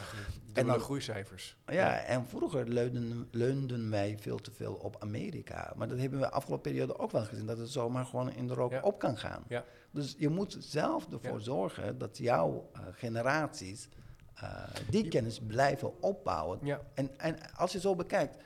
En 0.53 0.65
dan- 0.65 0.79
groeicijfers. 0.79 1.57
Ja, 1.67 1.97
en 2.03 2.25
vroeger 2.25 2.67
leunden, 2.69 3.27
leunden 3.31 3.89
wij 3.89 4.17
veel 4.19 4.37
te 4.37 4.51
veel 4.51 4.73
op 4.73 4.95
Amerika. 4.99 5.73
Maar 5.75 5.87
dat 5.87 5.97
hebben 5.97 6.19
we 6.19 6.29
afgelopen 6.31 6.71
periode 6.71 6.99
ook 6.99 7.11
wel 7.11 7.23
gezien, 7.25 7.45
dat 7.45 7.57
het 7.57 7.69
zomaar 7.69 8.05
gewoon 8.05 8.31
in 8.31 8.47
de 8.47 8.53
rook 8.53 8.83
op 8.85 8.99
kan 8.99 9.17
gaan. 9.17 9.43
Ja. 9.47 9.63
Dus 9.95 10.15
je 10.17 10.29
moet 10.29 10.57
zelf 10.59 11.11
ervoor 11.11 11.41
zorgen 11.41 11.97
dat 11.97 12.17
jouw 12.17 12.69
eh, 12.73 12.81
generaties 12.91 13.89
eh, 14.35 14.63
die 14.89 15.07
kennis 15.07 15.39
blijven 15.39 16.01
opbouwen. 16.01 16.59
Ja. 16.61 16.81
En, 16.93 17.19
en 17.19 17.55
als 17.55 17.71
je 17.71 17.79
zo 17.79 17.95
bekijkt, 17.95 18.37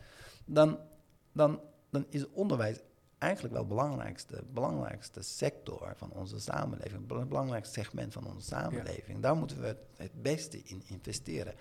dan, 0.46 0.80
dan, 1.32 1.62
dan 1.90 2.06
is 2.10 2.30
onderwijs 2.30 2.80
eigenlijk 3.18 3.54
wel 3.54 3.64
het 3.64 3.74
belangrijkste, 3.76 4.44
belangrijkste 4.54 5.22
sector 5.22 5.94
van 5.96 6.12
onze 6.12 6.40
samenleving, 6.40 7.10
het 7.10 7.30
belangrijkste 7.30 7.80
segment 7.80 8.14
van 8.14 8.28
onze 8.28 8.48
samenleving. 8.48 9.22
Daar 9.22 9.36
moeten 9.36 9.62
we 9.62 9.68
het, 9.68 9.82
het 9.96 10.22
beste 10.22 10.62
in 10.64 10.84
investeren. 10.88 11.54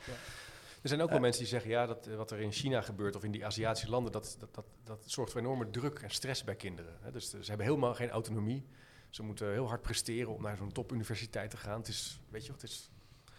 Er 0.82 0.89
zijn 0.89 1.01
ook 1.01 1.09
wel 1.09 1.16
Ja. 1.16 1.22
mensen 1.22 1.43
die 1.43 1.51
zeggen, 1.51 1.70
ja, 1.70 1.86
dat, 1.86 2.07
eh, 2.07 2.16
wat 2.16 2.30
er 2.30 2.39
in 2.41 2.53
China 2.53 2.80
gebeurt 2.80 3.16
of 3.16 3.24
in 3.24 3.30
die 3.30 3.47
Aziatische 3.47 3.91
landen, 3.91 4.12
dat, 4.12 4.36
dat, 4.39 4.55
dat, 4.55 4.64
dat 4.84 5.03
zorgt 5.07 5.32
voor 5.32 5.41
enorme 5.41 5.70
druk 5.70 5.99
en 5.99 6.11
stress 6.11 6.45
bij 6.45 6.57
kinderen. 6.57 6.97
Hè. 7.01 7.11
Dus 7.11 7.34
eh, 7.34 7.41
ze 7.41 7.49
hebben 7.49 7.66
helemaal 7.66 7.95
geen 7.95 8.11
autonomie. 8.11 8.66
Ze 9.11 9.22
moeten 9.22 9.52
heel 9.52 9.68
hard 9.68 9.82
presteren 9.82 10.34
om 10.34 10.42
naar 10.42 10.56
zo'n 10.56 10.72
topuniversiteit 10.72 11.50
te 11.50 11.56
gaan. 11.56 11.78
Het 11.78 11.88
is, 11.88 12.20
weet 12.28 12.46
je, 12.46 12.52
het 12.52 12.62
is 12.62 12.90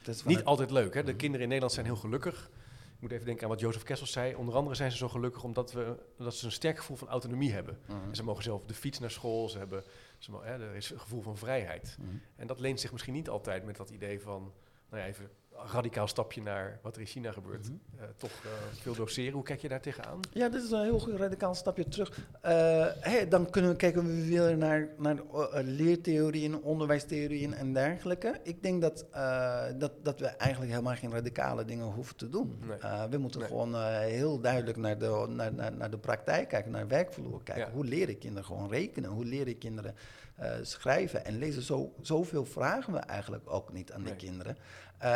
Dat 0.03 0.15
is 0.15 0.23
niet 0.23 0.43
altijd 0.43 0.71
leuk. 0.71 0.93
Hè. 0.93 1.03
De 1.03 1.15
kinderen 1.15 1.41
in 1.41 1.47
Nederland 1.47 1.73
zijn 1.73 1.85
heel 1.85 1.95
gelukkig. 1.95 2.49
Ik 2.95 3.05
moet 3.05 3.11
even 3.13 3.25
denken 3.25 3.43
aan 3.43 3.49
wat 3.49 3.59
Jozef 3.59 3.83
Kessels 3.83 4.11
zei. 4.11 4.35
Onder 4.35 4.55
andere 4.55 4.75
zijn 4.75 4.91
ze 4.91 4.97
zo 4.97 5.09
gelukkig 5.09 5.43
omdat, 5.43 5.71
we, 5.71 5.97
omdat 6.17 6.35
ze 6.35 6.45
een 6.45 6.51
sterk 6.51 6.77
gevoel 6.77 6.97
van 6.97 7.07
autonomie 7.07 7.51
hebben. 7.51 7.79
Mhm. 7.85 7.97
En 8.09 8.15
ze 8.15 8.23
mogen 8.23 8.43
zelf 8.43 8.61
op 8.61 8.67
de 8.67 8.73
fiets 8.73 8.99
naar 8.99 9.11
school. 9.11 9.49
Ze 9.49 9.57
hebben, 9.57 9.83
ze 10.17 10.31
hè, 10.31 10.69
er 10.69 10.75
is 10.75 10.89
een 10.89 10.99
gevoel 10.99 11.21
van 11.21 11.37
vrijheid. 11.37 11.97
Mhm. 11.99 12.09
En 12.35 12.47
dat 12.47 12.59
leent 12.59 12.79
zich 12.79 12.91
misschien 12.91 13.13
niet 13.13 13.29
altijd 13.29 13.65
met 13.65 13.77
dat 13.77 13.89
idee 13.89 14.21
van, 14.21 14.53
nou 14.89 15.01
ja, 15.01 15.07
even 15.07 15.29
radicaal 15.71 16.07
stapje 16.07 16.41
naar 16.41 16.79
wat 16.81 16.95
er 16.95 17.01
in 17.01 17.07
China 17.07 17.31
gebeurt. 17.31 17.67
Mhm. 17.69 17.77
Eh, 17.97 18.05
toch 18.17 18.31
eh, 18.31 18.49
veel 18.81 18.95
doseren. 18.95 19.33
Hoe 19.33 19.43
kijk 19.43 19.59
je 19.61 19.67
daar 19.69 19.81
tegenaan? 19.81 20.19
Ja, 20.31 20.49
dit 20.49 20.63
is 20.63 20.71
een 20.71 20.83
heel 20.83 20.99
goed 20.99 21.15
radicaal 21.15 21.55
stapje 21.55 21.87
terug. 21.87 22.19
Eh, 22.41 22.85
dan 23.29 23.49
kunnen 23.49 23.71
we 23.71 23.77
kijken 23.77 24.05
we 24.05 24.25
weer 24.25 24.57
naar, 24.57 24.87
naar 24.97 25.17
leertheorieën, 25.63 26.61
onderwijstheorieën 26.63 27.53
en 27.53 27.73
dergelijke. 27.73 28.39
Ik 28.43 28.63
denk 28.63 28.81
dat, 28.81 29.05
dat, 29.77 29.91
dat 30.03 30.19
we 30.19 30.25
eigenlijk 30.25 30.71
helemaal 30.71 30.95
geen 30.95 31.11
radicale 31.11 31.65
dingen 31.65 31.85
hoeven 31.85 32.15
te 32.15 32.29
doen. 32.29 32.59
Nee. 32.67 33.07
We 33.09 33.17
moeten 33.17 33.39
Nee. 33.39 33.49
gewoon 33.49 33.75
heel 33.99 34.39
duidelijk 34.39 34.77
naar 34.77 34.97
de, 34.97 35.25
naar, 35.29 35.53
naar, 35.53 35.73
naar 35.75 35.89
de 35.91 35.97
praktijk 35.97 36.47
kijken, 36.49 36.71
naar 36.71 36.87
werkvloer 36.87 37.43
kijken. 37.43 37.65
Ja. 37.65 37.71
Hoe 37.71 37.85
leren 37.85 38.17
kinderen 38.17 38.45
gewoon 38.45 38.69
rekenen? 38.69 39.09
Hoe 39.09 39.25
leren 39.25 39.57
kinderen 39.57 39.95
schrijven 40.61 41.25
en 41.25 41.37
lezen? 41.37 41.61
Zo, 41.61 41.93
zoveel 42.01 42.45
vragen 42.45 42.93
we 42.93 42.99
eigenlijk 42.99 43.43
ook 43.51 43.73
niet 43.73 43.91
aan 43.91 44.01
Nee. 44.01 44.11
de 44.11 44.17
kinderen. 44.17 44.57
Eh, 44.99 45.09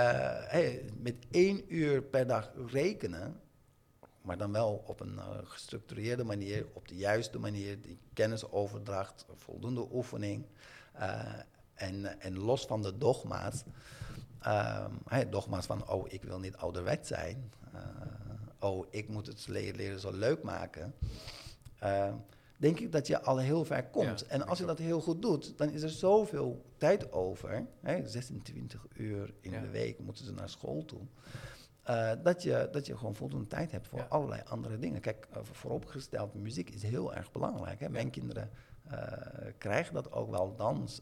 hey, 0.47 0.89
met 0.99 1.15
één 1.31 1.73
uur 1.73 2.01
per 2.01 2.27
dag 2.27 2.51
rekenen, 2.67 3.39
maar 4.21 4.38
dan 4.38 4.51
wel 4.51 4.84
op 4.86 4.99
een 4.99 5.19
eh, 5.19 5.38
gestructureerde 5.43 6.23
manier, 6.23 6.65
op 6.73 6.88
de 6.88 6.95
juiste 6.95 7.39
manier, 7.39 7.81
die 7.81 7.97
kennisoverdracht, 8.13 9.25
voldoende 9.36 9.88
oefening. 9.91 10.45
eh, 10.93 11.34
en, 11.73 12.21
en 12.21 12.38
los 12.39 12.65
van 12.65 12.81
de 12.81 12.97
dogma's, 12.97 13.63
ehm, 14.41 14.91
hè, 15.07 15.29
dogma's 15.29 15.65
van, 15.65 15.89
oh, 15.89 16.05
ik 16.11 16.23
wil 16.23 16.39
niet 16.39 16.55
ouderwet 16.55 17.07
zijn, 17.07 17.51
oh, 18.59 18.88
ik 18.89 19.09
moet 19.09 19.27
het 19.27 19.47
leren, 19.47 19.75
leren 19.75 19.99
zo 19.99 20.11
leuk 20.11 20.43
maken. 20.43 20.93
Denk 22.64 22.80
ik 22.80 22.91
dat 22.91 23.07
je 23.07 23.22
al 23.22 23.38
heel 23.38 23.66
ver 23.66 23.84
komt. 23.84 24.20
Ja, 24.20 24.26
en 24.28 24.47
als 24.47 24.57
je 24.59 24.66
dat 24.66 24.78
heel 24.80 25.01
goed 25.01 25.22
doet, 25.22 25.57
dan 25.57 25.70
is 25.70 25.82
er 25.82 25.89
zoveel 25.89 26.66
tijd 26.78 27.11
over. 27.11 27.66
Hè, 27.82 28.07
26 28.07 28.86
uur 28.93 29.34
in 29.41 29.51
Ja. 29.51 29.61
de 29.61 29.70
week 29.70 29.99
moeten 29.99 30.26
ze 30.26 30.32
naar 30.34 30.49
school 30.49 30.86
toe. 30.86 31.01
eh, 31.84 32.11
dat, 32.24 32.43
je, 32.43 32.70
dat 32.72 32.86
je 32.86 32.97
gewoon 32.97 33.16
voldoende 33.16 33.47
tijd 33.47 33.72
hebt 33.72 33.88
voor 33.88 33.99
Ja. 33.99 34.05
allerlei 34.09 34.41
andere 34.45 34.80
dingen. 34.80 35.01
Kijk, 35.01 35.28
uh, 35.32 35.38
vooropgesteld, 35.43 36.34
muziek 36.34 36.70
is 36.70 36.84
heel 36.84 37.14
erg 37.14 37.32
belangrijk. 37.32 37.80
Hè? 37.80 37.89
Mijn 37.89 38.09
kinderen 38.09 38.49
eh, 38.89 38.97
krijgen 39.57 39.93
dat 39.93 40.11
ook 40.11 40.30
wel, 40.30 40.55
dans, 40.55 40.99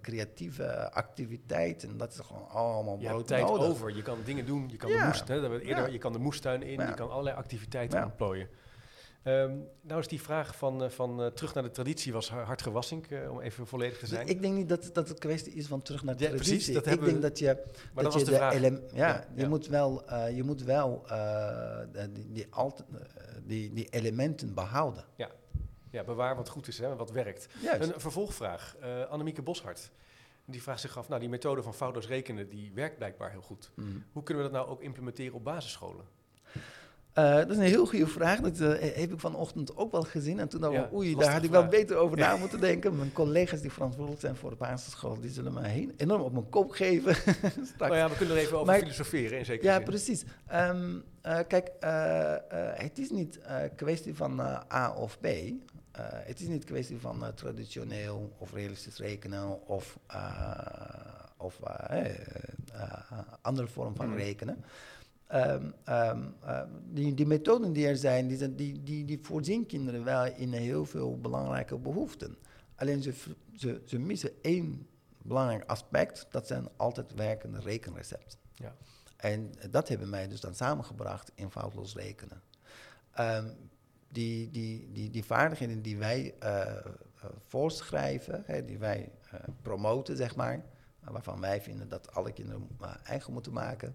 creatieve 0.00 0.90
activiteiten. 0.92 1.96
Dat 1.96 2.12
is 2.12 2.18
gewoon 2.18 2.48
allemaal 2.48 2.98
Je 3.00 3.06
hebt 3.08 3.26
tijd 3.26 3.46
nodig. 3.46 3.66
over. 3.66 3.96
Je 3.96 4.02
kan 4.02 4.18
dingen 4.24 4.46
doen. 4.46 4.68
Je 4.68 4.76
kan, 4.76 4.90
de, 4.90 5.02
moest, 5.06 5.28
hè, 5.28 5.60
eerder, 5.60 5.92
je 5.92 5.98
kan 5.98 6.12
de 6.12 6.18
moestuin 6.18 6.62
in. 6.62 6.86
Je 6.86 6.94
kan 6.94 7.10
allerlei 7.10 7.36
activiteiten 7.36 8.04
ontplooien. 8.04 8.48
Ehm, 9.22 9.56
nou 9.80 10.00
is 10.00 10.08
die 10.08 10.20
vraag 10.22 10.56
van, 10.56 10.82
eh, 10.82 10.90
van 10.90 11.22
eh, 11.22 11.26
terug 11.26 11.54
naar 11.54 11.62
de 11.62 11.70
traditie 11.70 12.12
was 12.12 12.30
Har- 12.30 12.44
Hart 12.44 12.62
Gewassink, 12.62 13.06
eh, 13.06 13.30
om 13.30 13.40
even 13.40 13.66
volledig 13.66 13.94
te 13.94 14.00
Dus 14.00 14.08
zijn. 14.08 14.26
ik 14.26 14.42
denk 14.42 14.54
niet 14.54 14.68
dat, 14.68 14.90
dat 14.92 15.08
het 15.08 15.18
kwestie 15.18 15.52
is 15.52 15.66
van 15.66 15.82
terug 15.82 16.02
naar 16.04 16.16
de 16.16 16.24
Ja, 16.24 16.28
precies, 16.30 16.46
traditie. 16.48 16.74
dat 16.74 16.86
ik 16.86 17.00
denk 17.00 17.12
we- 17.14 17.18
dat 17.18 17.38
je, 17.38 17.46
maar 17.46 17.54
dat 17.54 18.04
dat 18.04 18.12
was 18.12 18.22
je 18.22 18.28
de 18.28 18.32
ja, 18.32 18.50
Ja, 18.94 19.26
je 19.34 19.40
ja. 19.42 19.48
moet 19.48 19.66
wel, 19.66 20.14
je 20.28 20.42
moet 20.42 20.62
wel 20.62 21.06
die, 22.12 22.32
die, 22.32 22.46
alt- 22.50 22.84
die, 23.44 23.72
die 23.72 23.88
elementen 23.88 24.54
behouden. 24.54 25.04
Ja, 25.90 26.04
bewaar 26.04 26.36
wat 26.36 26.48
goed 26.48 26.68
is 26.68 26.80
en 26.80 26.96
wat 26.96 27.10
werkt. 27.10 27.48
Juist. 27.62 27.92
Een 27.94 28.00
vervolgvraag. 28.00 28.76
Annemieke 29.08 29.42
Boshart. 29.42 29.90
Die 30.44 30.62
vraagt 30.62 30.80
zich 30.80 30.98
af, 30.98 31.08
nou 31.08 31.20
die 31.20 31.28
methode 31.28 31.62
van 31.62 31.74
foutloos 31.74 32.06
rekenen, 32.06 32.48
die 32.48 32.72
werkt 32.74 32.96
blijkbaar 32.96 33.30
heel 33.30 33.40
goed. 33.42 33.70
Mhm. 33.74 33.88
Hoe 34.12 34.22
kunnen 34.22 34.44
we 34.44 34.50
dat 34.50 34.60
nou 34.60 34.72
ook 34.72 34.82
implementeren 34.82 35.34
op 35.34 35.44
basisscholen? 35.44 36.04
Eh, 37.12 37.34
dat 37.34 37.50
is 37.50 37.56
een 37.56 37.62
heel 37.62 37.86
goede 37.86 38.06
vraag. 38.06 38.40
Dat 38.40 38.60
eh, 38.60 38.96
heb 39.00 39.12
ik 39.12 39.20
vanochtend 39.20 39.76
ook 39.76 39.92
wel 39.92 40.02
gezien. 40.02 40.38
En 40.40 40.48
toen 40.48 40.60
dacht 40.60 40.72
ik, 40.74 40.78
Ja, 40.80 40.88
oei, 40.94 41.14
daar 41.14 41.32
had 41.32 41.42
ik 41.42 41.50
wel 41.50 41.66
beter 41.66 41.96
over 41.96 42.18
na 42.18 42.36
moeten 42.36 42.60
denken. 42.60 42.96
Mijn 42.96 43.12
collega's 43.12 43.60
die 43.60 43.72
verantwoordelijk 43.72 44.20
zijn 44.20 44.36
voor 44.36 44.50
de 44.50 44.56
basisschool, 44.56 45.20
die 45.20 45.30
zullen 45.30 45.52
me 45.52 45.66
heen, 45.66 45.92
enorm 45.96 46.20
op 46.22 46.32
mijn 46.32 46.48
kop 46.48 46.70
geven. 46.70 47.16
Nou 47.78 47.96
ja, 47.96 48.08
we 48.08 48.16
kunnen 48.16 48.36
er 48.36 48.42
even 48.42 48.54
over 48.54 48.66
Maar- 48.66 48.78
filosoferen 48.78 49.38
in 49.38 49.44
zekere 49.44 49.68
Ja, 49.68 49.76
zin. 49.76 49.84
precies. 49.84 50.24
Ehm, 50.46 50.94
eh, 51.20 51.38
kijk, 51.48 51.70
het 52.76 52.98
is 52.98 53.10
niet 53.10 53.38
kwestie 53.76 54.14
van 54.14 54.40
A 54.72 54.94
of 54.96 55.18
B. 55.20 55.26
Het 56.02 56.40
is 56.40 56.46
niet 56.46 56.64
kwestie 56.64 56.98
van 57.00 57.24
traditioneel 57.34 58.32
of 58.38 58.52
realistisch 58.52 58.98
rekenen 58.98 59.66
of, 59.66 59.98
eh, 60.06 60.58
of 61.36 61.58
andere 63.42 63.66
vorm 63.68 63.96
van 63.96 64.08
Mhm. 64.08 64.16
rekenen. 64.18 64.64
Ehm, 65.32 65.70
ehm, 65.84 66.22
ehm, 66.44 66.68
die, 66.84 67.14
die 67.14 67.26
methoden 67.26 67.72
die 67.72 67.86
er 67.86 67.96
zijn, 67.96 68.28
die, 68.28 68.54
die, 68.54 68.82
die, 68.82 69.04
die 69.04 69.18
voorzien 69.22 69.66
kinderen 69.66 70.04
wel 70.04 70.26
in 70.26 70.52
heel 70.52 70.84
veel 70.84 71.20
belangrijke 71.20 71.78
behoeften. 71.78 72.36
Alleen 72.74 73.02
ze, 73.02 73.12
ze, 73.54 73.82
ze 73.84 73.98
missen 73.98 74.30
één 74.42 74.86
belangrijk 75.22 75.64
aspect, 75.66 76.26
dat 76.30 76.46
zijn 76.46 76.68
altijd 76.76 77.14
werkende 77.14 77.60
rekenrecepten. 77.60 78.38
Ja. 78.54 78.76
En 79.16 79.50
dat 79.70 79.88
hebben 79.88 80.10
wij 80.10 80.28
dus 80.28 80.40
dan 80.40 80.54
samengebracht 80.54 81.32
in 81.34 81.50
foutloos 81.50 81.94
rekenen. 81.94 82.42
Die, 84.08 84.50
die, 84.50 84.92
die, 84.92 85.10
die 85.10 85.24
vaardigheden 85.24 85.82
die 85.82 85.96
wij 85.96 86.34
eh, 86.38 86.60
eh, 86.62 86.84
voorschrijven, 87.38 88.42
hè, 88.46 88.64
die 88.64 88.78
wij 88.78 89.12
eh, 89.30 89.40
promoten, 89.62 90.16
zeg 90.16 90.36
maar, 90.36 90.64
waarvan 91.00 91.40
wij 91.40 91.62
vinden 91.62 91.88
dat 91.88 92.14
alle 92.14 92.32
kinderen 92.32 92.68
eigen 93.04 93.32
moeten 93.32 93.52
maken, 93.52 93.94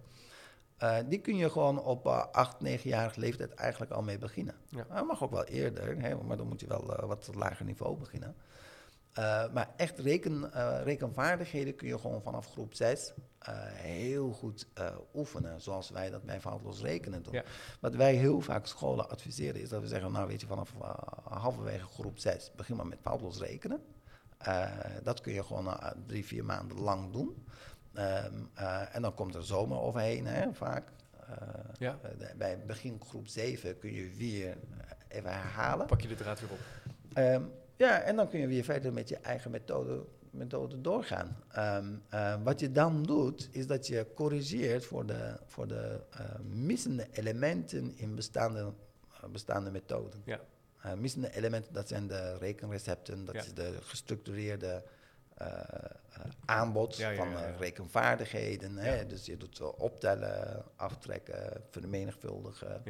eh, 0.77 0.97
die 1.05 1.19
kun 1.19 1.35
je 1.35 1.49
gewoon 1.49 1.83
op 1.83 2.05
uh, 2.05 2.25
8, 2.31 2.55
9-jarige 2.65 3.19
leeftijd 3.19 3.53
eigenlijk 3.53 3.91
al 3.91 4.01
mee 4.01 4.17
beginnen. 4.17 4.55
Ja. 4.69 4.85
Dat 4.93 5.07
mag 5.07 5.23
ook 5.23 5.31
wel 5.31 5.45
eerder, 5.45 6.01
hè, 6.01 6.15
maar 6.15 6.37
dan 6.37 6.47
moet 6.47 6.59
je 6.59 6.67
wel 6.67 6.95
eh, 6.95 7.07
wat 7.07 7.29
lager 7.35 7.65
niveau 7.65 7.97
beginnen. 7.97 8.35
Maar 9.53 9.73
echt 9.75 9.99
reken, 9.99 10.51
rekenvaardigheden 10.83 11.75
kun 11.75 11.87
je 11.87 11.99
gewoon 11.99 12.21
vanaf 12.21 12.47
groep 12.47 12.73
6 12.73 13.13
uh, 13.49 13.55
heel 13.63 14.31
goed 14.31 14.67
oefenen, 15.13 15.61
zoals 15.61 15.89
wij 15.89 16.09
dat 16.09 16.23
bij 16.23 16.39
foutloos 16.39 16.81
rekenen 16.81 17.23
doen. 17.23 17.33
Ja. 17.33 17.43
Wat 17.79 17.95
wij 17.95 18.15
heel 18.15 18.41
vaak 18.41 18.65
scholen 18.65 19.09
adviseren 19.09 19.61
is 19.61 19.69
dat 19.69 19.81
we 19.81 19.87
zeggen, 19.87 20.11
nou 20.11 20.27
weet 20.27 20.41
je, 20.41 20.47
vanaf 20.47 20.73
halverwege 21.23 21.85
groep 21.85 22.19
6 22.19 22.51
begin 22.55 22.75
maar 22.75 22.87
met 22.87 22.99
foutloos 23.01 23.39
rekenen. 23.39 23.81
Dat 25.03 25.21
kun 25.21 25.33
je 25.33 25.43
gewoon 25.43 25.79
drie, 26.05 26.25
vier 26.25 26.45
maanden 26.45 26.79
lang 26.79 27.11
doen. 27.11 27.45
Um, 27.97 28.49
en 28.91 29.01
dan 29.01 29.13
komt 29.13 29.35
er 29.35 29.43
zomer 29.45 29.79
overheen, 29.79 30.25
hè, 30.25 30.53
vaak. 30.53 30.89
ja. 31.77 31.99
bij 32.37 32.65
begin 32.65 33.01
groep 33.01 33.27
7 33.27 33.77
kun 33.77 33.93
je 33.93 34.09
weer 34.09 34.57
even 35.07 35.31
herhalen. 35.31 35.85
Pak 35.85 36.01
je 36.01 36.07
de 36.07 36.15
draad 36.15 36.39
weer 36.39 36.49
op. 36.51 36.59
Um, 37.17 37.51
ja, 37.75 37.99
en 38.01 38.15
dan 38.15 38.29
kun 38.29 38.39
je 38.39 38.47
weer 38.47 38.63
verder 38.63 38.93
met 38.93 39.09
je 39.09 39.17
eigen 39.17 39.51
methode, 39.51 40.05
methode 40.31 40.81
doorgaan. 40.81 41.37
Um, 41.57 42.01
uh, 42.13 42.35
wat 42.43 42.59
je 42.59 42.71
dan 42.71 43.03
doet, 43.03 43.49
is 43.51 43.67
dat 43.67 43.87
je 43.87 44.07
corrigeert 44.15 44.85
voor 44.85 45.05
de, 45.05 45.39
voor 45.45 45.67
de 45.67 45.99
missende 46.43 47.07
elementen 47.11 47.97
in 47.97 48.15
bestaande, 48.15 48.73
bestaande 49.31 49.71
methoden. 49.71 50.21
Ja. 50.25 50.39
missende 50.95 51.35
elementen, 51.35 51.73
dat 51.73 51.87
zijn 51.87 52.07
de 52.07 52.37
rekenrecepten, 52.37 53.25
dat 53.25 53.35
Ja. 53.35 53.41
is 53.41 53.53
de 53.53 53.77
gestructureerde 53.81 54.67
eh, 54.67 54.75
eh, 54.75 54.81
aanbod 56.45 56.97
Ja, 56.97 57.09
ja, 57.09 57.17
van 57.17 57.37
eh, 57.37 57.57
rekenvaardigheden. 57.59 58.77
Hè? 58.77 59.05
Dus 59.05 59.25
je 59.25 59.37
doet 59.37 59.59
eh, 59.59 59.67
optellen, 59.77 60.63
aftrekken, 60.75 61.63
vermenigvuldigen 61.69 62.83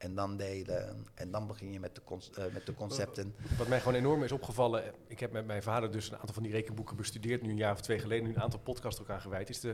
en 0.00 0.14
dan 0.14 0.36
delen. 0.36 1.06
En 1.14 1.30
dan 1.30 1.46
begin 1.46 1.72
je 1.72 1.80
met 1.80 1.94
de, 1.94 2.00
eh, 2.34 2.52
met 2.52 2.66
de 2.66 2.74
concepten. 2.74 3.34
Wat 3.58 3.68
mij 3.68 3.78
gewoon 3.78 3.94
enorm 3.94 4.22
is 4.22 4.32
opgevallen, 4.32 4.84
eh, 4.84 4.92
ik 5.06 5.20
heb 5.20 5.32
met 5.32 5.46
mijn 5.46 5.62
vader 5.62 5.90
dus 5.90 6.10
een 6.10 6.16
aantal 6.16 6.34
van 6.34 6.42
die 6.42 6.52
rekenboeken 6.52 6.96
bestudeerd, 6.96 7.42
nu 7.42 7.50
een 7.50 7.56
jaar 7.56 7.72
of 7.72 7.80
twee 7.80 7.98
geleden, 7.98 8.24
nu 8.24 8.34
een 8.34 8.40
aantal 8.40 8.60
podcasts 8.60 9.00
ook 9.00 9.10
aan 9.10 9.20
gewijd. 9.20 9.48
Is 9.48 9.60
de, 9.60 9.70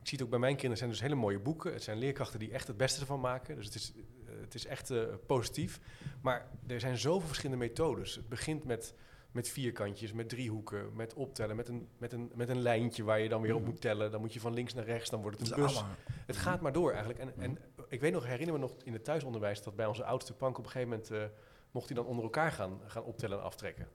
ik 0.00 0.08
zie 0.08 0.18
het 0.18 0.22
ook 0.22 0.30
bij 0.30 0.38
mijn 0.38 0.52
kinderen, 0.52 0.76
zijn 0.76 0.90
dus 0.90 1.00
hele 1.00 1.14
mooie 1.14 1.38
boeken. 1.38 1.72
Het 1.72 1.82
zijn 1.82 1.98
leerkrachten 1.98 2.38
die 2.38 2.50
echt 2.50 2.66
het 2.66 2.76
beste 2.76 3.00
ervan 3.00 3.20
maken. 3.20 3.56
Dus 3.56 3.64
het 3.64 3.74
is, 3.74 3.92
eh, 4.26 4.32
het 4.40 4.54
is 4.54 4.66
echt 4.66 4.90
eh, 4.90 5.02
positief. 5.26 5.80
Maar 6.20 6.46
er 6.66 6.80
zijn 6.80 6.98
zoveel 6.98 7.28
verschillende 7.28 7.64
methodes. 7.64 8.14
Het 8.14 8.28
begint 8.28 8.64
met, 8.64 8.94
met 9.32 9.48
vierkantjes, 9.48 10.12
met 10.12 10.28
driehoeken, 10.28 10.94
met 10.96 11.14
optellen, 11.14 11.56
met 11.56 11.68
een, 11.68 11.88
met, 11.98 12.12
een, 12.12 12.32
met 12.34 12.48
een 12.48 12.60
lijntje 12.62 13.04
waar 13.04 13.20
je 13.20 13.28
dan 13.28 13.42
weer 13.42 13.54
op 13.54 13.64
moet 13.64 13.80
tellen. 13.80 14.10
Dan 14.10 14.20
moet 14.20 14.32
je 14.32 14.40
van 14.40 14.54
links 14.54 14.74
naar 14.74 14.84
rechts, 14.84 15.10
dan 15.10 15.22
wordt 15.22 15.38
het 15.38 15.50
een 15.50 15.56
bus. 15.62 15.76
allemaal- 15.76 15.94
Het 16.26 16.36
gaat 16.36 16.60
maar 16.60 16.72
door 16.72 16.90
eigenlijk. 16.90 17.18
En, 17.20 17.32
en 17.38 17.58
ik 17.88 18.00
weet 18.00 18.12
nog, 18.12 18.26
herinner 18.26 18.54
me 18.54 18.60
nog 18.60 18.72
in 18.84 18.92
het 18.92 19.04
thuisonderwijs 19.04 19.62
dat 19.62 19.76
bij 19.76 19.86
onze 19.86 20.04
oudste 20.04 20.32
Pank 20.34 20.58
op 20.58 20.64
een 20.64 20.70
gegeven 20.70 20.88
moment 20.92 21.10
eh, 21.10 21.22
mocht 21.70 21.86
hij 21.88 21.96
dan 21.96 22.06
onder 22.06 22.24
elkaar 22.24 22.52
gaan, 22.52 22.80
gaan 22.86 23.04
optellen 23.04 23.38
en 23.38 23.44
aftrekken. 23.44 23.88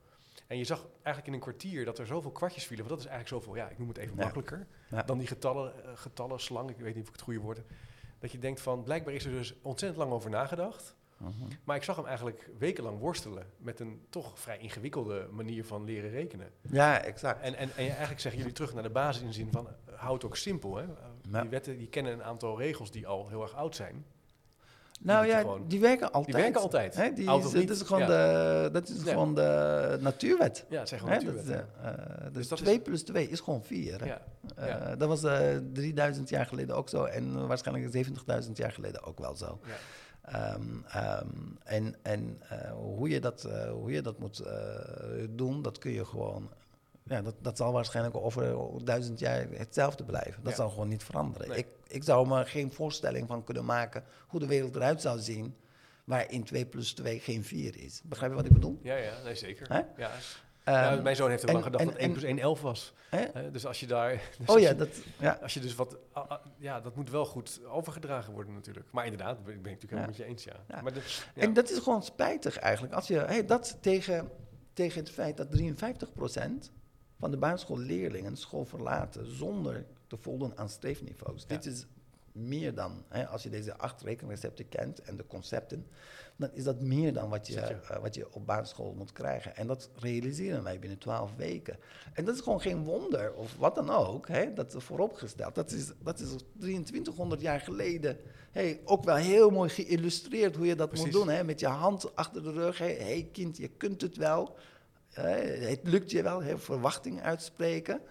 En 0.47 0.57
je 0.57 0.63
zag 0.63 0.85
eigenlijk 0.93 1.27
in 1.27 1.33
een 1.33 1.39
kwartier 1.39 1.85
dat 1.85 1.99
er 1.99 2.05
zoveel 2.07 2.31
kwartjes 2.31 2.65
vielen. 2.65 2.85
Want 2.87 2.99
dat 2.99 3.05
is 3.09 3.11
eigenlijk 3.13 3.43
zoveel, 3.43 3.61
ja, 3.63 3.69
ik 3.69 3.77
noem 3.77 3.87
het 3.87 3.97
even 3.97 4.15
Ja. 4.15 4.21
makkelijker 4.23 4.67
Ja. 4.89 5.03
dan 5.03 5.17
die 5.17 5.27
getallen, 5.27 5.83
eh, 5.85 5.91
getallen 5.95 6.39
slang. 6.39 6.69
Ik 6.69 6.77
weet 6.77 6.93
niet 6.95 7.03
of 7.03 7.07
ik 7.09 7.15
het 7.15 7.23
goede 7.23 7.39
woord 7.39 7.57
heb. 7.57 7.65
Dat 8.19 8.31
je 8.31 8.39
denkt 8.39 8.61
van, 8.61 8.83
blijkbaar 8.83 9.13
is 9.13 9.25
er 9.25 9.31
dus 9.31 9.55
ontzettend 9.61 10.01
lang 10.01 10.11
over 10.11 10.29
nagedacht. 10.29 10.94
Mhm. 11.17 11.31
Maar 11.63 11.75
ik 11.75 11.83
zag 11.83 11.95
hem 11.95 12.05
eigenlijk 12.05 12.49
wekenlang 12.57 12.99
worstelen 12.99 13.43
met 13.57 13.79
een 13.79 14.01
toch 14.09 14.39
vrij 14.39 14.57
ingewikkelde 14.57 15.27
manier 15.31 15.65
van 15.65 15.83
leren 15.83 16.09
rekenen. 16.09 16.47
Ja, 16.61 17.01
exact. 17.01 17.41
En, 17.41 17.55
en, 17.55 17.69
en 17.75 17.87
eigenlijk 17.87 18.19
zeggen 18.19 18.39
jullie 18.41 18.55
terug 18.55 18.73
naar 18.73 18.83
de 18.83 18.89
basis 18.89 19.21
in 19.21 19.27
de 19.27 19.33
zin 19.33 19.51
van, 19.51 19.67
eh, 19.67 19.93
houd 19.95 20.13
het 20.21 20.25
ook 20.25 20.37
simpel. 20.37 20.75
Hè? 20.75 20.83
Eh, 20.83 20.89
Ja. 21.31 21.41
Die 21.41 21.49
wetten 21.49 21.77
die 21.77 21.87
kennen 21.87 22.13
een 22.13 22.23
aantal 22.23 22.57
regels 22.59 22.91
die 22.91 23.07
al 23.07 23.29
heel 23.29 23.41
erg 23.41 23.55
oud 23.55 23.75
zijn. 23.75 24.05
nou 25.01 25.25
ja, 25.25 25.39
gewoon- 25.39 25.67
die 25.67 25.79
werken 25.79 26.11
altijd. 26.11 26.35
Die 26.35 26.43
werken 26.43 26.61
altijd. 26.61 26.95
Hè, 26.95 27.13
die 27.13 27.31
is, 27.31 27.51
dat 27.51 27.69
is 27.69 27.81
gewoon, 27.81 28.01
ja. 28.01 28.07
de, 28.63 28.69
dat 28.71 28.89
is 28.89 29.03
gewoon 29.03 29.35
de 29.35 29.97
natuurwet. 30.01 30.65
Ja, 30.69 30.83
Hè, 30.89 30.97
gewoon 30.97 31.13
dat, 31.13 31.21
is, 31.21 31.27
natuurwetten. 31.27 31.69
eh, 31.83 32.23
Dus 32.23 32.33
dus 32.33 32.47
dat 32.47 32.57
is- 32.59 32.63
2 32.65 32.79
plus 32.79 33.03
2 33.03 33.29
is 33.29 33.39
gewoon 33.39 33.63
4. 33.63 33.99
hè. 33.99 34.05
Ja, 34.05 34.21
Eh, 34.55 34.67
ja. 34.67 34.95
Dat 34.95 35.07
was 35.07 35.23
eh 35.23 35.57
3000 35.73 36.29
jaar 36.29 36.45
geleden 36.45 36.75
ook 36.75 36.89
zo 36.89 37.03
en 37.03 37.47
waarschijnlijk 37.47 37.91
70.000 37.91 38.57
jaar 38.57 38.71
geleden 38.71 39.03
ook 39.03 39.19
wel 39.19 39.35
zo. 39.35 39.59
Ehm, 40.25 40.83
ehm, 40.87 41.27
en 41.63 41.95
en 42.01 42.41
eh, 42.49 42.71
hoe, 42.71 43.09
je 43.09 43.19
dat, 43.19 43.43
eh, 43.43 43.71
hoe 43.71 43.91
je 43.91 44.01
dat 44.01 44.19
moet 44.19 44.39
eh, 44.39 45.25
doen, 45.29 45.61
dat 45.61 45.77
kun 45.77 45.91
je 45.91 46.05
gewoon. 46.05 46.49
Ja, 47.03 47.21
dat, 47.21 47.35
dat 47.41 47.57
zal 47.57 47.71
waarschijnlijk 47.71 48.15
over 48.15 48.55
duizend 48.85 49.19
jaar 49.19 49.47
hetzelfde 49.51 50.03
blijven. 50.03 50.43
Dat 50.43 50.51
Ja. 50.51 50.57
zal 50.57 50.69
gewoon 50.69 50.87
niet 50.87 51.03
veranderen. 51.03 51.47
Nee. 51.49 51.57
Ik, 51.57 51.67
ik 51.87 52.03
zou 52.03 52.27
me 52.27 52.45
geen 52.45 52.71
voorstelling 52.71 53.27
van 53.27 53.43
kunnen 53.43 53.65
maken 53.65 54.03
hoe 54.27 54.39
de 54.39 54.47
wereld 54.47 54.75
eruit 54.75 55.01
zou 55.01 55.19
zien. 55.19 55.55
waarin 56.03 56.43
2 56.43 56.65
plus 56.65 56.93
2 56.93 57.19
geen 57.19 57.43
4 57.43 57.77
is. 57.83 58.01
Begrijp 58.03 58.31
je 58.31 58.37
wat 58.37 58.45
ik 58.45 58.53
bedoel? 58.53 58.79
ja, 58.81 58.95
ja, 58.95 59.21
nee, 59.23 59.35
zeker. 59.35 59.87
Ja. 59.97 60.11
Ehm, 60.65 60.95
Ja, 60.95 61.01
mijn 61.01 61.15
zoon 61.15 61.29
heeft 61.29 61.43
en- 61.43 61.51
lang 61.51 61.63
gedacht 61.63 61.83
en- 61.83 61.89
dat 61.89 61.97
1 61.99 62.05
en- 62.05 62.11
plus 62.11 62.23
1 62.23 62.39
11 62.39 62.61
was. 62.61 62.93
hè? 63.09 63.25
Hè, 63.33 63.51
dus 63.51 63.65
als 63.65 63.79
je 63.79 63.87
daar... 63.87 64.09
dus 64.39 64.47
Oh 64.47 64.53
als 64.53 64.61
ja, 64.61 64.69
je- 64.69 64.75
dat, 64.75 64.89
ja. 65.19 65.39
Als 65.41 65.53
je 65.53 65.59
dus 65.59 65.75
wat... 65.75 65.97
ja, 66.57 66.81
dat 66.81 66.95
moet 66.95 67.09
wel 67.09 67.25
goed 67.25 67.59
overgedragen 67.67 68.33
worden 68.33 68.53
natuurlijk. 68.53 68.91
Maar 68.91 69.03
inderdaad, 69.05 69.37
ik 69.37 69.43
ben 69.45 69.53
ik 69.53 69.61
natuurlijk 69.63 69.81
helemaal 69.91 70.07
met 70.09 70.17
je 70.17 70.25
eens, 70.25 70.43
ja. 70.43 70.53
Ja. 70.67 70.81
Maar 70.81 70.93
de. 70.93 71.01
En 71.35 71.53
dat 71.53 71.69
is 71.69 71.77
gewoon 71.79 72.03
spijtig 72.03 72.57
eigenlijk. 72.57 72.93
Als 72.93 73.07
je 73.07 73.17
hey, 73.17 73.45
dat 73.45 73.77
tegen, 73.81 74.29
tegen 74.73 74.99
het 74.99 75.09
feit 75.11 75.37
dat 75.37 75.47
53% 75.51 76.71
van 77.19 77.31
de 77.31 77.37
basisschoolleerlingen 77.37 78.37
school 78.37 78.65
verlaten 78.65 79.35
zonder 79.35 79.85
te 80.07 80.17
voldoen 80.17 80.57
aan 80.57 80.69
streefniveaus. 80.69 81.45
Dit 81.47 81.65
is 81.65 81.85
meer 82.31 82.75
dan, 82.75 83.03
hè, 83.09 83.27
als 83.27 83.43
je 83.43 83.49
deze 83.49 83.77
acht 83.77 84.01
rekenrecepten 84.01 84.69
kent 84.69 85.01
en 85.01 85.17
de 85.17 85.27
concepten, 85.27 85.87
dan 86.37 86.49
is 86.53 86.63
dat 86.63 86.81
meer 86.81 87.13
dan 87.13 87.29
wat 87.29 87.47
je, 87.47 87.59
eh, 87.59 88.01
wat 88.01 88.15
je 88.15 88.33
op 88.33 88.45
basisschool 88.45 88.93
moet 88.93 89.11
krijgen. 89.11 89.55
En 89.55 89.67
dat 89.67 89.89
realiseren 89.95 90.63
wij 90.63 90.79
binnen 90.79 90.97
12 90.97 91.35
weken. 91.35 91.77
En 92.13 92.25
dat 92.25 92.35
is 92.35 92.41
gewoon 92.41 92.61
geen 92.61 92.83
wonder 92.83 93.33
of 93.33 93.55
wat 93.57 93.75
dan 93.75 93.89
ook, 93.89 94.27
hè, 94.27 94.53
dat 94.53 94.73
is 94.73 94.83
vooropgesteld. 94.83 95.55
Dat 95.55 95.71
is, 95.71 95.91
dat 96.03 96.19
is 96.19 96.29
2300 96.57 97.41
jaar 97.41 97.59
geleden 97.59 98.17
hey, 98.55 98.81
ook 98.83 99.03
wel 99.03 99.15
heel 99.15 99.49
mooi 99.49 99.69
geïllustreerd 99.69 100.55
hoe 100.55 100.65
je 100.65 100.75
dat 100.75 100.89
Precies. 100.89 101.05
moet 101.05 101.13
doen. 101.13 101.29
Hè, 101.29 101.43
met 101.43 101.59
je 101.59 101.67
hand 101.67 102.15
achter 102.15 102.43
de 102.43 102.51
rug. 102.51 102.77
Hé 102.77 102.95
hey, 102.97 103.29
kind, 103.31 103.57
je 103.57 103.67
kunt 103.67 104.01
het 104.01 104.17
wel. 104.17 104.55
Hè, 105.09 105.37
het 105.67 105.79
lukt 105.83 106.11
je 106.11 106.23
wel. 106.23 106.43
Hè, 106.43 106.57
verwachting 106.57 107.21
uitspreken. 107.21 108.01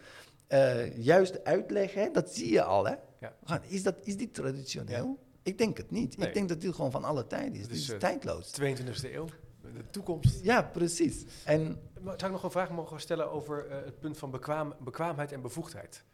Eh, 0.47 0.97
juist 0.97 1.45
uitleggen, 1.45 2.03
hè, 2.03 2.11
dat 2.11 2.31
zie 2.31 2.53
je 2.53 2.63
al. 2.63 2.87
Hè. 2.87 2.95
Ja. 3.21 3.61
Is, 3.69 3.83
dat, 3.83 3.95
is 4.03 4.17
die 4.17 4.31
traditioneel? 4.31 5.19
Ik 5.45 5.59
denk 5.59 5.77
het 5.77 5.91
niet. 5.91 6.17
Nee. 6.17 6.29
Ik 6.29 6.35
denk 6.35 6.49
dat 6.49 6.61
dit 6.61 6.75
gewoon 6.75 6.91
van 6.91 7.05
alle 7.05 7.27
tijden 7.27 7.53
is. 7.53 7.61
Het 7.61 7.69
Dit 7.69 7.79
is, 7.79 7.85
is 7.85 7.93
eh, 7.93 7.99
tijdloos. 7.99 8.61
22e 8.61 9.13
eeuw, 9.15 9.27
de 9.61 9.91
toekomst. 9.91 10.45
Ja, 10.45 10.63
precies. 10.63 11.25
En 11.45 11.81
Zou 12.05 12.15
ik 12.17 12.31
nog 12.31 12.43
een 12.43 12.51
vraag 12.51 12.71
mogen 12.71 13.01
stellen 13.01 13.31
over 13.31 13.67
eh, 13.67 13.85
het 13.85 14.01
punt 14.01 14.19
van 14.19 14.31
bekwaam, 14.31 14.75
bekwaamheid 14.81 15.33
en 15.33 15.41
bevoegdheid? 15.41 16.05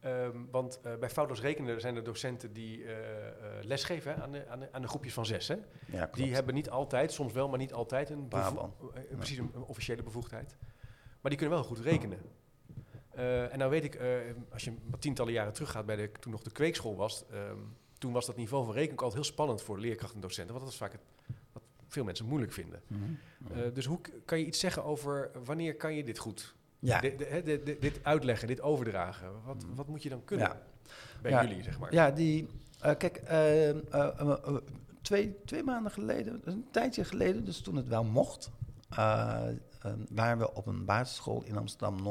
Ehm, 0.00 0.38
want 0.50 0.80
eh, 0.82 0.94
bij 0.96 1.10
foutloos 1.10 1.40
rekenen 1.40 1.80
zijn 1.80 1.96
er 1.96 2.04
docenten 2.04 2.52
die 2.52 2.84
eh, 2.84 3.28
eh, 3.28 3.34
lesgeven 3.62 4.14
hè, 4.14 4.22
aan, 4.22 4.32
de, 4.32 4.48
aan, 4.48 4.60
de, 4.60 4.72
aan 4.72 4.82
de 4.82 4.88
groepjes 4.88 5.14
van 5.14 5.26
zes. 5.26 5.48
Hè? 5.48 5.56
ja. 5.86 6.08
Die 6.12 6.34
hebben 6.34 6.54
niet 6.54 6.70
altijd, 6.70 7.12
soms 7.12 7.32
wel, 7.32 7.48
maar 7.48 7.58
niet 7.58 7.72
altijd 7.72 8.10
een, 8.10 8.28
precies 9.16 9.38
een, 9.38 9.50
een 9.54 9.62
officiële 9.62 10.02
bevoegdheid. 10.02 10.56
Maar 11.20 11.30
die 11.30 11.40
kunnen 11.40 11.58
wel 11.58 11.66
goed 11.66 11.78
rekenen. 11.78 12.18
Eh, 13.10 13.52
en 13.52 13.58
nou 13.58 13.70
weet 13.70 13.84
ik, 13.84 13.94
eh, 13.94 14.08
als 14.52 14.64
je 14.64 14.74
tientallen 14.98 15.32
jaren 15.32 15.52
teruggaat 15.52 15.86
bij 15.86 15.96
de, 15.96 16.10
toen 16.20 16.32
nog 16.32 16.42
de 16.42 16.50
kweekschool 16.50 16.96
was, 16.96 17.24
ehm, 17.30 17.58
toen 18.04 18.12
was 18.12 18.26
dat 18.26 18.36
niveau 18.36 18.64
van 18.64 18.74
rekenen 18.74 18.92
ook 18.94 19.02
altijd 19.02 19.22
heel 19.22 19.32
spannend 19.32 19.62
voor 19.62 19.78
leerkrachten 19.78 20.14
en 20.16 20.20
docenten, 20.22 20.52
want 20.54 20.64
dat 20.64 20.72
is 20.74 20.80
vaak 20.80 20.92
het, 20.92 21.00
wat 21.52 21.62
veel 21.88 22.04
mensen 22.04 22.26
moeilijk 22.26 22.52
vinden. 22.52 22.80
Mhm. 22.86 23.02
Eh, 23.52 23.74
dus 23.74 23.84
hoe 23.84 24.00
kan 24.24 24.38
je 24.38 24.46
iets 24.46 24.58
zeggen 24.58 24.84
over 24.84 25.30
wanneer 25.44 25.76
kan 25.76 25.94
je 25.94 26.04
dit 26.04 26.18
goed? 26.18 26.54
ja. 26.78 27.00
Dit, 27.00 27.98
uitleggen, 28.02 28.48
dit 28.48 28.60
overdragen. 28.60 29.28
Wat, 29.44 29.64
wat 29.74 29.88
moet 29.88 30.02
je 30.02 30.08
dan 30.08 30.24
kunnen 30.24 30.46
Ja. 30.46 30.60
bij 31.22 31.30
Ja. 31.30 31.42
jullie, 31.44 31.62
zeg 31.62 31.78
maar? 31.78 31.92
Ja, 31.92 32.10
die. 32.10 32.46
eh, 32.80 32.96
kijk, 32.96 33.16
eh, 33.16 34.56
twee, 35.02 35.36
twee 35.44 35.62
maanden 35.62 35.92
geleden, 35.92 36.40
een 36.44 36.66
tijdje 36.70 37.04
geleden, 37.04 37.44
dus 37.44 37.60
toen 37.60 37.76
het 37.76 37.88
wel 37.88 38.04
mocht, 38.04 38.50
waren 40.08 40.38
we 40.38 40.54
op 40.54 40.66
een 40.66 40.84
basisschool 40.84 41.42
in 41.44 41.56
Amsterdam 41.56 42.02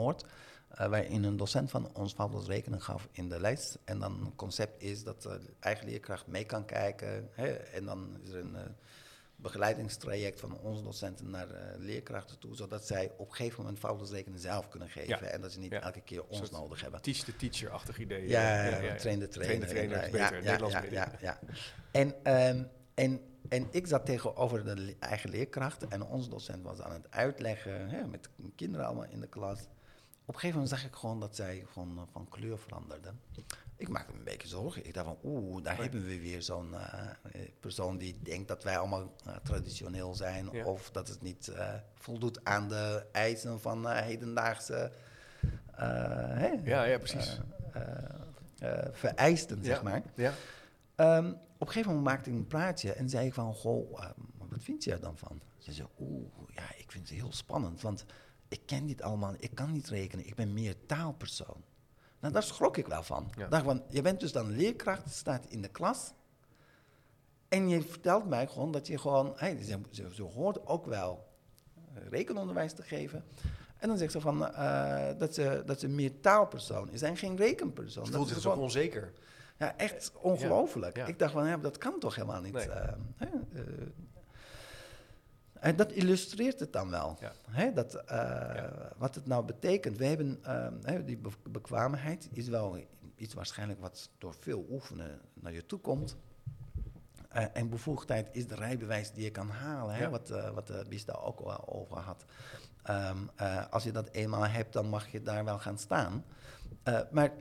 Eh, 0.73 0.87
waarin 0.87 1.23
een 1.23 1.37
docent 1.37 1.71
van 1.71 1.89
ons 1.95 2.13
foutloos 2.13 2.47
rekenen 2.47 2.81
gaf 2.81 3.07
in 3.11 3.29
de 3.29 3.39
lijst. 3.39 3.77
En 3.85 3.99
dan 3.99 4.25
het 4.25 4.35
concept 4.35 4.81
is 4.81 5.03
dat 5.03 5.21
de 5.21 5.39
eigen 5.59 5.85
leerkracht 5.85 6.27
mee 6.27 6.45
kan 6.45 6.65
kijken. 6.65 7.29
Hè, 7.31 7.47
en 7.53 7.85
dan 7.85 8.17
is 8.23 8.31
er 8.31 8.39
een 8.39 8.55
eh, 8.55 8.61
begeleidingstraject 9.35 10.39
van 10.39 10.57
onze 10.59 10.83
docenten 10.83 11.29
naar 11.29 11.49
eh, 11.49 11.77
leerkrachten 11.77 12.39
toe, 12.39 12.55
zodat 12.55 12.87
zij 12.87 13.11
op 13.17 13.29
een 13.29 13.35
gegeven 13.35 13.61
moment 13.61 13.79
foutloos 13.79 14.11
rekenen 14.11 14.39
zelf 14.39 14.69
kunnen 14.69 14.89
geven. 14.89 15.07
Ja. 15.07 15.21
En 15.21 15.41
dat 15.41 15.51
ze 15.51 15.59
niet 15.59 15.71
Ja. 15.71 15.81
elke 15.81 16.01
keer 16.01 16.23
ons 16.23 16.51
nodig 16.51 16.81
hebben. 16.81 17.01
Teach 17.01 17.17
the 17.17 17.35
teacher-achtig 17.35 17.97
idee. 17.99 18.27
Ja, 18.27 18.63
eh, 18.63 18.71
ja, 18.71 18.79
ja, 18.81 18.95
train 18.95 19.19
de 19.19 19.27
trainer. 19.27 19.67
Train 19.67 19.89
the 19.89 19.95
trainer 19.95 20.03
is 20.03 20.11
beter, 20.11 20.43
ja, 20.43 20.51
Nederlands 20.51 20.89
ja, 20.89 21.11
ja. 21.19 21.39
En, 21.91 22.23
ehm, 22.23 22.63
en, 22.93 23.21
en 23.49 23.67
ik 23.71 23.87
zat 23.87 24.05
tegenover 24.05 24.63
de 24.75 24.95
eigen 24.99 25.29
leerkracht 25.29 25.87
en 25.87 26.03
onze 26.03 26.29
docent 26.29 26.63
was 26.63 26.81
aan 26.81 26.93
het 26.93 27.11
uitleggen, 27.11 27.89
hè, 27.89 28.07
met 28.07 28.23
de 28.35 28.51
kinderen 28.55 28.85
allemaal 28.85 29.07
in 29.09 29.19
de 29.19 29.27
klas. 29.27 29.59
Op 30.25 30.33
een 30.33 30.39
gegeven 30.39 30.59
moment 30.61 30.79
zag 30.79 30.85
ik 30.89 30.95
gewoon 30.95 31.19
dat 31.19 31.35
zij 31.35 31.65
gewoon 31.71 31.97
eh, 31.97 32.03
van 32.11 32.27
kleur 32.29 32.57
veranderde. 32.59 33.11
Ik 33.75 33.87
maakte 33.89 34.11
me 34.11 34.17
een 34.17 34.23
beetje 34.23 34.47
zorgen. 34.47 34.85
Ik 34.85 34.93
dacht 34.93 35.05
van, 35.05 35.17
oeh, 35.23 35.63
daar 35.63 35.77
hebben 35.77 36.05
we 36.05 36.19
weer 36.19 36.41
zo'n 36.41 36.73
eh, 36.73 37.09
eh, 37.31 37.49
persoon 37.59 37.97
die 37.97 38.19
denkt 38.21 38.47
dat 38.47 38.63
wij 38.63 38.77
allemaal 38.77 39.13
traditioneel 39.43 40.15
zijn. 40.15 40.49
Ja. 40.51 40.65
Of 40.65 40.91
dat 40.91 41.07
het 41.07 41.21
niet 41.21 41.51
voldoet 41.93 42.45
aan 42.45 42.69
de 42.69 43.05
eisen 43.11 43.59
van 43.61 43.89
hedendaagse 43.89 44.91
Ja, 46.63 46.83
ja, 46.83 46.97
precies. 46.97 47.39
vereisten, 48.91 49.63
zeg 49.63 49.83
maar. 49.83 50.03
ja. 50.15 50.33
Ehm, 50.95 51.29
op 51.57 51.67
een 51.67 51.73
gegeven 51.73 51.87
moment 51.95 52.07
maakte 52.15 52.29
ik 52.29 52.35
een 52.35 52.47
praatje 52.47 52.93
en 52.93 53.09
zei 53.09 53.25
ik 53.27 53.33
van, 53.33 53.53
goh, 53.53 53.99
ehm, 54.03 54.19
wat 54.37 54.63
vind 54.63 54.83
je 54.83 54.91
er 54.91 54.99
dan 54.99 55.17
van? 55.17 55.41
Ze 55.57 55.71
zei, 55.73 55.87
oeh, 55.99 56.27
ja, 56.49 56.63
ik 56.77 56.91
vind 56.91 57.09
het 57.09 57.17
heel 57.17 57.33
spannend, 57.33 57.81
want 57.81 58.05
ik 58.53 58.61
ken 58.65 58.85
dit 58.87 59.01
allemaal, 59.01 59.33
ik 59.37 59.51
kan 59.53 59.71
niet 59.71 59.87
rekenen, 59.89 60.27
ik 60.27 60.35
ben 60.35 60.53
meer 60.53 60.75
taalpersoon. 60.85 61.63
Nou, 62.19 62.33
daar 62.33 62.43
schrok 62.43 62.77
ik 62.77 62.87
wel 62.87 63.03
van. 63.03 63.31
Ja. 63.37 63.47
Dacht 63.47 63.63
van, 63.63 63.83
je 63.89 64.01
bent 64.01 64.19
dus 64.19 64.31
dan 64.31 64.49
leerkracht, 64.51 65.11
staat 65.11 65.45
in 65.47 65.61
de 65.61 65.67
klas 65.67 66.13
en 67.47 67.69
je 67.69 67.81
vertelt 67.81 68.25
mij 68.29 68.47
gewoon 68.47 68.71
dat 68.71 68.87
je 68.87 68.97
gewoon, 68.97 69.33
hey, 69.35 69.63
ze, 69.63 69.79
ze, 69.91 70.07
ze 70.13 70.23
hoort 70.23 70.67
ook 70.67 70.85
wel 70.85 71.27
eh, 71.75 72.01
rekenonderwijs 72.09 72.73
te 72.73 72.81
geven. 72.83 73.23
En 73.77 73.87
dan 73.87 73.97
zegt 73.97 74.11
ze 74.11 74.21
van, 74.21 74.47
eh, 74.53 75.09
dat, 75.17 75.33
ze, 75.33 75.63
dat 75.65 75.79
ze 75.79 75.87
meer 75.87 76.19
taalpersoon 76.19 76.91
is 76.91 77.01
en 77.01 77.17
geen 77.17 77.35
rekenpersoon. 77.35 78.05
Ze 78.05 78.11
Dat 78.11 78.19
voelt 78.19 78.27
is 78.29 78.33
zich 78.33 78.43
zo 78.43 78.49
gewoon- 78.49 78.65
onzeker. 78.65 79.11
ja, 79.57 79.77
echt 79.77 80.11
ongelooflijk. 80.21 80.95
ja. 80.97 81.05
Ik 81.05 81.19
dacht 81.19 81.31
van, 81.33 81.47
ja, 81.47 81.57
dat 81.57 81.77
kan 81.77 81.99
toch 81.99 82.15
helemaal 82.15 82.41
niet. 82.41 82.53
Nee. 82.53 82.69
eh. 82.69 82.93
En 85.63 85.75
dat 85.75 85.91
illustreert 85.91 86.59
het 86.59 86.73
dan 86.73 86.89
wel. 86.89 87.17
Ja. 87.19 87.31
Hè, 87.49 87.73
dat, 87.73 87.95
eh, 87.95 88.63
Wat 88.97 89.15
het 89.15 89.25
nou 89.25 89.45
betekent. 89.45 89.97
We 89.97 90.05
hebben 90.05 90.39
ehm, 90.43 91.05
die 91.05 91.17
be- 91.17 91.49
bekwaamheid 91.49 92.29
is 92.33 92.47
wel 92.47 92.77
iets 93.15 93.33
waarschijnlijk 93.33 93.79
wat 93.79 94.09
door 94.17 94.35
veel 94.39 94.65
oefenen 94.69 95.19
naar 95.33 95.53
je 95.53 95.65
toe 95.65 95.79
komt. 95.79 96.15
Eh, 97.29 97.45
en 97.53 97.69
bevoegdheid 97.69 98.29
is 98.31 98.47
de 98.47 98.55
rijbewijs 98.55 99.11
die 99.11 99.23
je 99.23 99.29
kan 99.31 99.49
halen, 99.49 99.95
hè, 99.95 100.03
Ja. 100.03 100.09
wat, 100.09 100.29
eh 100.29 100.49
wat 100.49 100.67
de 100.67 101.17
ook 101.21 101.39
al 101.39 101.67
over 101.67 101.97
had. 101.97 102.25
Ehm, 102.83 103.17
eh, 103.35 103.65
als 103.69 103.83
je 103.83 103.91
dat 103.91 104.09
eenmaal 104.09 104.47
hebt, 104.47 104.73
dan 104.73 104.89
mag 104.89 105.07
je 105.11 105.21
daar 105.21 105.45
wel 105.45 105.59
gaan 105.59 105.77
staan. 105.77 106.23
Maar 107.11 107.31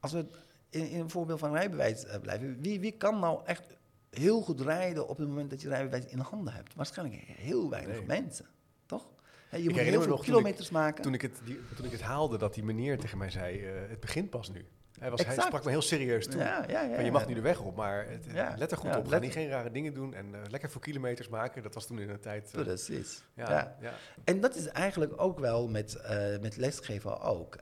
als 0.00 0.12
we 0.12 0.26
in, 0.70 0.88
in 0.90 1.00
een 1.00 1.10
voorbeeld 1.10 1.38
van 1.38 1.52
rijbewijs 1.52 2.04
blijven, 2.20 2.60
wie, 2.60 2.80
wie 2.80 2.92
kan 2.92 3.18
nou 3.18 3.40
echt 3.44 3.76
heel 4.18 4.40
goed 4.40 4.60
rijden 4.60 5.08
op 5.08 5.16
het 5.18 5.28
moment 5.28 5.50
dat 5.50 5.60
je 5.60 5.68
rijbewijs 5.68 6.04
in 6.06 6.18
handen 6.18 6.52
hebt? 6.54 6.74
Waarschijnlijk 6.74 7.22
heel 7.26 7.70
weinig 7.70 7.96
Nee. 7.96 8.06
mensen, 8.06 8.46
toch? 8.86 9.06
Je 9.50 9.58
Ik 9.58 9.64
moet 9.70 9.78
heel 9.78 10.02
veel 10.02 10.16
ik- 10.16 10.22
kilometers 10.22 10.70
maken. 10.70 11.02
Toen 11.02 11.14
ik, 11.14 11.22
het, 11.22 11.40
die, 11.44 11.60
toen 11.76 11.84
ik 11.84 11.90
het 11.92 12.00
haalde, 12.00 12.38
dat 12.38 12.54
die 12.54 12.64
meneer 12.64 12.98
tegen 12.98 13.18
mij 13.18 13.30
zei, 13.30 13.64
eh, 13.64 13.72
het 13.88 14.00
begint 14.00 14.30
pas 14.30 14.50
nu. 14.50 14.66
Hij, 14.98 15.10
was, 15.10 15.24
hij 15.26 15.34
sprak 15.40 15.64
me 15.64 15.70
heel 15.70 15.82
serieus 15.82 16.26
toe. 16.26 16.40
ja, 16.40 16.64
ja, 16.68 16.82
ja, 16.82 16.94
Van, 16.94 17.04
je 17.04 17.10
mag 17.10 17.26
nu 17.26 17.34
de 17.34 17.40
weg 17.40 17.60
op, 17.60 17.76
maar 17.76 18.06
het, 18.08 18.26
let 18.58 18.70
er 18.70 18.76
goed 18.76 18.96
op. 18.96 19.06
Ga 19.08 19.18
niet 19.18 19.32
geen 19.32 19.48
rare 19.48 19.70
dingen 19.70 19.94
doen 19.94 20.14
en 20.14 20.34
eh, 20.34 20.40
lekker 20.50 20.70
voor 20.70 20.80
kilometers 20.80 21.28
maken. 21.28 21.62
Dat 21.62 21.74
was 21.74 21.86
toen 21.86 21.98
in 21.98 22.06
de 22.06 22.18
tijd... 22.18 22.50
eh, 22.54 22.62
Precies. 22.62 23.22
ja. 23.34 23.76
En 24.24 24.40
dat 24.40 24.54
is 24.56 24.66
eigenlijk 24.66 25.12
ook 25.20 25.38
wel 25.38 25.68
met, 25.68 25.94
eh, 25.94 26.38
met 26.40 26.56
lesgeven 26.56 27.20
ook. 27.20 27.56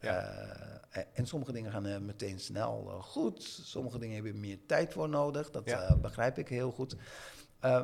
Eh, 0.90 1.02
en 1.12 1.26
sommige 1.26 1.52
dingen 1.52 1.70
gaan 1.72 1.86
eh, 1.86 1.98
meteen 1.98 2.38
snel 2.40 2.86
eh, 2.88 3.02
goed. 3.02 3.42
Sommige 3.42 3.98
dingen 3.98 4.14
hebben 4.14 4.40
meer 4.40 4.58
tijd 4.66 4.92
voor 4.92 5.08
nodig. 5.08 5.50
Dat 5.50 5.64
Ja. 5.64 5.96
begrijp 5.96 6.38
ik 6.38 6.48
heel 6.48 6.70
goed. 6.70 6.96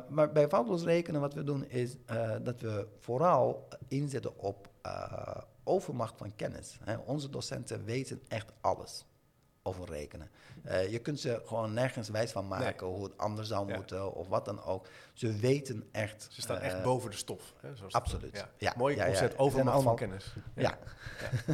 Maar 0.09 0.31
bij 0.31 0.47
foutloos 0.47 0.83
rekenen 0.83 1.21
wat 1.21 1.33
we 1.33 1.43
doen 1.43 1.65
is 1.69 1.95
dat 2.43 2.61
we 2.61 2.87
vooral 2.99 3.67
inzetten 3.87 4.37
op 4.39 4.69
overmacht 5.63 6.17
van 6.17 6.35
kennis. 6.35 6.77
Hè. 6.83 6.97
Onze 6.97 7.29
docenten 7.29 7.83
weten 7.85 8.21
echt 8.27 8.51
alles 8.61 9.05
over 9.67 9.85
rekenen. 9.89 10.29
Eh, 10.63 10.91
je 10.91 10.99
kunt 10.99 11.19
ze 11.19 11.41
gewoon 11.45 11.73
nergens 11.73 12.09
wijs 12.09 12.31
van 12.31 12.47
maken 12.47 12.87
hoe 12.87 13.03
het 13.03 13.17
anders 13.17 13.47
zou 13.47 13.67
Ja. 13.67 13.75
moeten 13.75 14.13
of 14.15 14.27
wat 14.27 14.45
dan 14.45 14.63
ook. 14.63 14.87
Ze 15.13 15.33
weten 15.33 15.87
echt. 15.91 16.27
Ze 16.31 16.41
staan 16.41 16.57
eh, 16.57 16.65
echt 16.65 16.83
boven 16.83 17.09
de 17.11 17.15
stof. 17.17 17.53
Hè, 17.61 17.75
zoals 17.75 17.93
dat- 17.93 18.01
absoluut. 18.01 18.35
Ja. 18.37 18.49
Ja, 18.57 18.73
Mooi 18.77 18.95
ja, 18.95 19.05
concept, 19.05 19.37
overmacht 19.37 19.75
allemaal- 19.75 19.97
van 19.97 20.07
kennis. 20.07 20.33
Ja. 20.55 20.77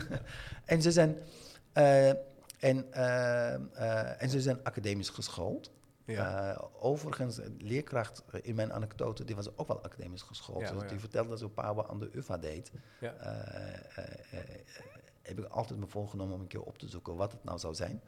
en 0.65 0.81
ze 0.81 0.91
zijn, 0.91 1.17
eh, 1.73 2.09
en, 2.09 2.91
eh, 2.93 3.53
eh, 3.53 4.21
en 4.21 4.29
ze 4.29 4.41
zijn 4.41 4.63
academisch 4.63 5.09
geschoold. 5.09 5.71
Ja. 6.05 6.51
Eh, 6.53 6.61
overigens, 6.79 7.37
een 7.37 7.57
leerkracht 7.61 8.23
eh, 8.31 8.39
in 8.43 8.55
mijn 8.55 8.73
anekdote, 8.73 9.23
die 9.23 9.35
was 9.35 9.57
ook 9.57 9.67
wel 9.67 9.83
academisch 9.83 10.21
geschoold. 10.21 10.59
Ja, 10.61 10.67
dus 10.67 10.75
oh 10.75 10.81
ja. 10.83 10.89
Die 10.89 10.99
vertelde 10.99 11.29
dat 11.29 11.39
ze 11.39 11.45
een 11.45 11.53
paar 11.53 11.87
aan 11.87 11.99
de 11.99 12.09
UvA 12.13 12.37
deed. 12.37 12.71
Ja. 12.99 13.13
Eh, 13.13 13.29
eh, 13.33 14.13
eh, 14.31 14.39
eh, 14.39 14.55
heb 15.23 15.39
ik 15.39 15.45
altijd 15.45 15.79
me 15.79 15.87
voorgenomen 15.87 16.33
om 16.35 16.41
een 16.41 16.47
keer 16.47 16.61
op 16.61 16.77
te 16.77 16.87
zoeken 16.87 17.15
wat 17.15 17.31
het 17.31 17.43
nou 17.43 17.59
zou 17.59 17.75
zijn. 17.75 18.01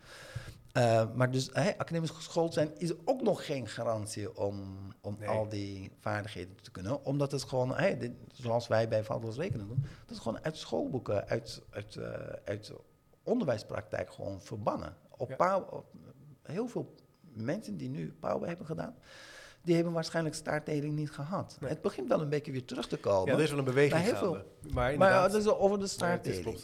Eh, 0.71 1.05
maar 1.13 1.31
dus 1.31 1.49
hè, 1.53 1.77
academisch 1.77 2.09
geschoold 2.09 2.53
zijn 2.53 2.77
is 2.77 2.93
ook 3.05 3.21
nog 3.21 3.45
geen 3.45 3.67
garantie 3.67 4.37
om, 4.37 4.77
om 5.01 5.15
Nee. 5.19 5.27
al 5.29 5.49
die 5.49 5.91
vaardigheden 5.99 6.55
te 6.61 6.71
kunnen. 6.71 7.05
Omdat 7.05 7.31
het 7.31 7.43
gewoon, 7.43 7.75
dit, 7.99 8.11
zoals 8.33 8.67
wij 8.67 8.87
bij 8.87 9.03
foutloos 9.03 9.35
rekenen 9.37 9.67
doen, 9.67 9.85
dat 10.05 10.15
is 10.17 10.21
gewoon 10.23 10.43
uit 10.43 10.57
schoolboeken, 10.57 11.27
uit, 11.27 11.61
uit, 11.69 11.95
eh, 11.95 12.09
uit 12.45 12.71
onderwijspraktijk 13.23 14.13
gewoon 14.13 14.41
verbannen. 14.41 14.97
Op 15.17 15.29
Ja. 15.29 15.35
Pauw- 15.35 15.67
op- 15.69 15.93
heel 16.41 16.67
veel 16.67 16.93
mensen 17.33 17.77
die 17.77 17.89
nu 17.89 18.13
Pauw 18.19 18.41
hebben 18.43 18.65
gedaan, 18.65 18.95
die 19.61 19.75
hebben 19.75 19.93
waarschijnlijk 19.93 20.35
staartdeling 20.35 20.95
niet 20.95 21.11
gehad. 21.11 21.57
Nee. 21.59 21.69
Het 21.69 21.81
begint 21.81 22.07
wel 22.07 22.21
een 22.21 22.29
beetje 22.29 22.51
weer 22.51 22.65
terug 22.65 22.87
te 22.87 22.97
komen. 22.97 23.31
Ja, 23.31 23.37
er 23.37 23.43
is 23.43 23.49
wel 23.49 23.59
een 23.59 23.65
beweging 23.65 23.93
Maar 23.93 24.01
heel 24.03 24.15
gaande. 24.33 24.45
Maar 24.73 24.97
maar 24.97 25.21
dat 25.29 25.33
is 25.33 25.47
over 25.47 25.79
de 25.79 25.87
staartdeling. 25.87 26.59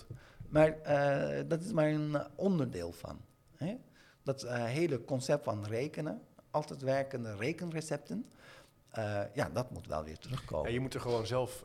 Maar 0.52 0.82
eh, 0.82 1.44
dat 1.48 1.62
is 1.64 1.72
maar 1.72 1.88
een 1.90 2.18
onderdeel 2.36 2.92
van. 2.92 3.22
Hè? 3.56 3.76
Dat 4.24 4.44
eh, 4.44 4.64
hele 4.64 5.04
concept 5.04 5.44
van 5.44 5.66
rekenen, 5.66 6.22
altijd 6.52 6.82
werkende 6.82 7.36
rekenrecepten, 7.36 8.26
eh, 8.90 9.22
ja, 9.34 9.50
dat 9.50 9.72
moet 9.72 9.88
wel 9.88 10.04
weer 10.04 10.18
terugkomen. 10.18 10.68
Ja, 10.68 10.74
je 10.74 10.80
moet 10.80 10.94
er 10.94 11.02
gewoon 11.02 11.26
zelf 11.28 11.64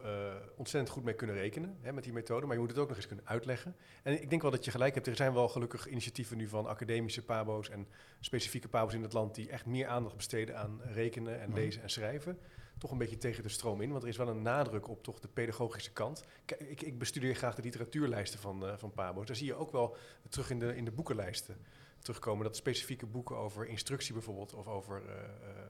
ontzettend 0.57 0.93
goed 0.95 1.05
mee 1.05 1.15
kunnen 1.15 1.37
rekenen 1.37 1.77
hè, 1.81 1.93
met 1.93 2.05
die 2.05 2.13
methode, 2.13 2.47
maar 2.47 2.55
je 2.55 2.61
moet 2.61 2.71
het 2.71 2.79
ook 2.79 2.89
nog 2.89 2.97
eens 2.97 3.07
kunnen 3.07 3.27
uitleggen. 3.27 3.77
En 4.03 4.23
ik 4.23 4.31
denk 4.31 4.43
wel 4.43 4.51
dat 4.51 4.65
je 4.65 4.71
gelijk 4.71 4.95
hebt. 4.95 5.07
Er 5.07 5.17
zijn 5.17 5.33
wel 5.35 5.49
gelukkig 5.49 5.89
initiatieven 5.89 6.37
nu 6.37 6.49
van 6.49 6.67
academische 6.67 7.25
pabo's 7.25 7.69
en 7.71 7.87
specifieke 8.21 8.69
pabo's 8.69 8.95
in 8.95 9.03
het 9.03 9.13
land 9.13 9.35
die 9.35 9.49
echt 9.51 9.67
meer 9.67 9.87
aandacht 9.87 10.17
besteden 10.17 10.59
aan 10.59 10.81
rekenen 10.93 11.41
en 11.41 11.49
Mhm. 11.49 11.59
lezen 11.59 11.83
en 11.83 11.91
schrijven. 11.91 12.39
Toch 12.79 12.91
een 12.91 12.99
beetje 12.99 13.19
tegen 13.19 13.43
de 13.43 13.49
stroom 13.49 13.81
in, 13.81 13.91
want 13.91 14.03
er 14.03 14.09
is 14.09 14.17
wel 14.17 14.29
een 14.29 14.43
nadruk 14.43 14.89
op 14.89 15.03
toch 15.03 15.21
de 15.21 15.29
pedagogische 15.29 15.93
kant. 15.93 16.25
Kijk, 16.45 16.61
ik, 16.61 16.83
ik 16.83 16.99
bestudeer 16.99 17.35
graag 17.35 17.55
de 17.55 17.63
literatuurlijsten 17.63 18.41
van, 18.41 18.67
eh, 18.67 18.77
van 18.77 18.93
pabo's. 18.93 19.27
Daar 19.27 19.37
zie 19.37 19.47
je 19.47 19.55
ook 19.55 19.71
wel 19.71 19.97
terug 20.29 20.51
in 20.51 20.59
de, 20.59 20.77
in 20.77 20.85
de 20.85 20.91
boekenlijsten 20.91 21.57
terugkomen 21.99 22.45
dat 22.45 22.57
specifieke 22.57 23.07
boeken 23.07 23.37
over 23.37 23.67
instructie 23.67 24.13
bijvoorbeeld 24.13 24.55
of 24.55 24.67
over, 24.67 25.03
eh, 25.07 25.15
eh, 25.15 25.67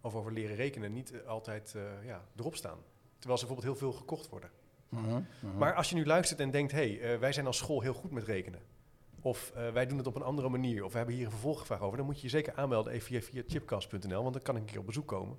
of 0.00 0.14
over 0.14 0.32
leren 0.32 0.56
rekenen 0.56 0.92
niet 0.92 1.12
altijd 1.26 1.74
ja, 2.04 2.24
erop 2.36 2.56
staan. 2.56 2.78
Terwijl 3.18 3.38
ze 3.38 3.46
bijvoorbeeld 3.46 3.78
heel 3.78 3.88
veel 3.88 3.98
gekocht 3.98 4.28
worden. 4.28 4.50
Mhm, 4.88 5.22
mhm. 5.40 5.56
Maar 5.58 5.74
als 5.74 5.88
je 5.88 5.94
nu 5.94 6.06
luistert 6.06 6.40
en 6.40 6.50
denkt, 6.50 6.72
hé, 6.72 6.96
hey, 6.96 7.18
wij 7.18 7.32
zijn 7.32 7.46
als 7.46 7.56
school 7.56 7.80
heel 7.80 7.94
goed 7.94 8.10
met 8.10 8.24
rekenen. 8.24 8.60
Of 9.20 9.52
wij 9.72 9.86
doen 9.86 9.98
het 9.98 10.06
op 10.06 10.14
een 10.14 10.22
andere 10.22 10.48
manier. 10.48 10.84
Of 10.84 10.90
we 10.90 10.96
hebben 10.96 11.14
hier 11.14 11.24
een 11.24 11.30
vervolgvraag 11.30 11.80
over. 11.80 11.96
Dan 11.96 12.06
moet 12.06 12.16
je 12.16 12.22
je 12.22 12.28
zeker 12.28 12.54
aanmelden 12.54 12.92
even 12.92 13.06
via, 13.06 13.20
via 13.20 13.42
chipcast.nl. 13.46 14.22
Want 14.22 14.32
dan 14.32 14.42
kan 14.42 14.54
ik 14.54 14.60
een 14.60 14.66
keer 14.68 14.78
op 14.78 14.86
bezoek 14.86 15.06
komen. 15.06 15.38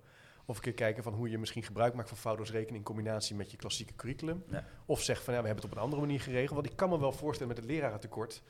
Of 0.49 0.55
een 0.55 0.61
keer 0.61 0.73
kijken 0.73 1.03
van 1.03 1.13
hoe 1.13 1.29
je 1.29 1.37
misschien 1.37 1.63
gebruik 1.63 1.93
maakt 1.93 2.07
van 2.07 2.17
foutloos 2.17 2.51
rekenen 2.51 2.75
in 2.75 2.83
combinatie 2.83 3.35
met 3.35 3.51
je 3.51 3.57
klassieke 3.57 3.95
curriculum. 3.95 4.43
Ja. 4.47 4.65
Of 4.85 5.01
zeg 5.01 5.23
van 5.23 5.33
ja, 5.33 5.39
we 5.39 5.45
hebben 5.45 5.63
het 5.63 5.71
op 5.73 5.77
een 5.77 5.83
andere 5.83 6.01
manier 6.01 6.21
geregeld. 6.21 6.53
Want 6.53 6.65
ik 6.65 6.75
kan 6.75 6.89
me 6.89 6.99
wel 6.99 7.11
voorstellen 7.11 7.53
met 7.53 7.63
het 7.63 7.71
lerarentekort 7.71 8.41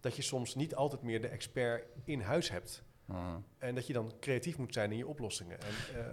dat 0.00 0.16
je 0.16 0.22
soms 0.22 0.54
niet 0.54 0.74
altijd 0.74 1.02
meer 1.02 1.20
de 1.20 1.28
expert 1.28 1.84
in 2.04 2.20
huis 2.20 2.50
hebt. 2.50 2.82
Mhm. 3.04 3.18
En 3.58 3.74
dat 3.74 3.86
je 3.86 3.92
dan 3.92 4.12
creatief 4.20 4.58
moet 4.58 4.72
zijn 4.72 4.90
in 4.90 4.96
je 4.96 5.06
oplossingen. 5.06 5.60
En, 5.60 6.00
eh, 6.00 6.06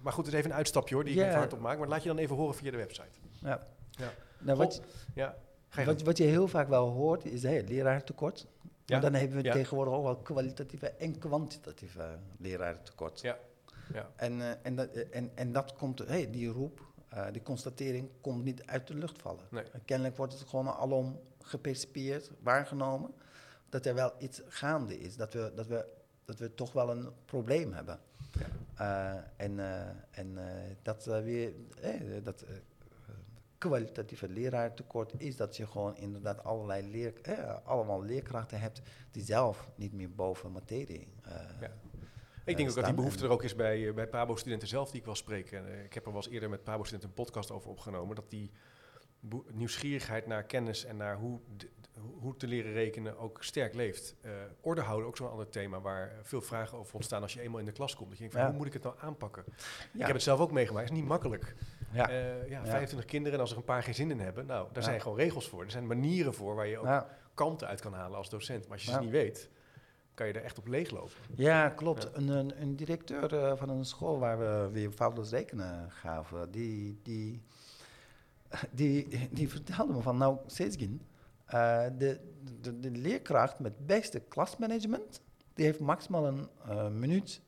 maar 0.00 0.12
goed, 0.12 0.24
het 0.24 0.34
is 0.34 0.40
even 0.40 0.50
een 0.50 0.56
uitstapje 0.56 0.94
hoor, 0.94 1.04
die 1.04 1.14
ik 1.14 1.20
even 1.20 1.34
hardop 1.34 1.60
maak. 1.60 1.78
Maar 1.78 1.88
laat 1.88 2.02
je 2.02 2.08
dan 2.08 2.18
even 2.18 2.36
horen 2.36 2.54
via 2.54 2.70
de 2.70 2.76
website. 2.76 3.18
Ja. 3.40 3.66
Ja. 3.90 4.12
Nou, 4.38 4.58
wat, 4.58 4.82
Ja, 5.14 5.36
je 5.76 5.84
wat, 5.84 6.02
wat 6.02 6.16
je 6.16 6.24
heel 6.24 6.48
vaak 6.48 6.68
wel 6.68 6.88
hoort, 6.88 7.24
is 7.24 7.42
hey, 7.42 7.64
leraartekort. 7.64 8.46
Ja, 8.60 8.70
Maar 8.86 9.00
dan 9.00 9.20
hebben 9.20 9.36
we 9.36 9.44
ja. 9.44 9.52
tegenwoordig 9.52 9.94
ook 9.94 10.04
wel 10.04 10.16
kwalitatieve 10.16 10.90
en 10.90 11.18
kwantitatieve 11.18 12.18
leraartekort. 12.38 13.20
Ja. 13.20 13.38
Ja. 13.92 14.10
En, 14.16 14.40
eh, 14.40 14.50
en, 14.62 14.74
dat, 14.74 14.88
eh, 14.92 15.16
en, 15.16 15.30
en 15.34 15.52
dat 15.52 15.74
komt, 15.74 15.98
hey, 15.98 16.30
die 16.30 16.48
roep, 16.48 16.80
eh, 17.08 17.26
die 17.32 17.42
constatering 17.42 18.08
komt 18.20 18.44
niet 18.44 18.66
uit 18.66 18.86
de 18.86 18.94
lucht 18.94 19.22
vallen. 19.22 19.44
Nee. 19.50 19.62
Eh, 19.62 19.80
Kennelijk 19.84 20.16
wordt 20.16 20.32
het 20.32 20.48
gewoon 20.48 20.68
alom 20.68 21.20
gepercipieerd, 21.40 22.30
waargenomen, 22.42 23.10
dat 23.68 23.86
er 23.86 23.94
wel 23.94 24.12
iets 24.18 24.42
gaande 24.48 24.98
is, 25.00 25.16
dat 25.16 25.32
we, 25.32 25.52
dat 25.54 25.66
we, 25.66 25.86
dat 26.24 26.38
we 26.38 26.54
toch 26.54 26.72
wel 26.72 26.90
een 26.90 27.08
probleem 27.24 27.72
hebben. 27.72 27.98
Ja. 28.32 28.46
Eh, 29.16 29.20
en 29.36 29.58
eh, 29.60 29.88
en 30.10 30.38
eh, 30.38 30.54
dat 30.82 31.06
eh, 31.06 31.22
weer, 31.22 31.52
eh, 31.80 32.00
dat 32.22 32.42
eh, 32.42 32.54
kwalitatieve 33.58 34.28
leraartekort 34.28 35.12
is 35.16 35.36
dat 35.36 35.56
je 35.56 35.66
gewoon 35.66 35.96
inderdaad 35.96 36.44
allerlei 36.44 36.90
leer, 36.90 37.12
eh, 37.22 37.56
allemaal 37.64 38.02
leerkrachten 38.02 38.60
hebt 38.60 38.82
die 39.10 39.22
zelf 39.24 39.68
niet 39.74 39.92
meer 39.92 40.10
boven 40.14 40.52
materie. 40.52 41.08
eh, 41.22 41.32
Ja. 41.60 41.70
Ik 42.44 42.56
denk 42.56 42.68
ook 42.68 42.74
dat 42.74 42.84
die 42.84 42.94
behoefte 42.94 43.24
er 43.24 43.30
ook 43.30 43.42
is 43.42 43.54
bij, 43.54 43.88
eh, 43.88 43.94
bij 43.94 44.06
Pabo-studenten 44.06 44.68
zelf 44.68 44.90
die 44.90 45.00
ik 45.00 45.06
wel 45.06 45.14
spreek. 45.14 45.52
En, 45.52 45.66
eh, 45.72 45.84
ik 45.84 45.92
heb 45.94 46.04
er 46.06 46.12
wel 46.12 46.22
eens 46.22 46.30
eerder 46.32 46.48
met 46.50 46.64
Pabo-studenten 46.64 47.08
een 47.08 47.14
podcast 47.24 47.50
over 47.50 47.70
opgenomen. 47.70 48.16
Dat 48.16 48.30
die 48.30 48.50
nieuwsgierigheid 49.52 50.26
naar 50.26 50.42
kennis 50.44 50.84
en 50.84 50.96
naar 50.96 51.16
hoe, 51.16 51.40
de- 51.56 51.68
hoe- 52.20 52.36
te 52.36 52.46
leren 52.46 52.72
rekenen 52.72 53.18
ook 53.18 53.42
sterk 53.42 53.74
leeft. 53.74 54.16
Eh, 54.20 54.30
orde 54.60 54.80
houden 54.80 55.08
ook 55.08 55.16
zo'n 55.16 55.30
ander 55.30 55.48
thema 55.48 55.80
waar 55.80 56.12
veel 56.22 56.40
vragen 56.40 56.78
over 56.78 56.94
ontstaan 56.94 57.22
als 57.22 57.32
je 57.34 57.40
eenmaal 57.40 57.58
in 57.58 57.64
de 57.64 57.72
klas 57.72 57.94
komt. 57.96 58.08
Dat 58.08 58.18
je 58.18 58.22
denkt 58.22 58.34
van 58.34 58.42
Ja. 58.44 58.48
hoe 58.50 58.58
moet 58.58 58.66
ik 58.66 58.72
het 58.72 58.82
nou 58.82 58.94
aanpakken? 59.00 59.44
Ja. 59.46 59.54
Ik 60.00 60.06
heb 60.06 60.14
het 60.14 60.22
zelf 60.22 60.40
ook 60.40 60.52
meegemaakt. 60.52 60.84
Het 60.88 60.94
is 60.94 61.00
niet 61.00 61.08
makkelijk. 61.10 61.54
Ja. 61.92 62.08
Eh, 62.10 62.48
ja, 62.48 62.58
Ja. 62.60 62.64
25 62.66 63.04
kinderen 63.08 63.34
en 63.34 63.40
als 63.40 63.50
er 63.50 63.56
een 63.56 63.64
paar 63.64 63.82
geen 63.82 63.94
zin 63.94 64.10
in 64.10 64.20
hebben. 64.20 64.46
Nou, 64.46 64.68
daar 64.72 64.82
zijn 64.82 65.00
gewoon 65.00 65.16
regels 65.18 65.48
voor. 65.48 65.62
Er 65.64 65.70
zijn 65.70 65.86
manieren 65.86 66.34
voor 66.34 66.54
waar 66.54 66.66
je 66.66 66.78
ook 66.78 67.06
kanten 67.34 67.68
uit 67.68 67.80
kan 67.80 67.92
halen 67.94 68.16
als 68.18 68.30
docent. 68.30 68.62
Maar 68.62 68.72
als 68.72 68.84
je 68.84 68.90
ze 68.92 68.98
niet 68.98 69.10
weet, 69.10 69.48
kan 70.14 70.26
je 70.26 70.32
er 70.32 70.42
echt 70.44 70.58
op 70.58 70.66
leeglopen. 70.66 71.12
Ja, 71.36 71.68
klopt. 71.68 72.02
Ja. 72.02 72.08
Een, 72.12 72.28
een, 72.28 72.60
een 72.60 72.76
directeur 72.76 73.34
eh, 73.44 73.56
van 73.56 73.68
een 73.68 73.84
school 73.84 74.18
waar 74.18 74.38
we 74.38 74.68
weer 74.72 74.90
foutloos 74.90 75.30
rekenen 75.30 75.90
gaven, 75.90 76.50
die, 76.50 76.98
die, 77.02 77.42
die, 78.70 79.08
die 79.30 79.48
vertelde 79.48 79.92
me 79.92 80.00
van, 80.00 80.16
nou, 80.16 80.38
Sezgin, 80.46 81.00
eh, 81.44 81.84
de, 81.98 82.20
de, 82.60 82.80
de 82.80 82.90
leerkracht 82.90 83.58
met 83.58 83.86
beste 83.86 84.20
klasmanagement, 84.20 85.20
die 85.54 85.64
heeft 85.64 85.80
maximaal 85.80 86.26
een 86.26 86.48
eh, 86.68 86.88
minuut 86.88 87.40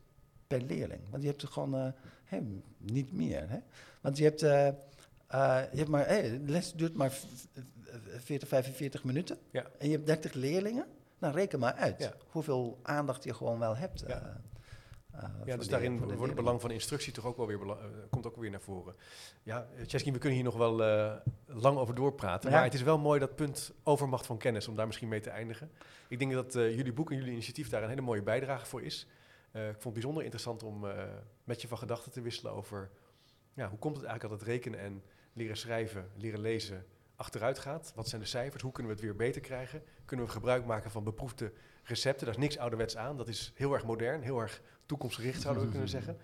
per 0.47 0.61
leerling. 0.63 1.01
Want 1.11 1.23
je 1.23 1.29
hebt 1.29 1.43
er 1.43 1.49
gewoon 1.49 1.75
eh, 1.75 1.89
hè, 2.25 2.41
niet 2.79 3.13
meer. 3.13 3.49
Hè? 3.51 3.59
Want 4.01 4.17
je 4.19 4.25
hebt, 4.25 4.43
eh, 4.43 4.67
eh, 4.69 4.75
je 5.73 5.77
hebt 5.79 5.89
maar, 5.89 6.07
de 6.09 6.41
les 6.47 6.73
duurt 6.73 6.95
maar 6.95 7.11
v- 7.13 7.25
v- 7.53 8.25
40, 8.25 8.49
45 8.49 9.05
minuten. 9.05 9.39
Ja. 9.51 9.67
En 9.79 9.87
je 9.89 9.93
hebt 9.95 10.07
30 10.07 10.33
leerlingen. 10.33 10.87
Nou, 11.27 11.39
reken 11.39 11.59
maar 11.59 11.75
uit 11.75 11.99
Ja. 11.99 12.13
hoeveel 12.31 12.79
aandacht 12.83 13.25
je 13.25 13.35
gewoon 13.35 13.59
wel 13.59 13.77
hebt. 13.77 14.05
Ja. 14.07 14.41
eh. 15.13 15.23
voor 15.37 15.47
Ja, 15.47 15.57
dus 15.57 15.69
daarin 15.69 15.99
wordt 15.99 16.23
het 16.23 16.35
belang 16.35 16.61
van 16.61 16.71
instructie 16.71 17.13
toch 17.13 17.25
ook 17.25 17.37
wel 17.37 17.47
weer, 17.47 17.61
eh, 17.61 17.77
komt 18.11 18.27
ook 18.27 18.37
weer 18.37 18.51
naar 18.51 18.61
voren. 18.61 18.95
Ja, 19.43 19.67
eh, 19.77 19.85
Chesky, 19.87 20.13
we 20.13 20.19
kunnen 20.19 20.39
hier 20.39 20.47
nog 20.47 20.57
wel 20.57 20.85
eh, 20.85 21.13
lang 21.47 21.79
over 21.79 21.95
doorpraten. 21.95 22.51
Ja. 22.51 22.57
Maar 22.57 22.65
het 22.65 22.75
is 22.75 22.83
wel 22.83 22.99
mooi 22.99 23.21
dat 23.21 23.35
punt 23.37 23.73
overmacht 23.83 24.27
van 24.27 24.39
kennis, 24.39 24.69
om 24.69 24.77
daar 24.77 24.87
misschien 24.87 25.09
mee 25.09 25.21
te 25.21 25.31
eindigen. 25.31 25.71
Ik 26.09 26.19
denk 26.19 26.33
dat 26.33 26.55
eh, 26.55 26.77
jullie 26.77 26.93
boek 26.93 27.11
en 27.11 27.17
jullie 27.17 27.33
initiatief 27.33 27.69
daar 27.69 27.83
een 27.83 27.89
hele 27.89 28.01
mooie 28.01 28.23
bijdrage 28.23 28.67
voor 28.67 28.83
is. 28.83 29.07
Eh, 29.51 29.63
ik 29.63 29.73
vond 29.73 29.85
het 29.85 29.93
bijzonder 29.93 30.23
interessant 30.23 30.63
om 30.63 30.87
eh, 30.89 31.03
met 31.45 31.63
je 31.63 31.69
van 31.69 31.79
gedachten 31.79 32.13
te 32.13 32.21
wisselen 32.21 32.53
over... 32.53 32.91
Ja, 33.55 33.69
hoe 33.69 33.79
komt 33.79 33.97
het 33.97 34.05
eigenlijk 34.05 34.39
dat 34.39 34.47
het 34.47 34.57
rekenen 34.57 34.81
en 34.81 35.03
leren 35.33 35.57
schrijven, 35.57 36.11
leren 36.17 36.41
lezen 36.41 36.87
achteruit 37.17 37.59
gaat? 37.59 37.93
Wat 37.95 38.09
zijn 38.09 38.21
de 38.21 38.27
cijfers? 38.27 38.63
Hoe 38.63 38.73
kunnen 38.73 38.93
we 38.93 38.99
het 38.99 39.07
weer 39.07 39.17
beter 39.17 39.41
krijgen? 39.41 39.83
Kunnen 40.07 40.27
we 40.27 40.33
gebruik 40.33 40.67
maken 40.67 40.91
van 40.91 41.05
beproefde 41.05 41.53
recepten? 41.83 42.27
Daar 42.27 42.35
is 42.35 42.41
niks 42.41 42.59
ouderwets 42.59 42.97
aan. 42.97 43.17
Dat 43.17 43.29
is 43.29 43.53
heel 43.55 43.73
erg 43.73 43.85
modern, 43.85 44.23
heel 44.23 44.41
erg 44.41 44.63
toekomstgericht 44.87 45.43
zouden 45.43 45.65
we 45.65 45.71
kunnen 45.71 45.89
zeggen. 45.89 46.19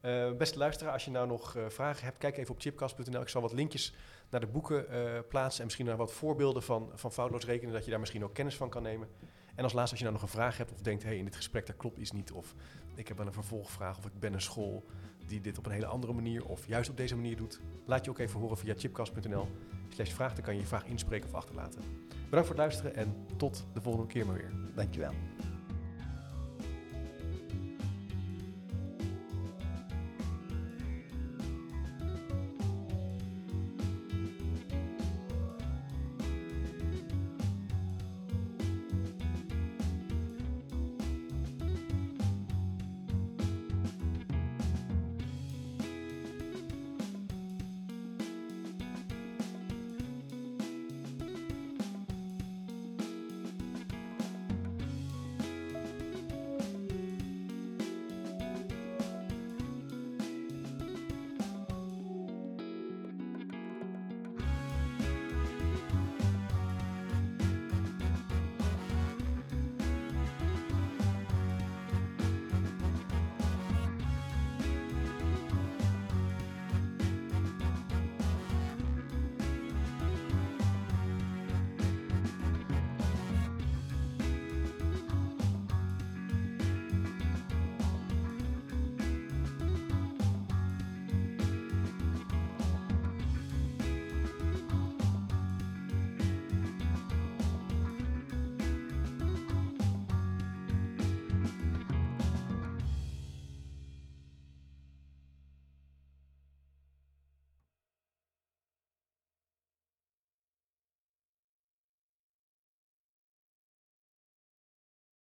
Eh, 0.00 0.32
beste 0.32 0.58
luisteraar, 0.58 0.92
als 0.92 1.04
je 1.04 1.10
nou 1.10 1.26
nog 1.26 1.56
eh, 1.56 1.64
vragen 1.68 2.04
hebt, 2.04 2.18
kijk 2.18 2.36
even 2.36 2.54
op 2.54 2.60
chipcast.nl. 2.60 3.20
Ik 3.20 3.28
zal 3.28 3.42
wat 3.42 3.52
linkjes 3.52 3.94
naar 4.30 4.40
de 4.40 4.46
boeken 4.46 4.88
eh, 4.90 5.20
plaatsen 5.28 5.58
en 5.58 5.64
misschien 5.64 5.86
naar 5.86 5.96
wat 5.96 6.12
voorbeelden 6.12 6.62
van, 6.62 6.90
van 6.94 7.12
foutloos 7.12 7.44
rekenen, 7.44 7.74
dat 7.74 7.84
je 7.84 7.90
daar 7.90 8.00
misschien 8.00 8.24
ook 8.24 8.34
kennis 8.34 8.56
van 8.56 8.68
kan 8.68 8.82
nemen. 8.82 9.08
En 9.54 9.64
als 9.64 9.72
laatste, 9.72 9.90
als 9.90 9.98
je 9.98 10.04
nou 10.04 10.12
nog 10.12 10.22
een 10.22 10.38
vraag 10.38 10.56
hebt 10.56 10.72
of 10.72 10.80
denkt, 10.80 11.02
hey, 11.02 11.16
in 11.16 11.24
dit 11.24 11.36
gesprek 11.36 11.66
daar 11.66 11.76
klopt 11.76 11.98
iets 11.98 12.12
niet, 12.12 12.32
of 12.32 12.54
ik 12.94 13.08
heb 13.08 13.16
wel 13.16 13.26
een 13.26 13.32
vervolgvraag, 13.32 13.98
of 13.98 14.04
ik 14.04 14.20
ben 14.20 14.32
een 14.32 14.40
school 14.40 14.84
die 15.26 15.40
dit 15.40 15.58
op 15.58 15.66
een 15.66 15.72
hele 15.72 15.86
andere 15.86 16.12
manier 16.12 16.44
of 16.44 16.66
juist 16.66 16.90
op 16.90 16.96
deze 16.96 17.16
manier 17.16 17.36
doet, 17.36 17.60
laat 17.86 18.04
je 18.04 18.10
ook 18.10 18.18
even 18.18 18.40
horen 18.40 18.58
via 18.58 18.74
chipcast.nl 18.76 19.48
slash 19.88 20.12
vraag. 20.12 20.34
Dan 20.34 20.44
kan 20.44 20.54
je 20.54 20.60
je 20.60 20.66
vraag 20.66 20.86
inspreken 20.86 21.28
of 21.28 21.34
achterlaten. 21.34 21.80
Bedankt 22.08 22.48
voor 22.48 22.56
het 22.56 22.56
luisteren 22.56 22.94
en 22.94 23.26
tot 23.36 23.66
de 23.72 23.80
volgende 23.80 24.06
keer 24.06 24.26
maar 24.26 24.36
weer. 24.36 24.52
Dankjewel. 24.74 25.12